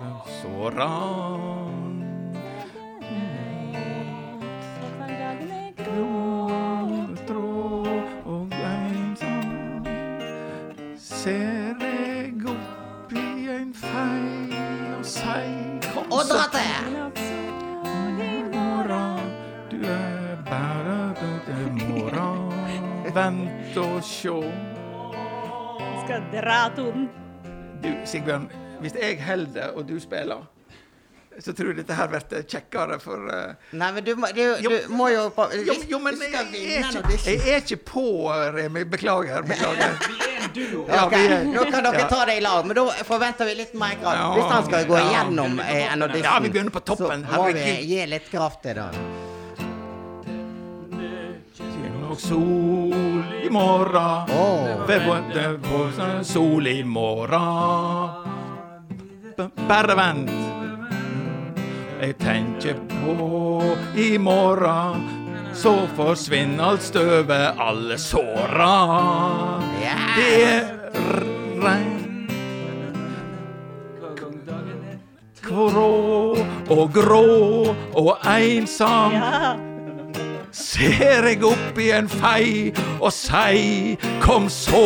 Grå 5.76 7.44
og 8.24 8.52
ensom 8.64 9.86
ser 10.96 11.74
jeg 11.80 12.46
opp 12.50 13.12
i 13.12 13.48
en 13.54 13.74
fei 13.74 14.50
og 14.96 15.04
kom 15.94 16.12
Og 16.12 16.22
så 16.24 16.34
dra 16.34 16.46
til! 16.54 16.92
Nok 16.94 17.18
sol 17.18 18.20
i 18.24 18.42
morgen, 18.54 19.34
du 19.70 19.78
er 19.86 20.36
bare 20.50 20.98
døde 21.20 21.58
mora. 21.78 22.28
Vent 23.14 23.78
og 23.78 24.02
sjå. 24.02 24.40
Skal 26.04 26.26
dra 26.32 26.68
tonen. 26.76 27.08
Du, 27.84 27.90
Sigbjørn, 28.04 28.48
hvis 28.80 28.94
jeg 29.00 29.22
holder 29.24 29.72
og 29.76 29.86
du 29.88 29.98
spiller, 30.00 30.42
så 31.42 31.50
tror 31.52 31.72
jeg 31.72 31.76
dette 31.80 31.94
her 31.98 32.06
blir 32.12 32.42
kjekkere 32.46 32.96
for 33.02 33.18
uh, 33.26 33.54
Nei, 33.74 33.88
men 33.96 34.04
du 34.06 34.12
må, 34.14 34.28
du, 34.36 34.42
Jo. 34.62 34.70
du 34.70 34.92
må 34.94 35.08
jo 35.10 35.24
på, 35.34 35.48
Jo, 35.66 35.74
jo, 35.90 35.98
men 35.98 36.14
jeg, 36.22 36.30
jeg, 36.30 36.84
er 36.84 36.94
ikke, 36.94 37.24
jeg 37.26 37.40
er 37.54 37.56
ikke 37.64 37.78
på, 37.88 38.04
Remi. 38.54 38.84
Beklager. 38.86 39.42
beklager. 39.50 39.96
Vi 40.54 40.62
er 40.62 40.76
en 40.76 40.86
Ja, 40.86 41.06
okay. 41.08 41.24
er- 41.26 41.44
Nå 41.50 41.64
kan 41.72 41.82
dere 41.88 42.04
ja. 42.04 42.06
ta 42.12 42.20
det 42.28 42.36
i 42.38 42.40
lag, 42.44 42.62
men 42.68 42.76
da 42.78 42.84
forventer 43.08 43.48
vi 43.50 43.56
litt 43.64 43.74
mer 43.74 43.96
kraft. 43.98 44.20
Ja. 44.20 44.28
Hvis 44.36 44.52
han 44.52 44.64
skal 44.68 44.86
gå 44.86 45.00
igjennom 45.00 45.58
eh, 45.64 45.92
en 45.92 46.02
audition, 46.06 46.28
Ja, 46.30 46.38
vi 46.44 46.50
begynner 46.54 46.70
på 46.76 46.84
toppen. 46.86 47.26
så 47.26 47.40
må 47.42 47.50
vi 47.56 47.66
gi 47.90 48.06
litt 48.06 48.30
kraft 48.30 48.62
til 48.62 48.78
det. 48.78 48.90
Og 52.14 52.20
sol 52.20 53.24
i 53.42 53.48
morgen 53.50 54.30
Oh. 54.30 56.22
Sol 56.22 56.66
i 56.70 56.82
morgen 56.84 58.23
B- 59.36 59.48
Bare 59.68 59.94
vent. 59.96 60.30
Jeg 62.00 62.16
tenker 62.20 62.74
på 62.90 63.62
i 63.96 64.18
morgen 64.18 65.04
Så 65.54 65.72
forsvinner 65.96 66.64
alt 66.64 66.82
støvet, 66.82 67.54
alle 67.62 67.96
såra. 67.98 68.72
Det 70.16 70.32
er 70.42 70.64
regn. 71.62 72.00
Grå 75.44 76.36
og 76.72 76.92
grå 76.92 77.22
og 78.00 78.12
ensom. 78.26 79.14
Ser 80.54 81.26
jeg 81.28 81.42
opp 81.44 81.78
i 81.82 81.90
en 81.94 82.08
fei 82.08 82.72
og 83.00 83.10
sei 83.12 83.96
Kom 84.24 84.46
så. 84.50 84.80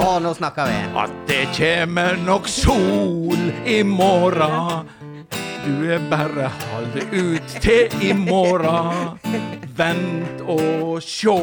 Å, 0.00 0.16
nå 0.24 0.32
snakker 0.36 0.66
vi. 0.68 0.78
At 0.98 1.12
det 1.30 1.44
kjemmer 1.56 2.18
nok 2.26 2.48
sol 2.50 3.29
i 3.66 3.82
morgen 3.82 4.88
Du 5.64 5.84
er 5.92 5.98
bare 6.10 6.48
halv 6.48 6.96
ut 7.12 7.56
til 7.60 7.88
i 8.02 8.12
morgen 8.16 9.18
Vent 9.76 10.40
og 10.50 10.98
sjå 11.04 11.36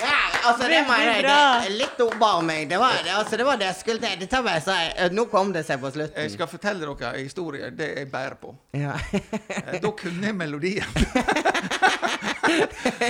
Ja, 0.00 0.18
altså, 0.50 0.68
det 0.68 0.82
var 0.88 1.00
jeg 1.02 1.22
det 1.24 1.72
Litt 1.80 2.00
oppvarming. 2.04 2.68
Det 2.70 2.78
var 2.78 2.98
det, 3.04 3.10
altså, 3.16 3.36
det 3.40 3.46
var 3.48 3.56
det 3.60 3.66
jeg 3.70 3.76
skulle 3.80 4.00
til. 4.02 4.18
Dette 4.20 4.42
var 4.44 4.58
jeg 4.58 4.62
sa- 4.66 5.08
Nå 5.14 5.24
kom 5.32 5.52
det 5.54 5.64
seg 5.66 5.80
på 5.80 5.86
Jeg 5.90 5.96
slutten. 5.96 6.30
skal 6.34 6.46
fortelle 6.52 6.80
dere 6.86 7.12
en 7.16 7.24
historie 7.24 7.70
Det 7.70 7.88
er 7.90 7.98
jeg 8.04 8.10
bærer 8.12 8.36
på 8.40 8.54
Ja. 8.76 8.94
Eh, 9.16 9.80
Da 9.82 9.90
kunne 9.90 10.26
jeg 10.30 10.34
melodien 10.36 10.84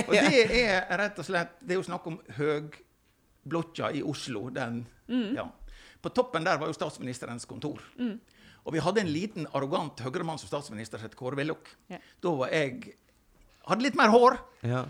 Og 0.07 0.13
det 0.13 0.47
er 0.63 0.97
rett 0.97 1.19
og 1.21 1.25
slett 1.27 1.53
Det 1.61 1.75
er 1.75 1.79
jo 1.81 1.83
snakk 1.85 2.07
om 2.09 2.19
høgblokka 3.47 3.91
i 3.95 4.03
Oslo 4.03 4.49
den, 4.53 4.83
ja. 5.07 5.47
På 6.01 6.09
toppen 6.13 6.43
der 6.43 6.59
var 6.59 6.67
jo 6.67 6.75
statsministerens 6.75 7.45
kontor 7.47 7.81
Og 8.67 8.73
vi 8.73 8.79
hadde 8.83 9.01
en 9.01 9.09
liten 9.11 9.47
arrogant 9.55 9.99
høyremann 10.03 10.37
som 10.37 10.47
statsminister 10.47 10.99
som 10.99 11.07
het 11.07 11.15
Kåre 11.15 11.35
Willoch 11.39 11.71
Ja. 11.89 11.97
Da 12.21 12.33
var 12.35 12.51
jeg 12.51 12.93
Hadde 13.67 13.83
litt 13.83 13.95
mer 13.95 14.11
hår 14.11 14.37
ja. 14.67 14.83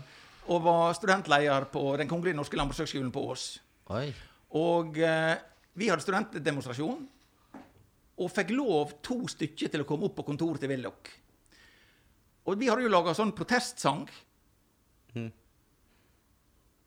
Og 0.48 0.62
var 0.62 0.92
studentleder 0.94 1.64
på 1.70 1.96
Den 1.96 2.08
kongelige 2.08 2.36
norske 2.36 2.56
landbrukshøgskolen 2.58 3.12
på 3.14 3.24
Ås 3.30 3.60
Oi. 3.88 4.12
Og 4.58 4.98
eh, 4.98 5.38
vi 5.78 5.88
hadde 5.88 6.02
studentdemonstrasjon, 6.02 7.04
og 8.18 8.30
fikk 8.34 8.50
lov 8.50 8.96
to 9.04 9.20
stykker 9.30 9.70
til 9.70 9.84
å 9.84 9.86
komme 9.86 10.08
opp 10.08 10.16
på 10.18 10.24
kontoret 10.26 10.60
til 10.60 10.72
Willoch. 10.72 11.12
Og 12.48 12.58
vi 12.58 12.68
hadde 12.68 12.82
jo 12.82 12.90
laga 12.90 13.14
sånn 13.14 13.30
protestsang. 13.36 14.08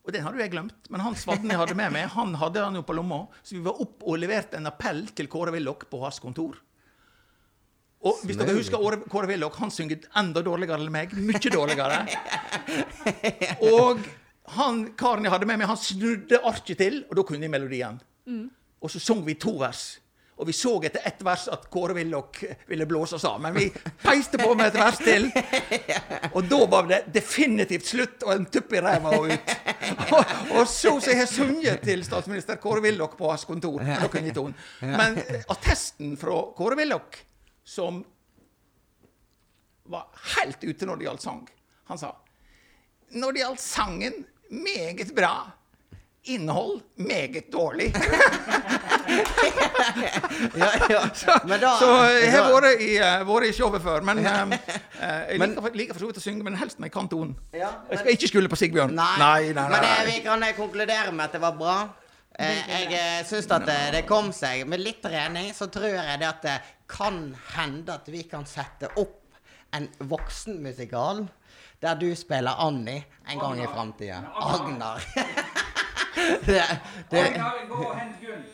Og 0.02 0.14
den 0.16 0.24
hadde 0.26 0.40
jo 0.40 0.42
jeg 0.42 0.52
glemt, 0.56 0.90
men 0.90 1.04
han 1.06 1.16
svadden 1.20 1.52
jeg 1.54 1.60
hadde 1.62 1.78
med 1.78 1.94
meg, 1.94 2.08
han 2.16 2.34
hadde 2.42 2.64
han 2.66 2.78
jo 2.80 2.82
på 2.86 2.96
lomma. 2.98 3.22
Så 3.46 3.54
vi 3.54 3.62
var 3.66 3.78
opp 3.84 4.02
og 4.02 4.18
leverte 4.18 4.58
en 4.58 4.70
appell 4.70 5.04
til 5.14 5.30
Kåre 5.30 5.54
Willoch 5.54 5.86
på 5.92 6.00
hans 6.02 6.18
kontor. 6.24 6.58
Og 8.02 8.24
hvis 8.26 8.40
dere 8.40 8.56
husker 8.58 8.82
Kåre 9.14 9.30
Willoch, 9.30 9.60
han 9.62 9.70
synger 9.70 10.08
enda 10.18 10.42
dårligere 10.42 10.82
enn 10.82 10.90
meg. 10.94 11.14
Mye 11.14 11.54
dårligere. 11.54 12.00
Og 13.70 14.02
han 14.58 14.88
karen 14.98 15.28
jeg 15.28 15.36
hadde 15.36 15.46
med 15.46 15.62
meg, 15.62 15.70
han 15.70 15.78
snudde 15.78 16.42
arket 16.50 16.82
til, 16.82 17.04
og 17.06 17.20
da 17.20 17.28
kunne 17.28 17.46
jeg 17.46 17.54
melodien. 17.54 18.02
Og 18.82 18.90
så 18.90 18.98
sang 19.00 19.22
vi 19.22 19.38
to 19.38 19.54
vers. 19.62 20.01
Og 20.42 20.48
vi 20.50 20.56
så 20.58 20.74
etter 20.88 21.04
ett 21.06 21.22
vers 21.26 21.44
at 21.54 21.68
Kåre 21.70 21.94
Willoch 21.94 22.40
ville 22.70 22.88
blåse 22.90 23.16
oss 23.18 23.26
av. 23.30 23.38
Men 23.44 23.54
vi 23.54 23.68
peiste 24.02 24.40
på 24.42 24.56
med 24.58 24.72
et 24.72 24.80
vers 24.80 24.98
til. 25.02 25.28
Og 26.32 26.48
da 26.50 26.60
var 26.72 26.88
det 26.90 27.02
definitivt 27.14 27.92
slutt, 27.92 28.26
og 28.26 28.34
en 28.34 28.48
tupp 28.50 28.74
i 28.74 28.82
ræva 28.82 29.14
og 29.20 29.30
ut. 29.30 29.54
Og, 30.12 30.34
og 30.58 30.66
så 30.70 30.96
så 31.04 31.14
jeg 31.14 31.30
sunget 31.30 31.86
til 31.86 32.02
statsminister 32.08 32.58
Kåre 32.62 32.82
Willoch 32.86 33.14
på 33.20 33.30
hans 33.30 33.46
kontor. 33.46 33.86
Men 34.82 35.22
attesten 35.46 36.18
fra 36.20 36.42
Kåre 36.58 36.80
Willoch, 36.82 37.22
som 37.64 38.02
var 39.92 40.10
helt 40.38 40.64
ute 40.64 40.88
når 40.88 41.00
det 41.00 41.10
gjaldt 41.10 41.26
sang, 41.30 41.46
han 41.92 42.00
sa 42.02 42.16
når 43.12 43.36
det 43.36 43.42
gjaldt 43.44 43.64
sangen, 43.64 44.14
meget 44.52 45.16
bra. 45.16 45.34
Innhold 46.24 46.82
meget 46.96 47.52
dårlig. 47.54 47.94
Ja, 50.56 50.68
ja. 50.90 51.02
Men 51.46 51.60
da 51.62 51.72
Så 51.80 51.88
jeg 52.22 52.32
har 52.34 52.48
vært 52.54 52.82
i, 52.82 52.90
eh, 53.02 53.24
vært 53.28 53.48
i 53.50 53.54
showet 53.56 53.84
før. 53.84 54.04
Men 54.06 54.22
eh, 54.26 54.42
eh, 54.54 55.32
jeg 55.32 55.40
Men- 55.40 55.50
liker, 55.56 55.62
for- 55.66 55.78
liker 55.82 55.94
for 55.98 56.04
så 56.06 56.12
vidt 56.12 56.18
å 56.22 56.26
synge, 56.26 56.44
men 56.48 56.56
helst 56.60 56.80
med 56.80 56.92
kantonen. 56.92 57.34
kan 57.36 57.42
tonen. 57.52 57.62
Ja, 57.62 57.72
Jeg 57.90 58.00
skal 58.00 58.12
ikke 58.16 58.28
skylde 58.32 58.50
på 58.52 58.60
Sigbjørn. 58.60 58.94
Nei, 58.96 59.18
nei, 59.20 59.54
nei. 59.54 59.70
men 59.70 59.82
det, 59.82 59.96
vi 60.14 60.20
kan 60.26 60.46
konkludere 60.58 61.12
med 61.12 61.26
at 61.26 61.32
det 61.38 61.42
var 61.42 61.58
bra. 61.58 61.78
Eh, 62.40 62.92
jeg 62.92 63.26
syns 63.28 63.50
at 63.52 63.66
det, 63.68 63.80
det 63.98 64.06
kom 64.08 64.32
seg. 64.34 64.66
Med 64.68 64.80
litt 64.80 65.02
trening 65.04 65.52
så 65.54 65.68
tror 65.72 65.90
jeg 65.98 66.20
det 66.22 66.28
at 66.30 66.42
det 66.46 66.60
kan 66.92 67.36
hende 67.56 67.94
at 67.94 68.08
vi 68.08 68.24
kan 68.24 68.46
sette 68.46 68.90
opp 68.98 69.18
en 69.74 69.88
voksenmusikal 70.00 71.28
der 71.82 71.96
du 71.96 72.10
spiller 72.16 72.60
Annie 72.60 73.04
en 73.28 73.40
gang 73.40 73.62
i 73.64 73.68
framtida. 73.68 74.22
Agnar. 74.36 75.02
det, 76.48 76.62
det, 77.12 77.24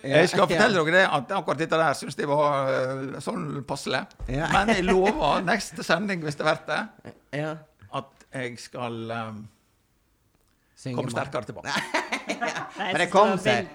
Jeg 0.03 0.29
skal 0.29 0.47
fortelle 0.47 0.77
dere 0.77 0.95
det 0.95 1.03
at 1.05 1.33
akkurat 1.39 1.61
dette 1.61 1.79
der 1.81 1.97
syns 1.97 2.17
jeg 2.19 2.29
var 2.29 2.71
eh, 2.71 3.19
sånn 3.23 3.63
passelig. 3.67 4.03
Men 4.27 4.73
jeg 4.73 4.85
lover 4.87 5.43
neste 5.51 5.85
sending, 5.85 6.23
hvis 6.25 6.39
det 6.39 6.47
blir 6.47 6.63
det, 6.69 6.81
at 7.97 8.27
jeg 8.33 8.57
skal 8.61 8.99
um, 9.11 9.45
Synge 10.87 10.97
Kom 11.01 11.09
sterkere 11.11 11.47
tilbake. 11.47 11.73
Nei, 12.27 12.47
Men 12.77 12.87
jeg 12.91 12.99
det 13.01 13.07
kom 13.11 13.31
seg. 13.41 13.69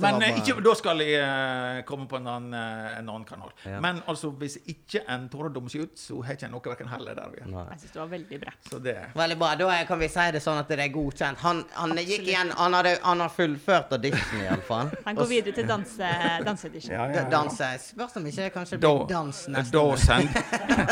Men 0.00 0.22
ikke, 0.40 0.54
da 0.64 0.72
skal 0.78 1.02
jeg 1.04 1.18
eh, 1.20 1.80
komme 1.88 2.06
på 2.10 2.18
en 2.20 2.28
annen, 2.30 2.54
eh, 2.56 2.98
en 3.00 3.10
annen 3.12 3.26
kanal. 3.28 3.52
Ja. 3.66 3.80
Men 3.84 4.00
altså, 4.08 4.30
hvis 4.40 4.58
ikke 4.66 5.02
en 5.12 5.26
tåre 5.32 5.50
dummer 5.52 5.72
seg 5.72 5.86
ut, 5.86 5.96
så 6.00 6.20
har 6.24 6.38
ikke 6.38 6.50
noe 6.52 6.64
verken 6.64 6.90
heller 6.90 7.18
der 7.18 7.32
vi 7.34 7.42
er. 7.42 7.50
Jeg 7.50 7.80
synes 7.82 7.96
det 7.96 8.00
var 8.00 8.10
veldig 8.14 8.40
bra. 8.44 8.54
Så 8.70 8.80
det 8.82 8.96
Veldig 9.16 9.38
bra. 9.42 9.50
Da 9.60 9.78
kan 9.88 10.00
vi 10.00 10.08
si 10.12 10.26
det 10.36 10.42
sånn 10.44 10.60
at 10.62 10.70
det 10.72 10.80
er 10.86 10.92
godkjent. 10.94 11.42
Han, 11.44 11.62
han 11.76 11.94
gikk 12.00 12.26
igjen 12.30 12.52
Han, 12.56 12.74
hadde, 12.78 12.96
han 13.02 13.22
har 13.24 13.32
fullført 13.34 13.92
audition, 13.96 14.42
iallfall. 14.46 14.92
Han 15.06 15.20
går 15.20 15.30
videre 15.30 15.56
til 15.58 15.68
danse, 15.68 16.10
danseedition. 16.46 16.94
Ja, 16.96 17.06
ja, 17.10 17.20
ja. 17.20 17.28
Danse. 17.32 17.70
Spørs 17.90 18.16
om 18.20 18.26
ikke 18.30 18.50
kanskje 18.54 18.78
det 18.78 18.82
Da, 18.86 18.94
blir 19.02 19.12
dans 19.12 19.42
neste 19.52 19.76
da, 19.76 19.84
gang. 19.84 19.98
send, 20.06 20.28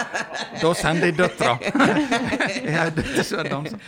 da 0.62 0.74
sender 0.82 1.10
jeg 1.10 1.18
døtra. 1.18 1.56
Jeg 2.64 2.74
er 2.74 3.22
som 3.24 3.48
danser. 3.48 3.78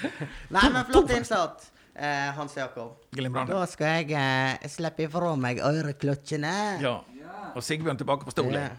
Nei, 0.52 0.66
men 0.72 0.84
flott 0.88 1.12
innsats, 1.16 1.70
eh, 1.98 2.30
Hans 2.36 2.56
Jakob. 2.56 2.96
Glimrende. 3.16 3.52
Da 3.56 3.66
skal 3.66 4.00
jeg 4.02 4.12
eh, 4.16 4.68
slippe 4.68 5.06
ifra 5.08 5.34
meg 5.40 5.60
øreklokkene. 5.64 6.54
Ja. 6.84 6.98
Og 7.56 7.62
Sigbjørn 7.64 7.96
tilbake 8.00 8.24
på 8.28 8.34
stolen. 8.34 8.54
Ja. 8.54 8.74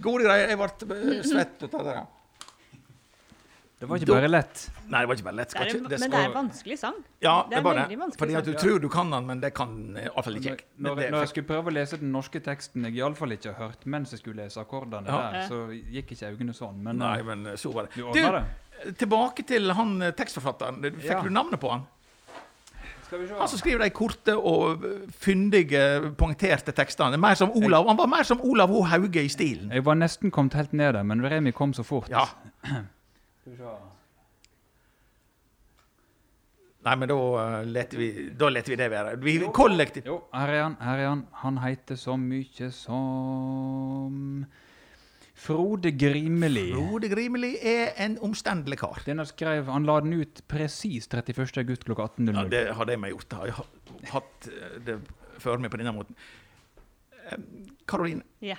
Gode 0.00 0.24
greier. 0.24 0.48
Jeg 0.48 0.58
ble 0.58 0.96
eh, 0.96 1.20
svett 1.26 1.62
ut 1.66 1.74
av 1.74 1.84
det. 1.90 1.98
Det 3.80 3.88
var 3.88 3.96
ikke 3.96 4.12
bare 4.12 4.28
lett. 4.28 4.62
Nei, 4.92 4.98
det 5.00 5.08
var 5.08 5.16
ikke 5.16 5.24
bare 5.24 5.36
lett. 5.38 5.52
Det 5.54 5.60
er, 5.60 5.68
ikke, 5.70 5.88
det 5.88 5.98
skal... 5.98 6.02
men 6.02 6.10
det 6.12 6.18
er 6.20 6.26
en 6.28 6.34
vanskelig 6.34 6.76
sang. 6.82 6.96
ja, 7.24 7.34
det 7.48 7.54
det 7.54 7.56
er 7.56 7.62
bare 7.64 7.84
det. 7.88 8.08
Fordi 8.20 8.34
at 8.36 8.44
du 8.44 8.50
sang. 8.52 8.58
tror 8.60 8.80
du 8.82 8.88
kan 8.92 9.12
den, 9.14 9.28
men 9.30 9.40
det 9.40 9.50
kan 9.56 9.70
eh, 9.96 10.04
iallfall 10.10 10.36
ikke 10.36 10.50
jeg. 10.50 10.64
Når, 10.76 10.98
Når, 10.98 11.10
når 11.14 11.24
jeg 11.24 11.30
skulle 11.32 11.48
prøve 11.48 11.72
å 11.72 11.74
lese 11.78 11.96
den 12.02 12.10
norske 12.12 12.42
teksten 12.44 12.84
jeg 12.90 12.98
iallfall 13.00 13.32
ikke 13.38 13.54
har 13.54 13.70
hørt 13.70 13.86
mens 13.88 14.12
jeg 14.12 14.20
skulle 14.20 14.44
lese 14.44 14.60
akkordene 14.60 15.08
Ja. 15.08 15.22
der, 15.32 15.48
så 15.48 15.62
gikk 15.72 16.12
ikke 16.12 16.28
øynene 16.34 16.56
sånn. 16.58 16.76
Men 16.84 17.00
Nei, 17.00 17.14
eh, 17.22 17.24
men 17.30 17.48
så 17.56 17.72
var 17.72 17.88
det. 17.88 17.96
du 17.96 18.12
Du, 18.12 18.92
tilbake 19.00 19.46
til 19.48 19.72
han 19.72 19.96
tekstforfatteren. 20.18 20.82
Fikk 21.00 21.08
Ja. 21.08 21.22
du 21.24 21.30
navnet 21.32 21.60
på 21.64 21.72
han? 21.72 21.86
Han 23.10 23.48
som 23.48 23.58
skriver 23.58 23.82
de 23.82 23.90
korte 23.94 24.34
og 24.36 24.84
eh, 24.86 25.06
fyndige, 25.10 25.82
poengterte 26.18 26.74
tekstene. 26.76 27.18
Mer 27.20 27.38
som 27.38 27.50
Olav. 27.58 27.88
Han 27.90 27.98
var 27.98 28.10
mer 28.10 28.26
som 28.26 28.42
Olav 28.46 28.70
H. 28.70 28.82
Hauge 28.92 29.24
i 29.26 29.30
stilen. 29.32 29.72
Jeg 29.74 29.84
var 29.86 29.98
nesten 29.98 30.30
kommet 30.34 30.54
helt 30.58 30.72
ned 30.76 30.94
der, 30.94 31.06
men 31.06 31.24
Remi 31.24 31.54
kom 31.56 31.74
så 31.74 31.86
fort. 31.86 32.10
Ja. 32.12 32.28
Skal 33.40 33.54
vi 33.54 33.56
se. 33.58 33.78
Nei, 36.80 36.94
men 36.96 37.10
da 37.10 37.16
uh, 37.16 37.58
leter 37.68 38.00
vi, 38.00 38.08
da 38.40 38.48
leter 38.48 38.72
vi 38.72 38.78
det 38.80 38.88
være. 38.88 39.16
Vi 39.20 39.36
kollektivt 39.52 40.06
Jo, 40.08 40.22
her 40.32 40.52
er 40.54 40.62
han. 40.64 40.76
Her 40.80 41.02
er 41.02 41.08
han. 41.10 41.26
Han 41.42 41.60
heter 41.60 41.98
så 42.00 42.16
mye 42.16 42.70
som 42.72 44.46
Frode 45.40 45.90
Grimeli. 45.96 46.66
Frode 46.74 47.08
Grimeli 47.08 47.54
er 47.64 47.94
en 48.04 48.18
omstendelig 48.26 48.76
kar. 48.82 49.00
Denne 49.06 49.24
skrev, 49.28 49.66
Han 49.72 49.86
la 49.88 49.98
den 50.04 50.12
ut 50.20 50.42
presis 50.50 51.08
31. 51.08 51.46
august 51.62 51.86
klokka 51.88 52.10
18.00. 52.18 52.34
Ja, 52.36 52.44
det 52.52 52.62
hadde 52.76 52.92
jeg 52.96 53.00
meg 53.00 53.14
gjort. 53.14 53.36
Jeg 53.46 53.54
har 53.56 53.70
hatt 54.12 54.50
eh, 54.52 54.74
det 54.84 54.98
før 55.40 55.62
meg 55.62 55.72
på 55.72 55.80
denne 55.80 55.94
måten. 55.96 56.18
Eh, 57.30 57.38
Karoline 57.88 58.26
Ja. 58.44 58.58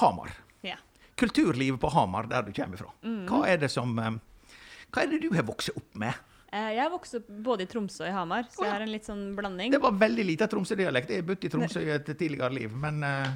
Hamar. 0.00 0.32
ja. 0.66 0.76
Kulturlivet 1.16 1.80
på 1.80 1.88
Hamar, 1.94 2.26
der 2.28 2.42
du 2.42 2.52
kommer 2.52 2.76
fra. 2.76 2.90
Mm. 3.06 3.22
Hva 3.30 3.44
er 3.48 3.56
det 3.62 3.70
som 3.72 3.94
eh, 4.02 4.16
Hva 4.92 5.04
er 5.06 5.12
det 5.14 5.22
du 5.22 5.30
har 5.32 5.46
vokst 5.48 5.70
opp 5.76 5.94
med? 5.96 6.12
Jeg 6.56 6.78
har 6.80 6.90
vokst 6.92 7.14
opp 7.18 7.26
både 7.44 7.64
i 7.64 7.68
Tromsø 7.68 8.04
og 8.04 8.08
i 8.10 8.12
Hamar, 8.14 8.46
så 8.50 8.62
Å, 8.62 8.64
ja. 8.64 8.66
jeg 8.68 8.74
har 8.74 8.82
en 8.86 8.90
litt 8.92 9.04
sånn 9.08 9.22
blanding. 9.36 9.72
Det 9.74 9.80
var 9.82 9.92
veldig 9.98 10.24
lite 10.24 10.46
Tromsø-dialekt. 10.48 11.10
Jeg 11.12 11.22
har 11.22 11.26
bodd 11.28 11.44
i 11.44 11.50
Tromsø 11.52 11.82
i 11.84 11.90
et 11.94 12.06
tidligere 12.16 12.52
liv, 12.54 12.74
men 12.80 13.02
eh, 13.04 13.32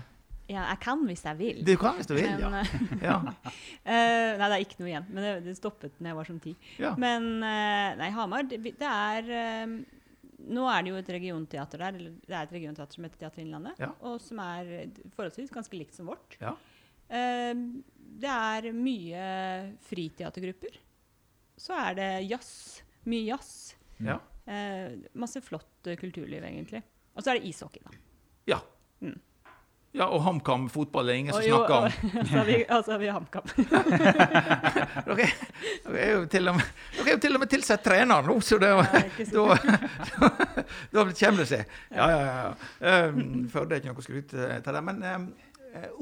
Ja, 0.51 0.65
jeg 0.73 0.81
kan 0.83 1.05
hvis 1.07 1.23
jeg 1.27 1.39
vil. 1.39 1.61
du 1.67 1.73
kan 1.79 1.99
hvis 1.99 2.09
du 2.11 2.17
vil, 2.17 2.27
Men, 2.27 2.43
ja. 2.43 2.63
eh, 2.65 3.05
ja. 3.05 3.17
eh, 3.93 4.33
nei, 4.41 4.49
det 4.49 4.57
er 4.57 4.65
ikke 4.65 4.81
noe 4.83 4.91
igjen. 4.91 5.07
Men 5.11 5.27
det, 5.27 5.33
det 5.47 5.57
stoppet 5.59 5.95
da 5.99 6.11
jeg 6.11 6.19
var 6.19 6.31
som 6.31 6.41
ti. 6.43 6.55
ja. 6.81 6.93
Men 7.01 7.31
uh, 7.39 7.89
nei, 8.01 8.11
Hamar, 8.17 8.47
det, 8.51 8.61
det 8.81 8.91
er 8.91 9.33
um, 9.67 9.81
Nå 10.51 10.65
er 10.73 10.83
det 10.83 10.93
jo 10.93 10.99
et 10.99 11.11
regionteater 11.13 11.83
der. 11.85 11.97
Eller 12.01 12.13
det 12.25 12.35
er 12.35 12.47
et 12.49 12.55
regionteater 12.57 12.97
som 12.97 13.07
heter 13.07 13.21
Teater 13.21 13.45
Innlandet. 13.45 13.83
Ja. 13.83 13.91
Og 14.09 14.17
som 14.25 14.41
er 14.43 14.71
forholdsvis 15.13 15.53
ganske 15.53 15.77
likt 15.77 15.99
som 15.99 16.09
vårt. 16.09 16.39
Ja. 16.41 16.55
Eh, 17.13 17.53
det 18.25 18.31
er 18.33 18.71
mye 18.73 19.27
friteatergrupper. 19.85 20.81
Så 21.61 21.77
er 21.77 21.99
det 21.99 22.09
jazz. 22.31 22.81
Mye 23.05 23.29
jazz. 23.29 23.53
ja. 24.01 24.17
Masse 25.13 25.45
flott 25.45 25.93
kulturliv, 26.01 26.41
egentlig. 26.41 26.81
Og 27.13 27.21
så 27.21 27.35
er 27.35 27.39
det 27.39 27.53
ishockey, 27.53 27.85
da. 27.85 28.01
Ja. 28.49 28.63
Mm. 29.05 29.21
Ja, 29.93 30.07
og 30.07 30.21
HamKam 30.23 30.69
fotball 30.71 31.09
er 31.11 31.17
ingen 31.19 31.35
som 31.35 31.43
jo, 31.43 31.57
snakker 31.59 31.75
om. 31.75 31.85
og 32.77 32.83
så 32.87 32.93
har 32.93 33.01
vi, 33.03 33.09
HamKam. 33.11 33.49
Dere, 35.11 35.27
dere, 35.85 35.99
er 35.99 36.13
jo 36.15 36.25
til 36.31 36.51
og 36.51 36.57
med, 36.61 36.71
dere 37.01 37.15
er 37.17 37.21
til 37.25 37.35
og 37.37 37.43
med 37.43 37.51
tilsatt 37.51 37.83
trener 37.85 38.27
nå, 38.27 38.37
så 38.45 38.59
det, 38.63 38.71
da, 39.35 39.59
da 40.95 41.05
kommer 41.11 41.43
det 41.43 41.49
seg. 41.51 41.75
Ja, 41.95 42.07
ja, 42.13 42.21
ja. 42.31 43.07
Um, 43.11 43.47
Førde 43.51 43.77
er 43.77 43.83
ikke 43.83 43.95
noe 43.97 44.07
skryt 44.07 44.31
til 44.35 44.77
det. 44.79 44.83
Men 44.87 45.03
um, 45.11 45.29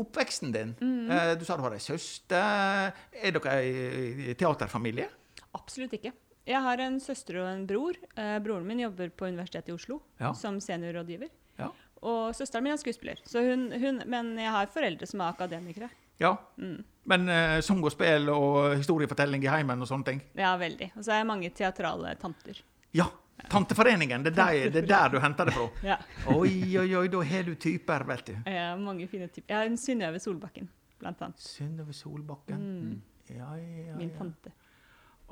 oppveksten 0.05 0.53
din 0.55 0.75
Mm. 0.81 1.09
uh, 1.11 1.33
Du 1.41 1.45
sa 1.49 1.57
du 1.57 1.65
har 1.65 1.75
ei 1.77 1.83
søster. 1.83 2.93
Er 3.13 3.35
dere 3.37 3.57
ei 3.65 4.35
teaterfamilie? 4.39 5.09
Absolutt 5.57 5.97
ikke. 5.99 6.13
Jeg 6.49 6.61
har 6.65 6.81
en 6.81 6.97
søster 7.01 7.41
og 7.43 7.49
en 7.51 7.67
bror. 7.69 7.97
Uh, 8.17 8.37
broren 8.45 8.69
min 8.69 8.81
jobber 8.87 9.11
på 9.17 9.29
Universitetet 9.33 9.73
i 9.73 9.77
Oslo 9.77 10.01
Ja. 10.21 10.33
som 10.37 10.61
seniorrådgiver. 10.65 11.29
Ja. 11.59 11.73
Og 12.07 12.35
søsteren 12.37 12.65
min 12.65 12.75
er 12.75 12.81
skuespiller. 12.81 13.21
Så 13.27 13.43
hun, 13.43 13.69
hun, 13.73 14.03
men 14.07 14.35
jeg 14.39 14.53
har 14.55 14.71
foreldre 14.73 15.07
som 15.09 15.23
er 15.23 15.33
akademikere. 15.33 15.89
Ja. 16.19 16.37
Mm. 16.57 16.83
Men 17.09 17.29
uh, 17.31 17.61
sang 17.65 17.81
og 17.85 17.93
spill 17.95 18.29
og 18.33 18.77
historiefortelling 18.77 19.47
i 19.47 19.51
heimen 19.51 19.83
og 19.83 19.89
sånne 19.91 20.11
ting? 20.11 20.21
Ja, 20.39 20.53
veldig. 20.61 20.93
Og 20.97 21.05
så 21.05 21.15
har 21.15 21.23
jeg 21.23 21.31
mange 21.31 21.51
teatrale 21.57 22.15
tanter. 22.21 22.61
Ja. 22.97 23.09
Tanteforeningen, 23.49 24.25
det 24.27 24.33
er 24.33 24.37
der, 24.37 24.71
det 24.75 24.81
er 24.83 24.87
der 24.89 25.13
du 25.13 25.21
henter 25.23 25.47
det 25.47 25.55
fra. 25.55 25.69
Ja. 25.93 25.97
Oi, 26.35 26.77
oi, 26.81 26.89
oi, 26.99 27.05
da 27.13 27.21
har 27.23 27.45
du 27.47 27.53
typer, 27.55 28.03
vet 28.09 28.25
du. 28.27 28.33
Ja, 28.51 28.73
mange 28.77 29.07
fine 29.09 29.29
typer. 29.31 29.47
Jeg 29.53 29.57
har 29.61 29.71
en 29.71 29.79
Synnøve 29.79 30.19
Solbakken, 30.21 30.67
blant 30.99 31.23
annet. 31.23 31.45
Synnøve 31.45 31.95
Solbakken. 31.95 32.65
Mm. 32.65 33.37
Ja, 33.37 33.53
ja, 33.61 33.95
Min 33.97 34.11
tante. 34.17 34.51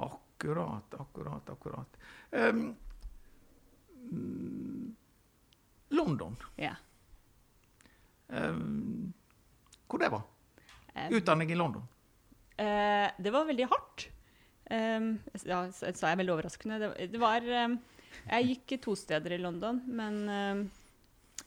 Akkurat, 0.07 0.95
akkurat, 1.01 1.51
akkurat. 1.51 1.99
Um, 2.31 2.77
London. 5.95 6.37
Ja. 6.61 6.75
Um, 8.29 9.13
hvor 9.87 10.03
det 10.03 10.11
var? 10.11 10.25
Eh, 10.95 11.13
Utdanning 11.15 11.53
i 11.53 11.59
London. 11.59 11.85
Uh, 12.59 13.09
det 13.19 13.33
var 13.33 13.47
veldig 13.47 13.69
hardt. 13.71 14.09
Um, 14.71 15.13
ja, 15.47 15.61
sa 15.71 16.11
jeg 16.11 16.19
veldig 16.23 16.35
overraskende. 16.35 16.81
Det, 16.83 17.11
det 17.13 17.21
var 17.23 17.45
um, 17.47 17.77
Jeg 18.25 18.49
gikk 18.51 18.81
to 18.83 18.97
steder 18.99 19.37
i 19.37 19.39
London, 19.39 19.79
men 19.87 20.23
um, 20.27 20.65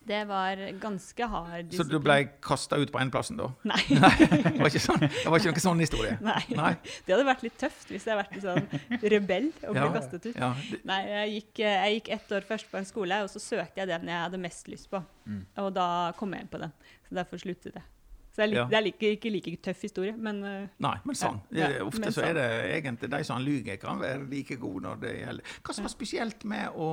det 0.07 0.21
var 0.27 0.55
ganske 0.81 1.27
hard 1.29 1.73
Så 1.75 1.83
du 1.85 1.99
ble 2.01 2.15
kasta 2.41 2.77
ut 2.81 2.89
på 2.91 2.99
enplassen, 3.01 3.37
da? 3.37 3.49
Nei. 3.67 3.81
Nei, 3.99 4.11
det 4.25 4.55
var 4.57 4.71
ikke, 4.71 4.81
sånn, 4.81 5.03
det 5.03 5.25
var 5.27 5.37
ikke 5.43 5.51
noen 5.51 5.65
sånn 5.65 5.83
historie? 5.83 6.15
Nei. 6.29 6.39
Nei. 6.57 6.71
Det 7.05 7.13
hadde 7.13 7.27
vært 7.27 7.43
litt 7.45 7.57
tøft 7.61 7.91
hvis 7.91 8.07
jeg 8.07 8.15
hadde 8.15 8.23
vært 8.23 8.39
en 8.39 8.45
sånn 8.47 9.05
rebell 9.13 9.51
og 9.67 9.75
ble 9.75 9.83
Ja. 9.83 9.91
kastet 9.93 10.25
ut. 10.31 10.35
Ja, 10.39 10.53
Nei, 10.89 10.99
jeg 11.11 11.35
gikk, 11.35 11.61
jeg 11.65 11.99
gikk 11.99 12.09
ett 12.17 12.31
år 12.39 12.47
først 12.47 12.71
på 12.71 12.79
en 12.81 12.89
skole, 12.89 13.21
og 13.25 13.29
så 13.29 13.39
søkte 13.43 13.83
jeg 13.83 13.91
den 13.91 14.07
jeg 14.09 14.23
hadde 14.25 14.41
mest 14.41 14.67
lyst 14.71 14.89
på. 14.89 15.03
Mm. 15.29 15.43
Og 15.65 15.71
da 15.77 15.87
kom 16.17 16.33
jeg 16.33 16.47
inn 16.47 16.51
på 16.55 16.61
den. 16.63 16.73
Så 17.09 17.15
derfor 17.19 17.37
sluttet 17.41 17.75
jeg. 17.77 17.85
Så 18.29 18.41
det 18.41 18.43
er, 18.45 18.49
litt, 18.51 18.57
Ja. 18.59 18.65
det 18.69 18.77
er 18.77 18.83
like, 18.85 19.07
ikke 19.17 19.29
like 19.33 19.55
tøff 19.65 19.81
historie, 19.81 20.13
men 20.15 20.43
eh, 20.45 20.67
nei, 20.85 20.95
men 21.03 21.15
sånn. 21.17 21.39
Ja, 21.51 21.69
ja, 21.73 21.83
Ofte 21.85 21.99
men 22.03 22.13
så 22.13 22.21
er 22.23 22.33
sånn. 22.33 22.37
det 22.37 22.75
egentlig 22.77 23.09
de 23.13 23.21
som 23.25 23.41
lyver, 23.41 23.77
kan 23.81 23.99
være 23.99 24.27
like 24.29 24.55
gode 24.61 24.85
når 24.85 24.99
det 25.01 25.13
gjelder 25.21 25.55
Hva 25.65 25.73
som 25.75 25.83
var 25.87 25.93
spesielt 25.93 26.45
med 26.45 26.69
å 26.77 26.89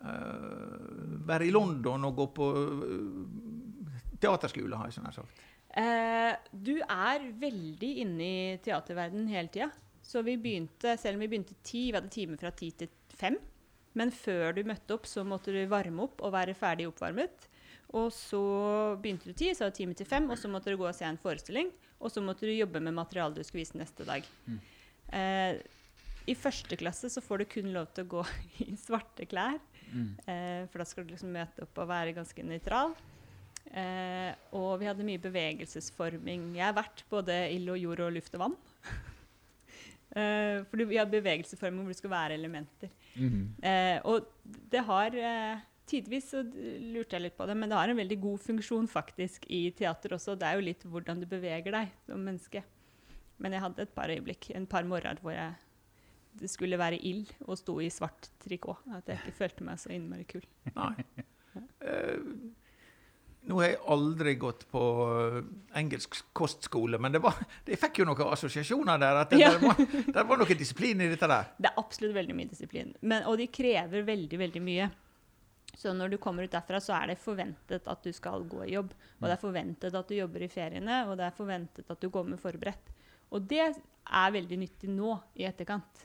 være 0.00 1.48
i 1.48 1.52
London 1.54 2.06
og 2.08 2.16
gå 2.16 2.26
på 2.38 2.48
øh, 2.54 3.26
teaterskole, 4.22 4.78
har 4.78 4.90
jeg 4.90 4.98
sånn 4.98 5.12
sagt. 5.16 5.44
Eh, 5.78 6.32
du 6.52 6.78
er 6.80 7.28
veldig 7.38 7.90
inne 8.04 8.24
i 8.24 8.56
teaterverdenen 8.64 9.28
hele 9.32 9.52
tida. 9.52 9.68
Så 10.02 10.22
vi 10.24 10.38
begynte, 10.40 10.96
selv 10.96 11.18
om 11.18 11.24
vi 11.24 11.28
begynte 11.28 11.58
ti, 11.62 11.90
vi 11.90 11.98
hadde 11.98 12.12
time 12.12 12.38
fra 12.40 12.52
ti 12.56 12.70
til 12.78 12.90
fem. 13.18 13.36
Men 13.98 14.12
før 14.14 14.54
du 14.56 14.62
møtte 14.68 14.96
opp, 14.96 15.08
så 15.10 15.24
måtte 15.26 15.52
du 15.52 15.60
varme 15.68 16.06
opp 16.06 16.22
og 16.24 16.32
være 16.32 16.56
ferdig 16.56 16.86
oppvarmet. 16.88 17.48
Og 17.98 18.10
så 18.12 18.40
begynte 19.00 19.30
du 19.30 19.36
ti, 19.36 19.50
så 19.56 19.66
var 19.66 19.72
det 19.72 19.80
time 19.80 19.96
til 19.96 20.08
fem, 20.08 20.28
og 20.30 20.38
så 20.40 20.50
måtte 20.52 20.72
du 20.72 20.78
gå 20.80 20.86
og 20.88 20.96
se 20.96 21.06
en 21.08 21.20
forestilling. 21.20 21.70
Og 21.98 22.12
så 22.14 22.22
måtte 22.24 22.46
du 22.46 22.54
jobbe 22.54 22.80
med 22.84 22.96
materialet 22.96 23.40
du 23.40 23.46
skulle 23.46 23.64
vise 23.64 23.80
neste 23.80 24.06
dag. 24.08 24.26
Eh, 25.08 25.60
I 26.28 26.36
første 26.36 26.76
klasse 26.78 27.10
så 27.12 27.22
får 27.24 27.42
du 27.42 27.50
kun 27.56 27.70
lov 27.74 27.88
til 27.96 28.06
å 28.06 28.12
gå 28.18 28.24
i 28.66 28.72
svarte 28.80 29.28
klær. 29.28 29.60
Mm. 29.88 30.10
Eh, 30.28 30.64
for 30.68 30.82
da 30.82 30.88
skal 30.88 31.06
du 31.06 31.14
liksom 31.14 31.32
møte 31.34 31.64
opp 31.64 31.80
og 31.80 31.90
være 31.90 32.16
ganske 32.16 32.44
nøytral. 32.44 32.96
Eh, 33.68 34.32
og 34.56 34.78
vi 34.80 34.88
hadde 34.88 35.06
mye 35.06 35.20
bevegelsesforming. 35.22 36.50
Jeg 36.56 36.66
har 36.66 36.76
vært 36.76 37.04
både 37.10 37.40
ild 37.54 37.72
og 37.72 37.80
jord 37.80 38.04
og 38.06 38.14
luft 38.16 38.36
og 38.36 38.44
vann. 38.46 38.58
eh, 40.16 40.60
for 40.68 40.84
vi 40.84 41.00
hadde 41.00 41.16
bevegelsesforming 41.16 41.84
hvor 41.84 41.96
det 41.96 42.00
skulle 42.00 42.16
være 42.16 42.38
elementer. 42.40 42.92
Mm. 43.16 43.42
Eh, 43.64 43.98
og 44.08 44.28
det 44.44 44.84
har 44.88 45.18
eh, 45.18 45.66
Tidvis 45.88 46.26
så 46.34 46.42
lurte 46.44 47.16
jeg 47.16 47.22
litt 47.24 47.36
på 47.38 47.46
det, 47.48 47.54
men 47.56 47.70
det 47.70 47.76
har 47.78 47.88
en 47.88 47.96
veldig 47.96 48.18
god 48.20 48.42
funksjon 48.44 48.90
faktisk 48.92 49.46
i 49.48 49.70
teater 49.72 50.12
også. 50.18 50.34
Det 50.36 50.44
er 50.44 50.58
jo 50.58 50.66
litt 50.66 50.82
hvordan 50.84 51.22
du 51.22 51.24
beveger 51.30 51.72
deg 51.72 51.94
som 52.04 52.20
menneske. 52.20 52.60
Men 53.40 53.56
jeg 53.56 53.62
hadde 53.64 53.86
et 53.86 53.94
par 53.96 54.12
øyeblikk, 54.12 54.50
en 54.52 54.66
par 54.68 54.84
morgener 54.84 55.22
hvor 55.24 55.32
jeg 55.32 55.54
det 56.38 56.50
skulle 56.52 56.78
være 56.78 57.00
ild 57.08 57.30
og 57.46 57.58
sto 57.58 57.78
i 57.82 57.90
svart 57.90 58.30
trikot. 58.44 58.84
At 58.94 59.08
jeg 59.10 59.20
ikke 59.22 59.36
følte 59.42 59.66
meg 59.66 59.80
så 59.82 59.92
innmari 59.94 60.26
kul. 60.28 60.44
Nei. 60.76 60.94
Uh, 61.82 62.54
nå 63.48 63.56
har 63.62 63.70
jeg 63.70 63.78
aldri 63.88 64.34
gått 64.36 64.66
på 64.68 64.80
eh, 65.08 65.36
engelsk 65.80 66.18
kostskole, 66.36 66.98
men 67.00 67.14
det 67.14 67.20
var, 67.24 67.38
jeg 67.64 67.78
fikk 67.80 68.02
jo 68.02 68.06
noen 68.10 68.32
assosiasjoner 68.34 69.00
der. 69.00 69.20
At 69.22 69.30
det, 69.32 69.38
Ja. 69.40 69.52
der, 69.54 69.62
var, 69.62 70.02
der 70.18 70.26
var 70.28 70.40
noe 70.42 70.56
disiplin 70.58 71.00
i 71.00 71.08
dette 71.08 71.28
der. 71.30 71.52
Det 71.56 71.70
er 71.70 71.80
absolutt 71.80 72.16
veldig 72.18 72.36
mye 72.36 72.50
disiplin. 72.50 72.90
Men, 73.00 73.24
og 73.30 73.38
de 73.40 73.46
krever 73.48 74.04
veldig, 74.04 74.40
veldig 74.42 74.62
mye. 74.66 74.90
Så 75.78 75.94
når 75.96 76.12
du 76.12 76.18
kommer 76.20 76.44
ut 76.44 76.52
derfra, 76.52 76.80
så 76.82 76.96
er 76.98 77.12
det 77.12 77.20
forventet 77.22 77.88
at 77.88 78.04
du 78.04 78.10
skal 78.12 78.44
gå 78.50 78.64
i 78.66 78.74
jobb. 78.74 78.92
Og 79.20 79.28
det 79.28 79.34
er 79.36 79.40
forventet 79.40 79.96
at 79.96 80.10
du 80.10 80.16
jobber 80.18 80.44
i 80.44 80.50
feriene, 80.52 81.00
og 81.08 81.16
det 81.20 81.28
er 81.28 81.36
forventet 81.38 81.88
at 81.94 82.02
du 82.02 82.10
kommer 82.12 82.40
forberedt. 82.40 82.92
Og 83.32 83.48
det 83.48 83.62
er 83.70 84.34
veldig 84.34 84.58
nyttig 84.60 84.90
nå 84.90 85.14
i 85.38 85.46
etterkant. 85.48 86.04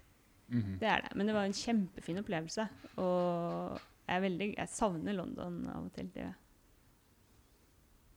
Mhm. 0.53 0.77
Det 0.79 0.87
er 0.89 1.01
det. 1.07 1.15
Men 1.17 1.27
det 1.29 1.33
var 1.35 1.47
en 1.49 1.55
kjempefin 1.57 2.21
opplevelse. 2.21 2.67
Og 3.01 3.79
jeg, 4.07 4.15
er 4.17 4.23
veldig, 4.27 4.47
jeg 4.57 4.69
savner 4.69 5.15
London 5.17 5.59
av 5.73 5.87
og 5.87 5.93
til. 5.95 6.11
Det. 6.13 6.29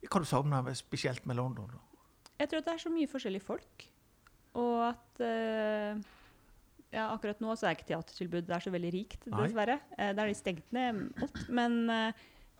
Hva 0.07 0.21
du 0.21 0.27
savner 0.29 0.73
spesielt 0.77 1.25
med 1.27 1.39
London? 1.39 1.71
da? 1.73 1.81
Jeg 2.37 2.49
tror 2.51 2.61
at 2.61 2.69
det 2.69 2.73
er 2.75 2.83
så 2.85 2.91
mye 2.93 3.09
forskjellige 3.09 3.45
folk. 3.47 3.87
Og 4.57 4.77
at 4.87 5.21
uh, 5.21 5.97
ja, 6.93 7.07
akkurat 7.11 7.41
nå 7.43 7.55
så 7.57 7.67
er 7.67 7.75
ikke 7.77 7.89
teatertilbudet 7.91 8.47
der 8.49 8.63
så 8.63 8.71
veldig 8.73 8.91
rikt, 8.93 9.25
dessverre. 9.25 9.79
Uh, 9.97 10.11
da 10.13 10.23
er 10.23 10.31
de 10.31 10.37
stengt 10.37 10.71
ned 10.75 11.01
alt. 11.21 11.41
Men 11.49 11.79
uh, 11.89 12.11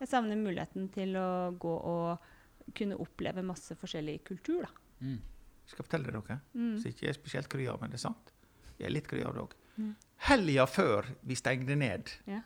jeg 0.01 0.09
savner 0.11 0.37
muligheten 0.39 0.89
til 0.93 1.15
å 1.17 1.27
gå 1.57 1.75
og 1.93 2.73
kunne 2.77 2.97
oppleve 2.99 3.45
masse 3.45 3.77
forskjellig 3.79 4.19
kultur, 4.27 4.65
da. 4.65 4.83
Mm. 4.99 5.21
Jeg 5.67 5.73
skal 5.73 5.85
fortelle 5.85 6.07
dere 6.09 6.19
noe 6.19 6.35
Mm. 6.57 6.75
som 6.79 6.89
ikke 6.91 7.07
er 7.09 7.15
spesielt 7.15 7.49
kry 7.51 7.65
av, 7.67 7.79
men 7.81 7.91
det 7.91 7.99
er 7.99 8.05
sant. 8.07 8.33
Jeg 8.77 8.87
er 8.87 8.93
litt 8.93 9.07
kry 9.09 9.21
av 9.25 9.33
det 9.35 9.41
òg. 9.45 9.55
Mm. 9.77 9.95
Helga 10.27 10.65
før 10.65 11.05
vi 11.21 11.35
stengte 11.37 11.75
ned 11.77 12.09
Ja. 12.27 12.41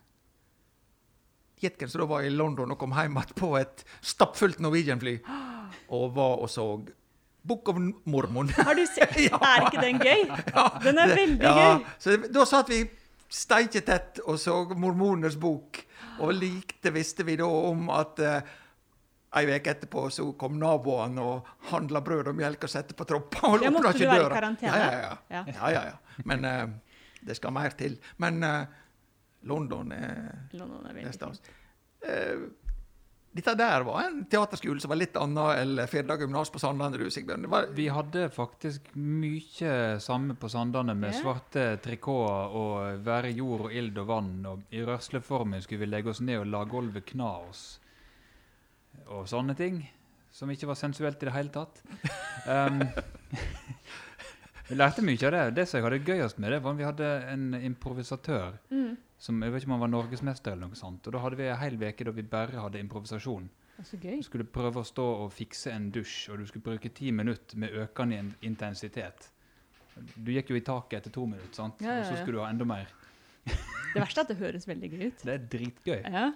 Gjett 1.62 1.84
som 1.92 2.02
da 2.02 2.08
var 2.10 2.26
i 2.26 2.32
London 2.34 2.74
og 2.74 2.80
kom 2.82 2.96
hjem 2.98 3.20
igjen 3.20 3.36
på 3.38 3.52
et 3.60 3.84
stappfullt 4.02 4.60
Norwegian-fly 4.60 5.20
og 5.96 6.16
var 6.16 6.42
og 6.42 6.50
så 6.50 6.66
Book 7.44 7.70
of 7.70 7.78
Mormon. 8.06 8.50
Har 8.58 8.76
du 8.76 8.86
sett? 8.86 9.16
Ja. 9.30 9.38
Er 9.42 9.68
ikke 9.68 9.82
den 9.82 10.02
gøy? 10.02 10.26
Ja, 10.30 10.66
Den 10.84 11.00
er 11.02 11.16
veldig 11.16 11.46
ja, 11.46 11.54
gøy. 11.58 11.86
Så 12.02 12.18
da 12.30 12.46
satt 12.46 12.70
vi 12.70 12.84
steiketett 13.32 14.20
og 14.28 14.38
så 14.42 14.58
Mormoners 14.76 15.38
bok, 15.40 15.80
og 16.22 16.34
likte 16.36 16.92
visste 16.94 17.26
vi 17.26 17.38
da 17.40 17.48
om 17.48 17.88
at 17.96 18.20
eh, 18.20 18.58
Ei 19.40 19.46
uke 19.48 19.72
etterpå 19.72 20.10
så 20.12 20.26
kom 20.36 20.58
naboene 20.60 21.24
og 21.24 21.52
handla 21.70 22.02
brød 22.04 22.34
og 22.34 22.36
melk 22.36 22.66
og 22.68 22.72
sette 22.74 22.92
på 22.98 23.06
troppa. 23.08 23.46
og 23.48 23.62
Ja, 23.64 23.70
åpna 23.70 23.78
måtte 23.78 23.94
du 23.96 24.04
være 24.10 24.26
i 24.26 24.34
karantene? 24.34 24.82
Ja, 25.32 25.46
ja, 25.72 25.84
ja. 25.88 26.24
Men 26.28 26.44
eh, 26.50 26.66
det 27.22 27.38
skal 27.38 27.54
mer 27.56 27.76
til. 27.78 27.98
Men 28.22 28.42
uh, 28.44 28.64
London 29.50 29.94
er 29.96 30.50
London 30.58 30.86
er 30.86 30.94
det 30.94 31.02
veldig 31.02 31.16
stas. 31.16 31.42
Eh, 32.02 32.50
dette 33.32 33.54
der 33.56 33.86
var 33.88 34.02
en 34.04 34.26
teaterskole 34.28 34.82
som 34.84 34.92
var 34.92 35.00
litt 35.00 35.16
annet 35.16 35.62
enn 35.62 35.82
Firda 35.88 36.18
gymnas 36.20 36.50
på 36.52 36.60
Sandane, 36.60 36.98
du, 37.00 37.48
var, 37.48 37.70
Vi 37.72 37.86
hadde 37.88 38.26
faktisk 38.30 38.90
mye 39.00 40.00
samme 40.04 40.36
på 40.36 40.50
Sandane, 40.52 40.98
med 41.00 41.14
yeah. 41.14 41.22
svarte 41.22 41.64
trikoter 41.80 42.58
og 42.60 43.06
være 43.06 43.32
jord 43.32 43.70
og 43.70 43.78
ild 43.78 44.02
og 44.04 44.10
vann. 44.10 44.34
Og 44.52 44.76
i 44.76 44.84
rørsleformen 44.84 45.64
skulle 45.64 45.86
vi 45.86 45.94
legge 45.94 46.12
oss 46.12 46.20
ned 46.20 46.42
og 46.42 46.52
la 46.52 46.66
gulvet 46.68 47.08
kna 47.14 47.32
oss. 47.48 47.64
Og 49.08 49.24
sånne 49.32 49.56
ting. 49.56 49.80
Som 50.32 50.52
ikke 50.52 50.68
var 50.68 50.80
sensuelt 50.80 51.24
i 51.24 51.28
det 51.28 51.36
hele 51.36 51.52
tatt. 51.56 51.82
Um, 52.48 52.84
vi 54.72 54.80
lærte 54.80 55.04
mye 55.06 55.28
av 55.28 55.34
det. 55.36 55.46
Det 55.60 55.68
som 55.70 55.78
jeg 55.80 55.88
hadde 55.88 56.04
gøyest 56.08 56.42
med, 56.42 56.54
det 56.56 56.62
var 56.64 56.76
at 56.76 56.80
vi 56.80 56.88
hadde 56.88 57.10
en 57.32 57.48
improvisatør. 57.62 58.60
Mm. 58.72 58.94
Som, 59.22 59.42
jeg 59.46 59.54
vet 59.54 59.62
ikke 59.62 59.70
om 59.70 59.76
han 59.78 59.84
var 59.84 59.92
norgesmester 59.94 60.56
eller 60.56 60.72
noe 60.72 60.80
sånt. 60.80 61.06
Og 61.06 61.14
da 61.14 61.22
hadde 61.22 61.38
vi 61.38 61.50
en 61.52 61.60
hel 61.62 61.78
uke 61.82 62.08
da 62.08 62.14
vi 62.16 62.26
bare 62.32 62.64
hadde 62.64 62.82
improvisasjon. 62.82 63.50
Så 63.82 63.98
gøy. 63.98 64.20
Du 64.22 64.28
skulle 64.28 64.46
prøve 64.46 64.82
å 64.82 64.86
stå 64.86 65.04
og 65.24 65.32
fikse 65.34 65.72
en 65.74 65.90
dusj, 65.94 66.32
og 66.32 66.42
du 66.42 66.48
skulle 66.50 66.66
bruke 66.66 66.92
ti 66.94 67.12
minutter 67.16 67.58
med 67.62 67.74
økende 67.84 68.22
intensitet. 68.46 69.32
Du 70.16 70.32
gikk 70.34 70.52
jo 70.54 70.60
i 70.60 70.64
taket 70.66 71.00
etter 71.02 71.14
to 71.14 71.26
minutter, 71.30 71.54
sant? 71.56 71.82
Ja, 71.82 71.98
ja, 71.98 72.04
og 72.04 72.12
så 72.12 72.20
skulle 72.20 72.38
du 72.38 72.44
ha 72.44 72.52
enda 72.54 72.68
mer. 72.68 72.92
Det 73.46 74.00
verste 74.00 74.22
er 74.22 74.28
at 74.28 74.30
det 74.32 74.38
høres 74.40 74.68
veldig 74.70 74.90
gøy 74.94 75.02
ut. 75.10 75.24
Det 75.26 75.34
er 75.34 75.48
dritgøy. 75.52 75.98
Ja. 76.06 76.28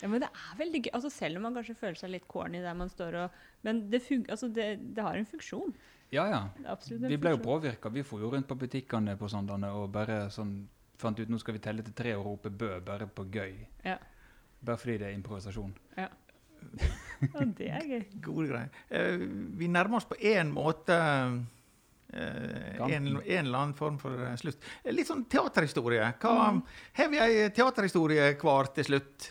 ja, 0.00 0.08
men 0.08 0.24
det 0.24 0.30
er 0.30 0.56
veldig 0.58 0.82
gøy. 0.86 0.90
Altså, 0.96 1.12
selv 1.14 1.38
om 1.38 1.46
man 1.46 1.58
kanskje 1.58 1.76
føler 1.78 2.00
seg 2.00 2.14
litt 2.16 2.26
corny 2.30 2.64
der 2.64 2.76
man 2.78 2.90
står 2.90 3.18
og 3.26 3.40
Men 3.66 3.84
det, 3.92 4.00
altså, 4.24 4.48
det, 4.48 4.72
det 4.96 5.04
har 5.04 5.20
en 5.20 5.28
funksjon. 5.28 5.76
Ja, 6.10 6.24
ja. 6.28 6.40
Absolutt 6.72 7.10
Vi 7.10 7.18
ble 7.22 7.34
jo 7.36 7.38
påvirka. 7.42 7.90
Vi 7.94 8.02
for 8.06 8.22
jo 8.22 8.30
rundt 8.32 8.48
på 8.50 8.56
butikkene 8.58 9.16
på 9.18 9.28
Sandane 9.30 9.70
og 9.78 9.90
bare 9.94 10.24
sånn 10.34 10.56
fant 11.00 11.20
ut 11.20 11.30
nå 11.32 11.38
skal 11.40 11.56
vi 11.56 11.62
telle 11.64 11.84
til 11.86 11.94
tre 11.96 12.16
og 12.18 12.26
rope 12.26 12.50
bø 12.50 12.74
bare 12.84 13.06
på 13.06 13.24
gøy. 13.32 13.54
Ja. 13.86 13.96
Bare 14.60 14.76
fordi 14.80 14.98
det 15.00 15.08
er 15.08 15.14
improvisasjon. 15.16 15.70
Ja, 15.96 16.08
det 17.58 17.70
er 17.70 17.86
gøy. 17.88 18.02
Gode 18.24 18.50
greier. 18.50 18.82
Uh, 18.92 19.24
vi 19.56 19.70
nærmer 19.72 20.00
oss 20.00 20.08
på 20.10 20.18
én 20.20 20.50
måte 20.52 20.98
uh, 20.98 21.38
en, 22.12 23.06
en 23.06 23.16
eller 23.16 23.58
annen 23.62 23.74
form 23.78 23.96
for 24.02 24.18
eh, 24.26 24.34
slutt. 24.40 24.58
Eh, 24.82 24.90
Litt 24.92 25.08
sånn 25.08 25.24
teaterhistorie. 25.30 26.10
Hva, 26.20 26.50
Mm. 26.50 26.62
Har 26.98 27.10
vi 27.12 27.20
ei 27.22 27.50
teaterhistorie 27.54 28.32
hver 28.40 28.72
til 28.74 28.88
slutt? 28.88 29.28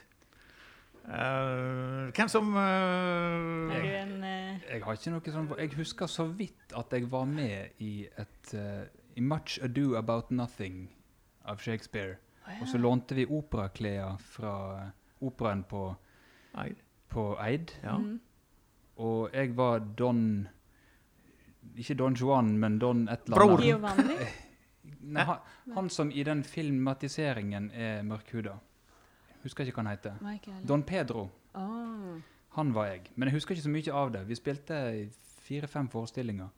Eh, 1.10 2.12
hvem 2.14 2.30
som 2.30 2.52
Er 2.56 3.72
eh, 3.74 3.82
du 3.82 3.94
en 3.98 4.24
eh, 4.24 4.60
Jeg 4.70 4.84
har 4.84 4.98
ikke 4.98 5.14
noe 5.16 5.32
sånn 5.34 5.48
Jeg 5.58 5.72
husker 5.80 6.12
så 6.12 6.28
vidt 6.30 6.76
at 6.78 6.94
jeg 6.94 7.08
var 7.10 7.26
med 7.26 7.82
i 7.82 8.04
et 8.06 8.52
uh, 8.54 8.86
I 9.18 9.24
Much 9.26 9.58
Ado 9.66 9.96
About 9.98 10.30
Nothing 10.30 10.84
av 11.50 11.64
Shakespeare. 11.66 12.20
Og 12.62 12.68
så 12.70 12.78
lånte 12.78 13.18
vi 13.18 13.26
operaklær 13.26 14.20
fra 14.22 14.54
operaen 15.26 15.64
på, 15.66 15.88
Eid. 16.62 16.78
på 17.10 17.26
Eid. 17.42 17.74
ja. 17.84 17.98
mm. 17.98 18.20
Og 19.00 19.34
jeg 19.34 19.56
var 19.58 19.80
Don 19.98 20.48
Ikke 21.76 21.96
Don 21.96 22.14
Juan, 22.14 22.58
men 22.60 22.78
Don 22.80 23.08
et 23.08 23.26
eller 23.26 23.46
annet. 23.48 23.82
Bror! 23.82 24.26
Nei, 25.00 25.24
han, 25.26 25.38
han 25.74 25.90
som 25.90 26.12
i 26.12 26.24
den 26.24 26.44
filmatiseringen 26.44 27.72
er 27.72 28.04
mørkhuda. 28.04 28.60
Husker 29.44 29.66
ikke 29.66 29.80
hva 29.80 29.86
han 29.88 29.94
heter. 29.96 30.18
Nei. 30.22 30.40
Don 30.68 30.84
Pedro. 30.84 31.30
Oh. 31.56 32.18
Han 32.58 32.74
var 32.76 32.90
jeg. 32.92 33.12
Men 33.16 33.30
jeg 33.30 33.38
husker 33.40 33.56
ikke 33.56 33.64
så 33.68 33.70
mye 33.74 33.94
av 33.94 34.12
det. 34.12 34.26
Vi 34.28 34.36
spilte 34.36 34.80
i 34.98 35.06
fire-fem 35.46 35.88
forestillinger. 35.90 36.50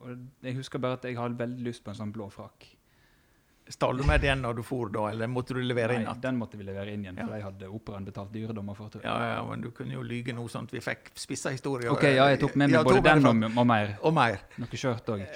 Og 0.00 0.16
jeg 0.42 0.54
husker 0.58 0.78
bare 0.82 0.98
at 0.98 1.04
jeg 1.04 1.16
hadde 1.18 1.38
veldig 1.38 1.64
lyst 1.66 1.84
på 1.84 1.90
en 1.94 1.96
sånn 1.98 2.12
blå 2.14 2.28
frakk. 2.30 2.66
Stal 3.68 3.98
du 4.00 4.04
med 4.08 4.22
den 4.24 4.40
når 4.40 4.54
du 4.56 4.62
for, 4.64 4.88
da, 4.88 5.10
eller 5.10 5.28
måtte 5.28 5.52
du 5.52 5.58
levere 5.60 5.92
Nei, 5.92 5.96
inn 6.00 6.06
igjen? 6.06 6.20
den 6.24 6.38
måtte 6.40 6.56
vi 6.56 6.64
levere 6.64 6.92
inn 6.94 7.02
igjen, 7.04 7.18
for 7.20 7.28
Ja. 7.28 7.36
jeg 7.36 7.44
hadde 7.44 7.68
operaen 7.68 8.04
betalt 8.06 8.32
dyre 8.32 8.54
dommer 8.56 8.74
for. 8.74 8.88
Ja, 9.04 9.16
ja, 9.34 9.42
men 9.44 9.60
du 9.60 9.70
kunne 9.76 9.92
jo 9.92 10.00
lyge 10.02 10.32
noe 10.32 10.48
at 10.48 10.72
vi 10.72 10.80
fikk 10.80 11.10
spissa 11.14 11.50
historier. 11.52 11.90
Ok, 11.92 12.02
ja, 12.04 12.30
jeg 12.32 12.40
tok 12.40 12.56
med 12.56 12.70
meg 12.70 12.78
Ja, 12.78 12.82
både 12.82 13.02
den 13.04 13.26
og, 13.26 13.58
og 13.58 13.66
mer. 13.66 13.98
og 14.02 14.14
mer. 14.14 14.40
Noe 14.56 14.68
skjørt 14.72 15.04
òg. 15.12 15.26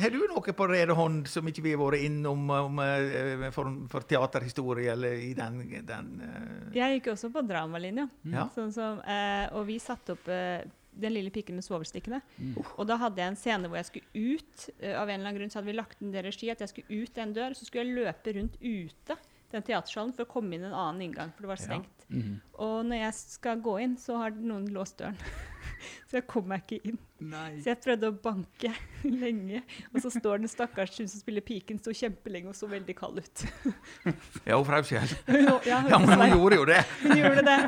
Har 0.00 0.10
du 0.10 0.18
noe 0.30 0.54
på 0.56 0.66
rede 0.70 0.94
hånd 0.96 1.28
som 1.30 1.46
ikke 1.50 1.62
vi 1.64 1.74
har 1.74 1.80
vært 1.80 2.06
innom 2.06 2.48
om, 2.50 2.78
eh, 2.82 3.44
for, 3.54 3.70
for 3.92 4.06
teaterhistorie, 4.08 4.92
eller 4.92 5.18
i 5.22 5.32
den, 5.38 5.60
den 5.86 6.08
uh... 6.22 6.72
Jeg 6.74 6.98
gikk 6.98 7.12
også 7.14 7.30
på 7.34 7.44
dramalinja. 7.46 8.08
Ja. 8.32 8.48
Sånn 8.54 8.72
som, 8.74 8.98
uh, 9.04 9.46
og 9.54 9.68
vi 9.68 9.78
satte 9.82 10.16
opp 10.16 10.26
uh, 10.30 10.64
Den 10.94 11.14
lille 11.16 11.30
piken 11.34 11.56
med 11.58 11.66
svovelstikkene. 11.66 12.20
Mm. 12.38 12.58
Og 12.78 12.86
da 12.86 12.98
hadde 13.02 13.22
jeg 13.22 13.32
en 13.32 13.38
scene 13.38 13.70
hvor 13.70 13.80
jeg 13.80 13.88
skulle 13.88 14.34
ut. 14.34 14.66
av 14.78 15.08
en 15.08 15.16
eller 15.16 15.26
annen 15.26 15.38
grunn 15.40 15.50
så 15.50 15.58
hadde 15.58 15.72
vi 15.72 15.78
lagt 15.78 16.02
inn 16.02 16.12
det 16.14 16.22
regi 16.22 16.52
at 16.52 16.62
jeg 16.62 16.70
skulle 16.70 17.00
ut 17.02 17.18
en 17.18 17.32
dør. 17.34 17.56
Så 17.58 17.66
skulle 17.66 17.82
jeg 17.82 17.96
løpe 17.98 18.36
rundt 18.36 18.60
ute 18.62 19.16
den 19.54 19.66
teatersalen 19.66 20.12
for 20.14 20.26
å 20.26 20.30
komme 20.30 20.54
inn 20.56 20.66
en 20.68 20.74
annen 20.74 21.08
inngang, 21.08 21.32
for 21.34 21.46
det 21.46 21.50
var 21.50 21.60
Ja. 21.60 21.66
stengt. 21.66 22.06
Mhm. 22.08 22.40
Og 22.62 22.76
når 22.86 23.02
jeg 23.04 23.14
skal 23.14 23.60
gå 23.60 23.74
inn, 23.82 23.96
så 23.96 24.18
har 24.22 24.30
noen 24.30 24.70
låst 24.74 24.98
døren. 24.98 25.18
så 26.08 26.18
jeg 26.18 26.26
kom 26.30 26.46
meg 26.50 26.64
ikke 26.64 26.90
inn. 26.90 26.98
Nei. 27.24 27.60
Så 27.62 27.70
jeg 27.72 27.80
prøvde 27.84 28.10
å 28.10 28.14
banke 28.24 28.70
lenge. 29.22 29.62
Og 29.92 30.00
så 30.04 30.10
står 30.12 30.42
den 30.42 30.50
stakkars 30.50 30.98
hun 31.00 31.08
som 31.10 31.22
spiller 31.22 31.44
piken, 31.46 31.78
sto 31.80 31.94
kjempelenge 31.96 32.50
og 32.52 32.56
så 32.58 32.68
veldig 32.70 32.96
kald 32.98 33.22
ut. 33.22 33.44
Ja, 34.48 34.58
hun 34.58 34.66
frøs 34.68 34.90
igjen. 34.92 35.14
Hun- 35.28 35.46
ja, 35.64 35.78
Ja, 35.88 35.98
men 36.02 36.20
hun 36.20 36.34
gjorde 36.34 36.58
jo 36.60 36.66
det. 36.68 36.80
Hun 37.02 37.16
gjorde 37.18 37.44
det. 37.46 37.58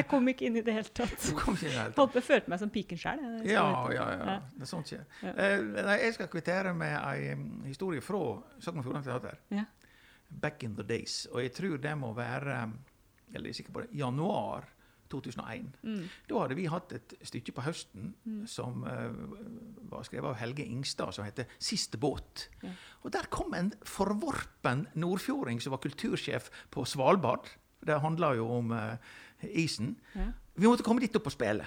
Jeg 0.00 0.06
kom 0.10 0.30
ikke 0.32 0.48
inn 0.48 0.58
i 0.58 0.64
det 0.66 0.74
hele 0.74 0.90
tatt. 0.96 1.28
Holdt 1.96 2.18
følte 2.24 2.50
meg 2.52 2.62
som 2.62 2.72
piken 2.74 2.98
sjøl. 3.00 3.22
Ja, 3.46 3.66
ja, 3.94 4.08
ja. 4.18 4.38
Det 4.54 4.66
er 4.66 4.70
sånt 4.70 4.90
skjer. 4.90 5.04
Ja. 5.22 5.34
Uh, 5.36 5.62
nei, 5.84 5.98
jeg 6.02 6.16
skal 6.16 6.30
kvittere 6.32 6.74
med 6.76 6.96
ei 6.98 7.32
um, 7.36 7.46
historie 7.68 8.02
fra 8.04 8.20
Sogn 8.64 8.80
og 8.82 8.86
Fjordane 8.88 9.06
Teater. 9.06 9.38
Ja. 9.54 9.66
Back 10.42 10.64
in 10.66 10.74
the 10.78 10.86
days. 10.86 11.24
Og 11.32 11.44
jeg 11.44 11.54
tror 11.54 11.78
det 11.82 11.94
må 12.00 12.10
være 12.16 12.58
um, 12.64 12.74
eller 13.34 13.50
jeg 13.50 13.54
er 13.54 13.58
sikker 13.62 13.74
på 13.74 13.82
det, 13.84 13.90
januar 13.98 14.66
2001. 15.12 15.66
Mm. 15.82 16.08
Da 16.28 16.40
hadde 16.40 16.56
vi 16.58 16.66
hatt 16.70 16.92
et 16.96 17.14
stykke 17.26 17.52
på 17.56 17.64
høsten 17.66 18.14
som 18.50 18.84
uh, 18.86 19.12
var 19.90 20.06
skrevet 20.06 20.30
av 20.32 20.38
Helge 20.40 20.64
Ingstad, 20.64 21.14
som 21.14 21.24
heter 21.26 21.46
'Siste 21.58 21.98
båt'. 22.00 22.48
Ja. 22.62 22.72
Og 23.02 23.12
Der 23.12 23.28
kom 23.30 23.54
en 23.54 23.72
forvorpen 23.82 24.86
nordfjording 24.94 25.60
som 25.62 25.70
var 25.70 25.82
kultursjef 25.84 26.50
på 26.70 26.84
Svalbard. 26.84 27.48
Det 27.84 28.00
handla 28.00 28.34
jo 28.34 28.48
om 28.48 28.70
uh, 28.72 28.96
isen. 29.42 29.96
Ja. 30.14 30.32
Vi 30.56 30.66
måtte 30.66 30.82
komme 30.86 31.00
dit 31.00 31.16
opp 31.16 31.26
og 31.26 31.32
spille. 31.32 31.66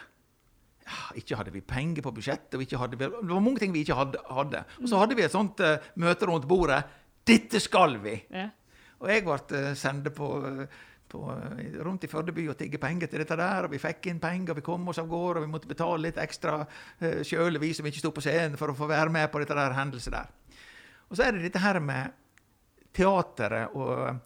Ja, 0.88 1.16
ikke 1.16 1.36
hadde 1.36 1.52
vi 1.52 1.62
penger 1.62 2.02
på 2.02 2.12
budsjettet. 2.16 2.56
og 2.56 2.62
ikke 2.62 2.78
hadde 2.78 2.98
vi, 2.98 3.06
Det 3.06 3.34
var 3.34 3.40
mange 3.40 3.60
ting 3.60 3.74
vi 3.74 3.84
ikke 3.84 3.96
hadde. 3.96 4.18
hadde. 4.30 4.64
Og 4.82 4.90
så 4.90 4.98
hadde 4.98 5.16
vi 5.16 5.22
et 5.24 5.32
sånt 5.32 5.60
uh, 5.60 5.78
møte 5.96 6.26
rundt 6.26 6.48
bordet. 6.48 6.84
Dette 7.28 7.60
skal 7.60 8.00
vi! 8.00 8.24
Ja. 8.32 8.50
Og 9.00 9.10
jeg 9.10 9.24
ble 9.28 9.76
sendt 9.76 10.08
på, 10.16 10.28
på, 11.10 11.22
eh, 11.32 11.78
rundt 11.86 12.04
i 12.04 12.10
Førde 12.12 12.34
by 12.36 12.48
og 12.52 12.58
tigge 12.60 12.80
penger 12.82 13.08
til 13.12 13.20
dette 13.24 13.38
der. 13.40 13.66
Og 13.68 13.72
vi 13.72 13.80
fikk 13.82 14.08
inn 14.12 14.20
penger, 14.20 14.52
og 14.54 14.60
vi 14.60 14.66
kom 14.66 14.88
oss 14.92 15.00
av 15.02 15.08
gårde, 15.12 15.42
og 15.42 15.46
vi 15.48 15.52
måtte 15.52 15.70
betale 15.72 16.02
litt 16.08 16.18
ekstra 16.22 16.60
uh, 16.66 17.22
sjøl, 17.24 17.60
vi 17.62 17.74
som 17.74 17.86
ikke 17.86 18.00
sto 18.04 18.12
på 18.16 18.24
scenen, 18.26 18.58
for 18.60 18.72
å 18.74 18.78
få 18.78 18.88
være 18.90 19.10
med 19.14 19.32
på 19.32 19.40
dette 19.44 19.56
der 19.58 19.76
hendelset 19.78 20.14
der. 20.14 20.30
Og 21.10 21.16
så 21.18 21.24
er 21.28 21.32
det 21.38 21.46
dette 21.48 21.62
her 21.64 21.80
med 21.80 22.12
teateret 22.98 23.76
og, 23.78 24.20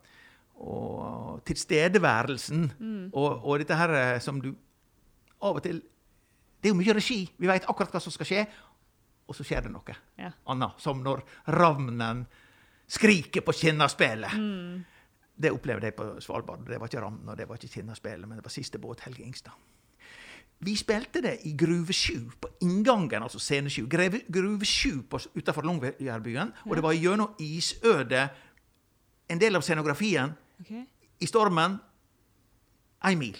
og 0.62 1.42
tilstedeværelsen. 1.46 2.68
Og, 3.14 3.30
og 3.46 3.60
dette 3.62 3.78
her 3.78 3.94
eh, 4.00 4.20
som 4.24 4.42
du 4.42 4.52
av 5.42 5.58
og 5.58 5.64
til 5.66 5.82
Det 6.62 6.70
er 6.70 6.76
jo 6.76 6.78
mye 6.78 6.94
regi. 6.94 7.24
Vi 7.42 7.50
veit 7.50 7.66
akkurat 7.66 7.90
hva 7.96 8.00
som 8.04 8.14
skal 8.14 8.28
skje, 8.30 8.42
og 9.26 9.34
så 9.34 9.42
skjer 9.48 9.64
det 9.66 9.72
noe 9.74 9.96
Ja. 10.20 10.30
annet. 10.46 10.78
Som 10.78 11.02
når 11.02 11.24
ravnen 11.50 12.26
skriker 12.92 13.42
på 13.42 13.56
kinnaspelet. 13.56 14.36
Det 15.42 15.52
opplevde 15.52 15.90
jeg 15.90 15.96
på 15.98 16.08
Svalbard. 16.22 16.66
Det 16.68 16.80
var 16.80 16.90
ikke 16.90 17.02
Ramn 17.02 17.30
og 17.30 17.38
det 17.38 17.48
var 17.50 17.58
ikke 17.58 17.80
kinnaspelet, 17.80 18.28
men 18.28 18.38
det 18.38 18.46
var 18.46 18.54
siste 18.54 18.80
båt, 18.82 19.02
Helge 19.08 19.24
Ingstad. 19.24 19.58
Vi 20.62 20.76
spilte 20.78 21.24
det 21.26 21.40
i 21.50 21.56
Gruve 21.58 21.94
7, 21.94 22.30
på 22.42 22.50
inngangen, 22.62 23.24
altså 23.24 23.40
scene 23.42 23.70
7. 23.70 23.88
Greve, 23.90 24.22
Gruve 24.30 24.66
7 24.66 25.04
utafor 25.36 25.66
Longyearbyen. 25.66 26.52
Og 26.70 26.76
det 26.76 26.84
var 26.84 26.94
gjennom 26.94 27.34
isødet 27.40 28.28
en 29.30 29.42
del 29.42 29.58
av 29.58 29.66
scenografien 29.66 30.36
okay. 30.62 30.84
i 31.20 31.30
stormen 31.30 31.80
ei 33.10 33.16
mil. 33.18 33.40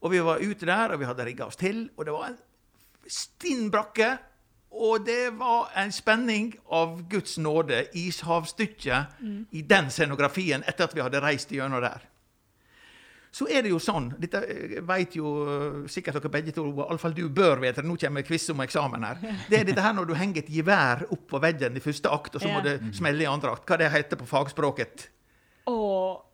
Og 0.00 0.12
vi 0.12 0.20
var 0.24 0.44
ute 0.44 0.66
der, 0.66 0.92
og 0.92 1.00
vi 1.00 1.08
hadde 1.08 1.24
rigga 1.24 1.48
oss 1.48 1.56
til, 1.60 1.86
og 1.96 2.04
det 2.04 2.12
var 2.12 2.30
en 2.30 2.38
stinn 3.08 3.70
brakke. 3.72 4.10
Og 4.70 5.04
det 5.04 5.32
var 5.34 5.72
en 5.76 5.90
spenning 5.92 6.52
av 6.70 7.00
Guds 7.10 7.38
nåde, 7.42 7.88
ishavsstykket, 7.98 9.18
i 9.50 9.62
den 9.66 9.90
scenografien 9.90 10.62
etter 10.66 10.86
at 10.86 10.94
vi 10.94 11.02
hadde 11.02 11.22
reist 11.22 11.50
gjennom 11.52 11.82
der. 11.82 12.06
Så 13.30 13.46
er 13.46 13.62
det 13.62 13.70
jo 13.70 13.78
sånn, 13.78 14.08
dette 14.18 14.40
eh, 14.42 14.80
vet 14.82 15.12
jo 15.14 15.32
eh, 15.46 15.74
sikkert 15.90 16.16
dere 16.18 16.32
begge 16.34 16.54
to, 16.54 16.64
iallfall 16.82 17.14
du 17.14 17.28
bør 17.30 17.60
vite, 17.62 17.84
nå 17.86 17.94
kommer 18.02 18.26
quiz 18.26 18.48
om 18.50 18.62
eksamen 18.64 19.06
her. 19.06 19.20
Det 19.46 19.60
er 19.60 19.68
dette 19.68 19.84
her 19.84 19.94
når 19.94 20.08
du 20.08 20.16
henger 20.18 20.42
et 20.42 20.50
gevær 20.50 21.04
opp 21.06 21.28
på 21.30 21.38
veggen 21.42 21.78
i 21.78 21.84
første 21.84 22.10
akt, 22.10 22.34
og 22.34 22.42
så 22.42 22.50
må 22.50 22.62
det 22.66 22.80
smelle 22.98 23.22
i 23.22 23.30
andre 23.30 23.54
akt. 23.54 23.68
Hva 23.70 23.78
det 23.78 23.92
heter 23.94 24.18
på 24.18 24.26
fagspråket? 24.32 25.06
Husker 25.70 26.29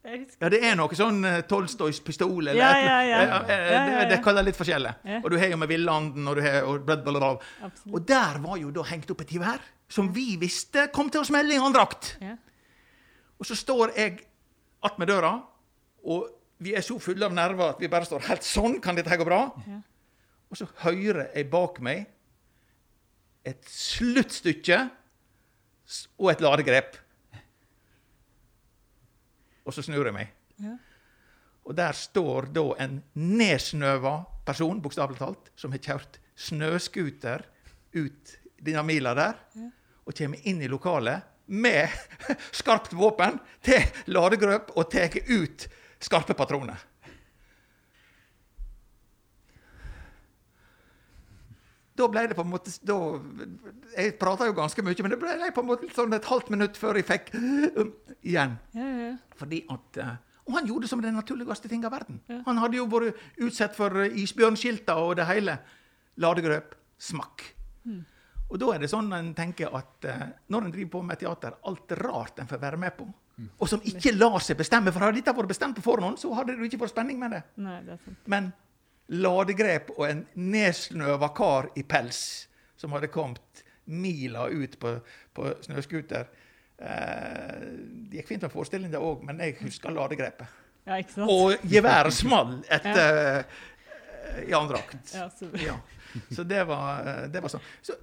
Ja, 0.00 0.48
det 0.48 0.62
er 0.64 0.76
noe 0.80 0.96
sånn 0.96 1.18
uh, 1.28 1.40
Tolstojs 1.44 1.98
pistol 2.00 2.46
eller 2.48 2.56
Ja, 2.56 2.70
et- 2.72 2.86
ja, 2.86 3.00
ja. 3.04 3.18
eh, 3.20 3.20
eh, 3.20 3.26
Ja, 3.26 3.40
ja, 3.50 3.84
Det, 3.84 3.92
ja. 3.92 4.04
det 4.14 4.18
kaller 4.24 4.42
litt 4.46 4.56
forskjellig. 4.56 4.94
Og 5.22 5.30
du 5.30 5.36
har 5.38 5.50
jo 5.52 5.58
med 5.60 5.68
Villanden 5.68 6.28
og 6.30 6.36
du 6.36 6.42
har 6.46 6.62
og 6.64 6.86
bla, 6.86 6.96
bla, 6.96 7.12
bla. 7.18 7.68
Og 7.92 8.06
der 8.08 8.38
var 8.40 8.56
jo 8.56 8.70
da 8.72 8.82
hengt 8.88 9.10
opp 9.12 9.20
et 9.26 9.34
gevær 9.36 9.60
som 9.90 10.08
vi 10.14 10.36
visste 10.40 10.86
kom 10.94 11.10
til 11.10 11.20
å 11.20 11.26
smelle 11.28 11.52
i 11.52 11.60
han 11.60 11.74
drakt. 11.74 12.14
Ja. 12.22 12.36
Og 13.40 13.44
så 13.48 13.56
står 13.58 13.92
jeg 13.96 14.22
attmed 14.82 15.08
døra, 15.10 15.34
og 16.04 16.30
vi 16.60 16.72
er 16.76 16.80
så 16.84 16.96
fulle 17.00 17.26
av 17.26 17.32
nerver 17.36 17.74
at 17.74 17.80
vi 17.80 17.88
bare 17.92 18.04
står 18.08 18.24
helt 18.28 18.42
sånn. 18.46 18.80
Kan 18.80 18.96
dette 18.96 19.10
her 19.12 19.20
gå 19.20 19.26
bra? 19.28 19.42
Ja. 19.66 19.82
Og 20.50 20.56
så 20.56 20.66
hører 20.84 21.28
jeg 21.34 21.50
bak 21.52 21.80
meg 21.84 22.06
et 23.44 23.62
sluttstykke 23.68 24.80
og 26.20 26.30
et 26.32 26.40
ladegrep. 26.44 26.96
Og 29.66 29.74
så 29.76 29.84
snur 29.84 30.08
jeg 30.08 30.16
meg. 30.16 30.32
Ja. 30.60 30.76
Og 31.68 31.76
der 31.76 31.96
står 31.96 32.48
da 32.54 32.64
en 32.82 33.00
nedsnøva 33.14 34.14
person, 34.48 34.80
bokstavelig 34.82 35.20
talt, 35.20 35.50
som 35.58 35.74
har 35.74 35.82
kjørt 35.84 36.18
snøscooter 36.40 37.44
ut 37.94 38.36
denne 38.60 38.82
mila 38.88 39.12
der, 39.16 39.36
og 40.06 40.16
kommer 40.16 40.48
inn 40.48 40.62
i 40.64 40.70
lokalet 40.70 41.26
med 41.50 41.92
skarpt 42.60 42.94
våpen 42.96 43.38
til 43.64 43.84
ladegrøp 44.10 44.72
og 44.76 44.88
tar 44.92 45.14
ut 45.28 45.66
skarpe 46.00 46.36
patroner. 46.38 46.78
Da 52.00 52.08
ble 52.08 52.24
det 52.30 52.36
på 52.38 52.44
en 52.46 52.50
måte 52.52 52.72
da, 52.86 52.96
Jeg 53.96 54.16
prata 54.20 54.48
jo 54.48 54.56
ganske 54.56 54.84
mye, 54.84 55.04
men 55.04 55.12
det 55.12 55.20
ble 55.20 55.52
på 55.54 55.64
en 55.64 55.68
måte 55.68 55.90
sånn 55.94 56.16
et 56.16 56.28
halvt 56.30 56.52
minutt 56.54 56.80
før 56.80 57.00
jeg 57.00 57.08
fikk 57.08 57.32
igjen. 57.36 58.56
Ja, 58.76 58.90
ja. 59.04 59.12
Fordi 59.40 59.62
at 59.72 60.00
uh, 60.00 60.14
Og 60.48 60.56
han 60.58 60.68
gjorde 60.68 60.86
det 60.86 60.92
som 60.92 61.02
den 61.04 61.18
naturligste 61.18 61.70
ting 61.70 61.84
av 61.86 61.94
verden. 61.94 62.22
Ja. 62.30 62.40
Han 62.48 62.60
hadde 62.62 62.80
jo 62.80 62.88
vært 62.90 63.20
utsatt 63.44 63.76
for 63.76 64.02
isbjørnskilta 64.08 64.96
og 65.02 65.16
det 65.20 65.28
hele. 65.28 65.58
Ladegrøp, 66.20 66.74
smakk. 67.00 67.44
Mm. 67.88 68.02
Og 68.50 68.58
da 68.58 68.72
er 68.74 68.82
det 68.82 68.90
sånn 68.90 69.12
en 69.14 69.32
tenker 69.36 69.72
at 69.76 70.08
uh, 70.10 70.28
når 70.50 70.66
en 70.66 70.74
driver 70.74 70.94
på 70.96 71.04
med 71.06 71.20
teater, 71.20 71.60
alt 71.68 71.98
rart 72.00 72.40
en 72.42 72.50
får 72.50 72.64
være 72.64 72.80
med 72.80 72.96
på, 72.96 73.06
og 73.60 73.68
som 73.68 73.84
ikke 73.86 74.12
lar 74.16 74.40
seg 74.44 74.58
bestemme, 74.58 74.92
for 74.92 75.04
hadde 75.04 75.20
dette 75.20 75.32
vært 75.36 75.52
bestemt 75.52 75.78
på 75.78 75.84
forhånd, 75.84 76.18
så 76.20 76.32
hadde 76.36 76.56
det 76.58 76.68
ikke 76.68 76.82
vært 76.82 76.92
spenning 76.92 77.20
med 77.20 77.36
det. 77.36 77.40
Nei, 77.62 77.78
det 77.86 77.94
er 77.94 78.02
sant. 78.04 78.18
Men 78.30 78.50
ladegrep 79.10 79.90
og 79.96 80.04
en 80.06 80.22
nedsnøva 80.38 81.32
kar 81.36 81.70
i 81.78 81.84
pels 81.86 82.46
som 82.78 82.94
hadde 82.94 83.10
kommet 83.12 83.64
mila 83.90 84.46
ut 84.48 84.76
på, 84.80 84.94
på 85.34 85.50
snøscooter 85.64 86.28
eh, 86.78 87.56
Det 88.10 88.20
gikk 88.20 88.28
fint 88.28 88.46
med 88.46 88.52
forestillingen 88.52 88.94
det 88.94 89.02
òg, 89.02 89.24
men 89.26 89.42
jeg 89.42 89.56
husker 89.64 89.92
ladegrepet. 89.94 90.58
Ja, 90.86 90.98
ikke 91.00 91.16
sant? 91.16 91.32
Og 91.32 91.66
geværet 91.70 92.14
small 92.14 92.60
etter 92.70 93.00
ja. 93.10 93.42
i 94.46 94.54
andre 94.56 94.84
akt. 94.84 95.14
Ja, 95.14 95.26
så, 95.34 95.50
Ja. 95.60 95.80
Så 96.34 96.42
det 96.42 96.64
var, 96.66 97.06
eh, 97.06 97.26
det 97.30 97.42
var 97.42 97.52
sånn. 97.52 97.66
Så 97.86 97.94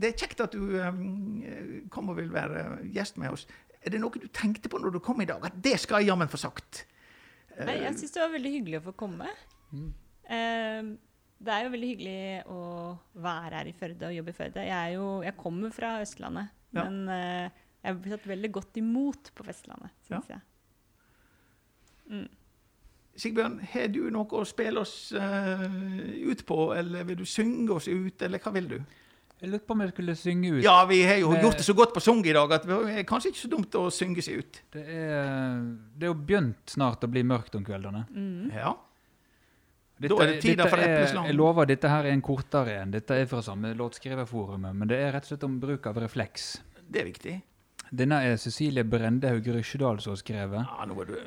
det 0.00 0.12
er 0.12 0.20
kjekt 0.22 0.40
at 0.40 0.54
du 0.56 0.78
um, 0.80 1.02
kom 1.92 2.08
og 2.08 2.16
vil 2.16 2.30
være 2.32 2.64
gjest 2.94 3.18
med 3.20 3.34
oss. 3.34 3.44
Er 3.82 3.92
det 3.92 4.00
noe 4.00 4.22
du 4.22 4.28
tenkte 4.32 4.70
på 4.72 4.80
når 4.80 4.96
du 4.96 5.00
kom 5.04 5.20
i 5.20 5.28
dag? 5.28 5.44
At 5.44 5.58
det 5.62 5.76
skal 5.82 6.02
jeg 6.02 6.12
jammen 6.12 6.30
få 6.32 6.40
sagt? 6.40 6.84
Nei, 7.58 7.82
jeg 7.82 7.98
syns 8.00 8.14
det 8.14 8.22
var 8.22 8.32
veldig 8.32 8.52
hyggelig 8.54 8.80
å 8.80 8.86
få 8.86 8.94
komme. 9.04 9.28
Eh, 10.28 10.92
det 11.42 11.50
er 11.54 11.64
jo 11.64 11.72
veldig 11.72 11.90
hyggelig 11.90 12.20
å 12.54 12.60
være 13.24 13.58
her 13.58 13.70
i 13.70 13.74
Førde 13.74 14.08
og 14.08 14.14
jobbe 14.14 14.30
i 14.30 14.36
Førde. 14.36 14.66
Jeg, 14.68 14.78
er 14.78 14.94
jo, 14.94 15.08
jeg 15.26 15.36
kommer 15.40 15.74
fra 15.74 15.96
Østlandet, 16.04 16.54
Ja. 16.72 16.84
men 16.86 17.08
eh, 17.10 17.62
jeg 17.82 17.90
har 17.90 17.98
blitt 17.98 18.14
tatt 18.14 18.30
veldig 18.30 18.52
godt 18.54 18.78
imot 18.78 19.32
på 19.34 19.44
Vestlandet, 19.48 19.90
syns 20.06 20.30
jeg. 20.30 20.42
Sigbjørn, 23.18 23.58
har 23.72 23.88
du 23.92 24.04
noe 24.14 24.38
å 24.38 24.44
spille 24.48 24.80
oss 24.80 24.94
uh, 25.12 25.64
ut 26.30 26.44
på, 26.48 26.58
eller 26.78 27.04
vil 27.08 27.18
du 27.20 27.24
synge 27.28 27.74
oss 27.74 27.88
ut, 27.90 28.22
eller 28.22 28.40
hva 28.40 28.52
vil 28.54 28.70
du? 28.70 28.78
Jeg 29.42 29.50
lurte 29.50 29.66
på 29.66 29.74
om 29.74 29.82
jeg 29.82 29.90
skulle 29.90 30.14
synge 30.16 30.52
ut. 30.54 30.62
Ja, 30.62 30.76
vi 30.86 31.00
har 31.02 31.18
jo 31.18 31.32
det, 31.34 31.42
gjort 31.42 31.58
det 31.58 31.66
så 31.66 31.74
godt 31.74 31.92
på 31.96 32.04
sang 32.04 32.22
i 32.22 32.34
dag 32.36 32.54
at 32.54 32.68
det 32.68 32.78
er 32.94 33.06
kanskje 33.08 33.32
ikke 33.32 33.42
så 33.42 33.50
dumt 33.50 33.74
å 33.80 33.88
synge 33.90 34.22
seg 34.22 34.38
ut. 34.38 34.60
Det 34.70 34.84
er, 34.86 35.58
det 35.98 36.06
er 36.06 36.12
jo 36.12 36.18
begynt 36.30 36.76
snart 36.76 37.02
å 37.02 37.10
bli 37.10 37.24
mørkt 37.26 37.58
om 37.58 37.66
kveldene. 37.66 38.04
Ja. 38.54 38.76
Dette, 40.02 40.16
Da 40.18 40.24
er 40.24 40.32
det 40.32 40.42
tida 40.42 40.66
for 40.66 40.82
epleslang. 40.82 41.26
Jeg 41.30 41.38
lover, 41.38 41.68
dette 41.70 41.90
her 41.92 42.08
er 42.08 42.16
en 42.16 42.24
kortere 42.26 42.80
en. 42.80 42.90
Dette 42.90 43.14
er 43.22 43.28
fra 43.30 43.42
samme 43.46 43.70
låtskriverforumet, 43.78 44.74
men 44.74 44.90
det 44.90 44.98
er 44.98 45.12
rett 45.14 45.28
og 45.28 45.30
slett 45.30 45.46
om 45.46 45.60
bruk 45.62 45.86
av 45.86 46.00
refleks. 46.02 46.56
Det 46.90 47.04
er 47.04 47.06
viktig. 47.06 47.34
Denne 47.92 48.18
er 48.24 48.38
Cecilie 48.40 48.82
Brendehaug 48.88 49.46
Rysjedal 49.52 50.00
som 50.00 50.14
har 50.14 50.20
skrevet. 50.22 50.64
Ja, 50.64 50.86
nå 50.88 50.96
er 51.02 51.10
du 51.10 51.18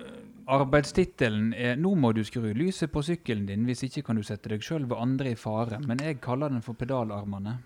Arbeidstittelen 0.50 1.54
er 1.54 1.76
'Nå 1.76 1.96
må 1.96 2.12
du 2.14 2.24
skru 2.24 2.54
lyset 2.54 2.92
på 2.92 3.02
sykkelen 3.02 3.46
din, 3.48 3.66
hvis 3.66 3.84
ikke 3.84 4.04
kan 4.04 4.16
du 4.16 4.24
sette 4.24 4.50
deg 4.50 4.62
sjøl 4.62 4.84
og 4.92 5.02
andre 5.02 5.32
i 5.32 5.36
fare', 5.36 5.80
men 5.88 5.98
jeg 5.98 6.20
kaller 6.22 6.50
den 6.50 6.62
for 6.62 6.74
pedalarmene. 6.74 7.58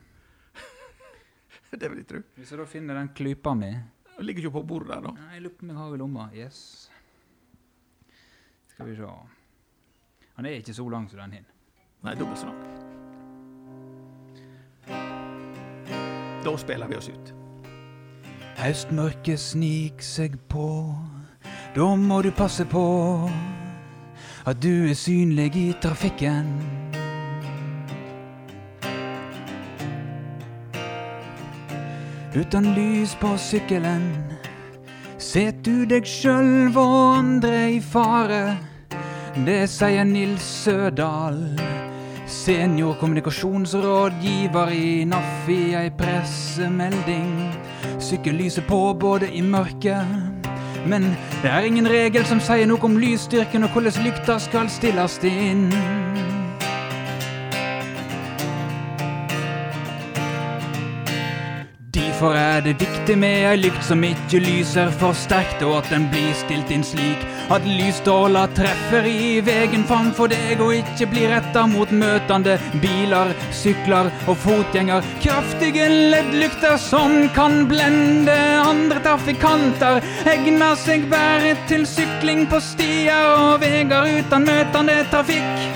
Det 1.72 1.90
vil 1.90 1.98
jeg 1.98 2.08
tro. 2.08 2.22
Hvis 2.36 2.52
jeg 2.52 2.60
da 2.60 2.66
finner 2.66 2.94
den 2.96 3.10
klypa 3.10 3.54
mi 3.56 3.72
Den 4.18 4.26
ligger 4.26 4.44
ikke 4.44 4.52
på 4.60 4.68
bordet 4.68 4.88
der, 4.90 5.02
da. 5.02 5.12
Nei, 5.12 5.34
Jeg 5.34 5.42
lurer 5.42 5.56
på 5.56 5.64
om 5.64 5.70
jeg 5.70 5.78
har 5.78 5.94
i 5.94 5.98
lomma. 5.98 6.30
Yes. 6.36 6.90
Skal 8.68 8.86
vi 8.86 8.96
se. 8.96 9.39
Han 10.40 10.46
er 10.46 10.50
ikke 10.50 10.74
så 10.74 10.90
lang 10.90 11.10
som 11.10 11.20
den 11.20 11.32
hin. 11.32 11.46
Nei, 12.04 12.14
dobbelt 12.16 12.40
så 12.40 12.46
lang. 12.48 12.60
Da 16.46 16.54
spiller 16.58 16.88
vi 16.88 16.96
oss 16.96 17.10
ut. 17.12 17.34
Høstmørket 18.56 19.40
snik 19.40 20.00
seg 20.00 20.38
på, 20.48 20.96
da 21.76 21.88
må 22.00 22.22
du 22.24 22.32
passe 22.32 22.64
på 22.72 22.84
at 24.48 24.62
du 24.64 24.88
er 24.88 24.96
synlig 24.96 25.50
i 25.60 25.74
trafikken. 25.84 26.56
Uten 32.40 32.72
lys 32.80 33.20
på 33.20 33.36
sykkelen 33.36 34.08
set 35.20 35.60
du 35.68 35.84
deg 35.84 36.08
sjøl 36.08 36.72
og 36.80 36.98
andre 37.20 37.56
i 37.76 37.84
fare. 37.84 38.69
Det 39.46 39.70
sier 39.72 40.04
Nils 40.04 40.42
Sødal, 40.42 41.60
seniorkommunikasjonsrådgiver 42.28 44.70
i 44.70 45.06
NAF 45.06 45.50
i 45.50 45.74
ei 45.80 45.90
pressemelding. 45.98 47.56
Sykkellyset 48.00 48.64
på 48.68 48.98
både 49.00 49.32
i 49.32 49.42
mørket, 49.42 50.06
men 50.86 51.04
det 51.42 51.52
er 51.52 51.60
ingen 51.60 51.88
regel 51.88 52.26
som 52.28 52.40
sier 52.44 52.68
noe 52.68 52.84
om 52.84 52.98
lysstyrken 53.00 53.64
og 53.64 53.70
hvordan 53.72 54.04
lykta 54.04 54.40
skal 54.44 54.70
stilles 54.70 55.20
inn. 55.24 55.72
Derfor 62.20 62.36
er 62.36 62.62
det 62.62 62.82
viktig 62.82 63.16
med 63.18 63.46
ei 63.48 63.56
lykt 63.56 63.86
som 63.88 64.02
ikke 64.04 64.42
lyser 64.44 64.90
for 65.00 65.16
sterkt, 65.16 65.62
og 65.64 65.78
at 65.78 65.86
den 65.94 66.10
blir 66.12 66.34
stilt 66.36 66.74
inn 66.76 66.84
slik 66.84 67.22
at 67.50 67.66
lysstråler 67.66 68.52
treffer 68.58 69.06
i 69.10 69.40
vegen 69.46 69.84
framfor 69.90 70.30
deg 70.32 70.62
og 70.62 70.76
ikke 70.78 71.08
blir 71.10 71.32
retta 71.34 71.66
mot 71.70 71.90
møtende 71.92 72.58
biler, 72.84 73.34
sykler 73.56 74.12
og 74.30 74.38
fotgjenger. 74.44 75.06
Kraftige 75.24 75.88
LED-lykter 76.14 76.78
som 76.82 77.16
kan 77.36 77.64
blende 77.70 78.38
andre 78.62 79.02
trafikanter, 79.06 80.02
egner 80.30 80.78
seg 80.80 81.10
bare 81.12 81.56
til 81.72 81.86
sykling 81.90 82.46
på 82.52 82.62
stier 82.64 83.34
og 83.36 83.60
veger 83.64 84.14
uten 84.20 84.46
møtende 84.50 85.02
trafikk. 85.14 85.70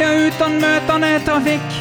Ja, 0.00 0.10
uten 0.26 0.58
møtende 0.62 1.12
trafikk. 1.26 1.80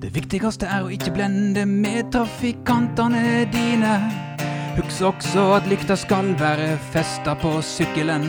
Det 0.00 0.14
viktigste 0.14 0.66
er 0.66 0.86
å 0.86 0.90
ikke 0.94 1.12
blende 1.12 1.66
med 1.68 2.08
trafikantene 2.14 3.44
dine. 3.52 4.29
Husk 4.76 5.02
også 5.02 5.42
at 5.56 5.66
lykta 5.70 5.96
skal 5.98 6.34
være 6.38 6.74
festa 6.92 7.34
på 7.38 7.56
sykkelen. 7.64 8.26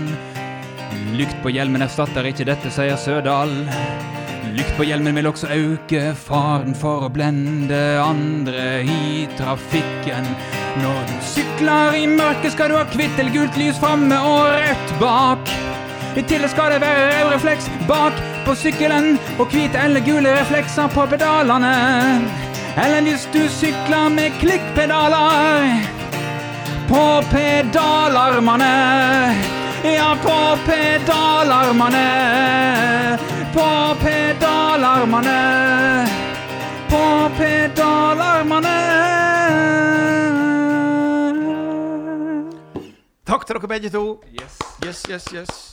Lykt 1.18 1.38
på 1.44 1.52
hjelmen 1.54 1.84
erstatter 1.86 2.26
ikke 2.30 2.48
dette, 2.48 2.72
sier 2.74 2.98
Sødal. 3.00 3.52
Lykt 4.52 4.74
på 4.78 4.88
hjelmen 4.88 5.16
vil 5.16 5.30
også 5.30 5.52
øke 5.54 6.16
faren 6.18 6.74
for 6.76 7.06
å 7.06 7.12
blende 7.14 7.78
andre 8.02 8.82
i 8.88 9.28
trafikken. 9.38 10.28
Når 10.82 11.00
du 11.12 11.14
sykler 11.34 12.00
i 12.00 12.08
mørket, 12.10 12.56
skal 12.56 12.72
du 12.72 12.80
ha 12.80 12.86
hvitt 12.90 13.20
eller 13.20 13.36
gult 13.36 13.60
lys 13.60 13.80
framme 13.80 14.18
og 14.32 14.50
rødt 14.56 14.98
bak. 15.04 15.54
I 16.18 16.26
tillegg 16.28 16.52
skal 16.52 16.74
det 16.74 16.82
være 16.84 17.08
rød 17.12 17.34
refleks 17.36 17.70
bak 17.88 18.18
på 18.48 18.58
sykkelen 18.66 19.14
og 19.38 19.52
hvite 19.54 19.80
eller 19.86 20.04
gule 20.04 20.34
reflekser 20.42 20.92
på 20.92 21.06
pedalene. 21.12 21.76
Eller 22.82 23.04
hvis 23.08 23.28
du 23.36 23.44
sykler 23.52 24.12
med 24.16 24.36
klikkpedaler 24.40 26.01
på 26.92 27.24
pedalarmene. 27.32 28.74
Ja, 29.84 30.18
på 30.24 30.58
pedalarmene. 30.72 32.08
På 33.54 33.96
pedalarmene. 34.04 35.40
På 36.90 37.32
pedalarmene. 37.38 38.78
Takk 43.26 43.48
til 43.48 43.56
dere 43.56 43.68
begge 43.68 43.90
to. 43.90 44.06
Yes. 44.36 44.60
Yes, 44.84 45.06
yes, 45.10 45.34
yes. 45.34 45.71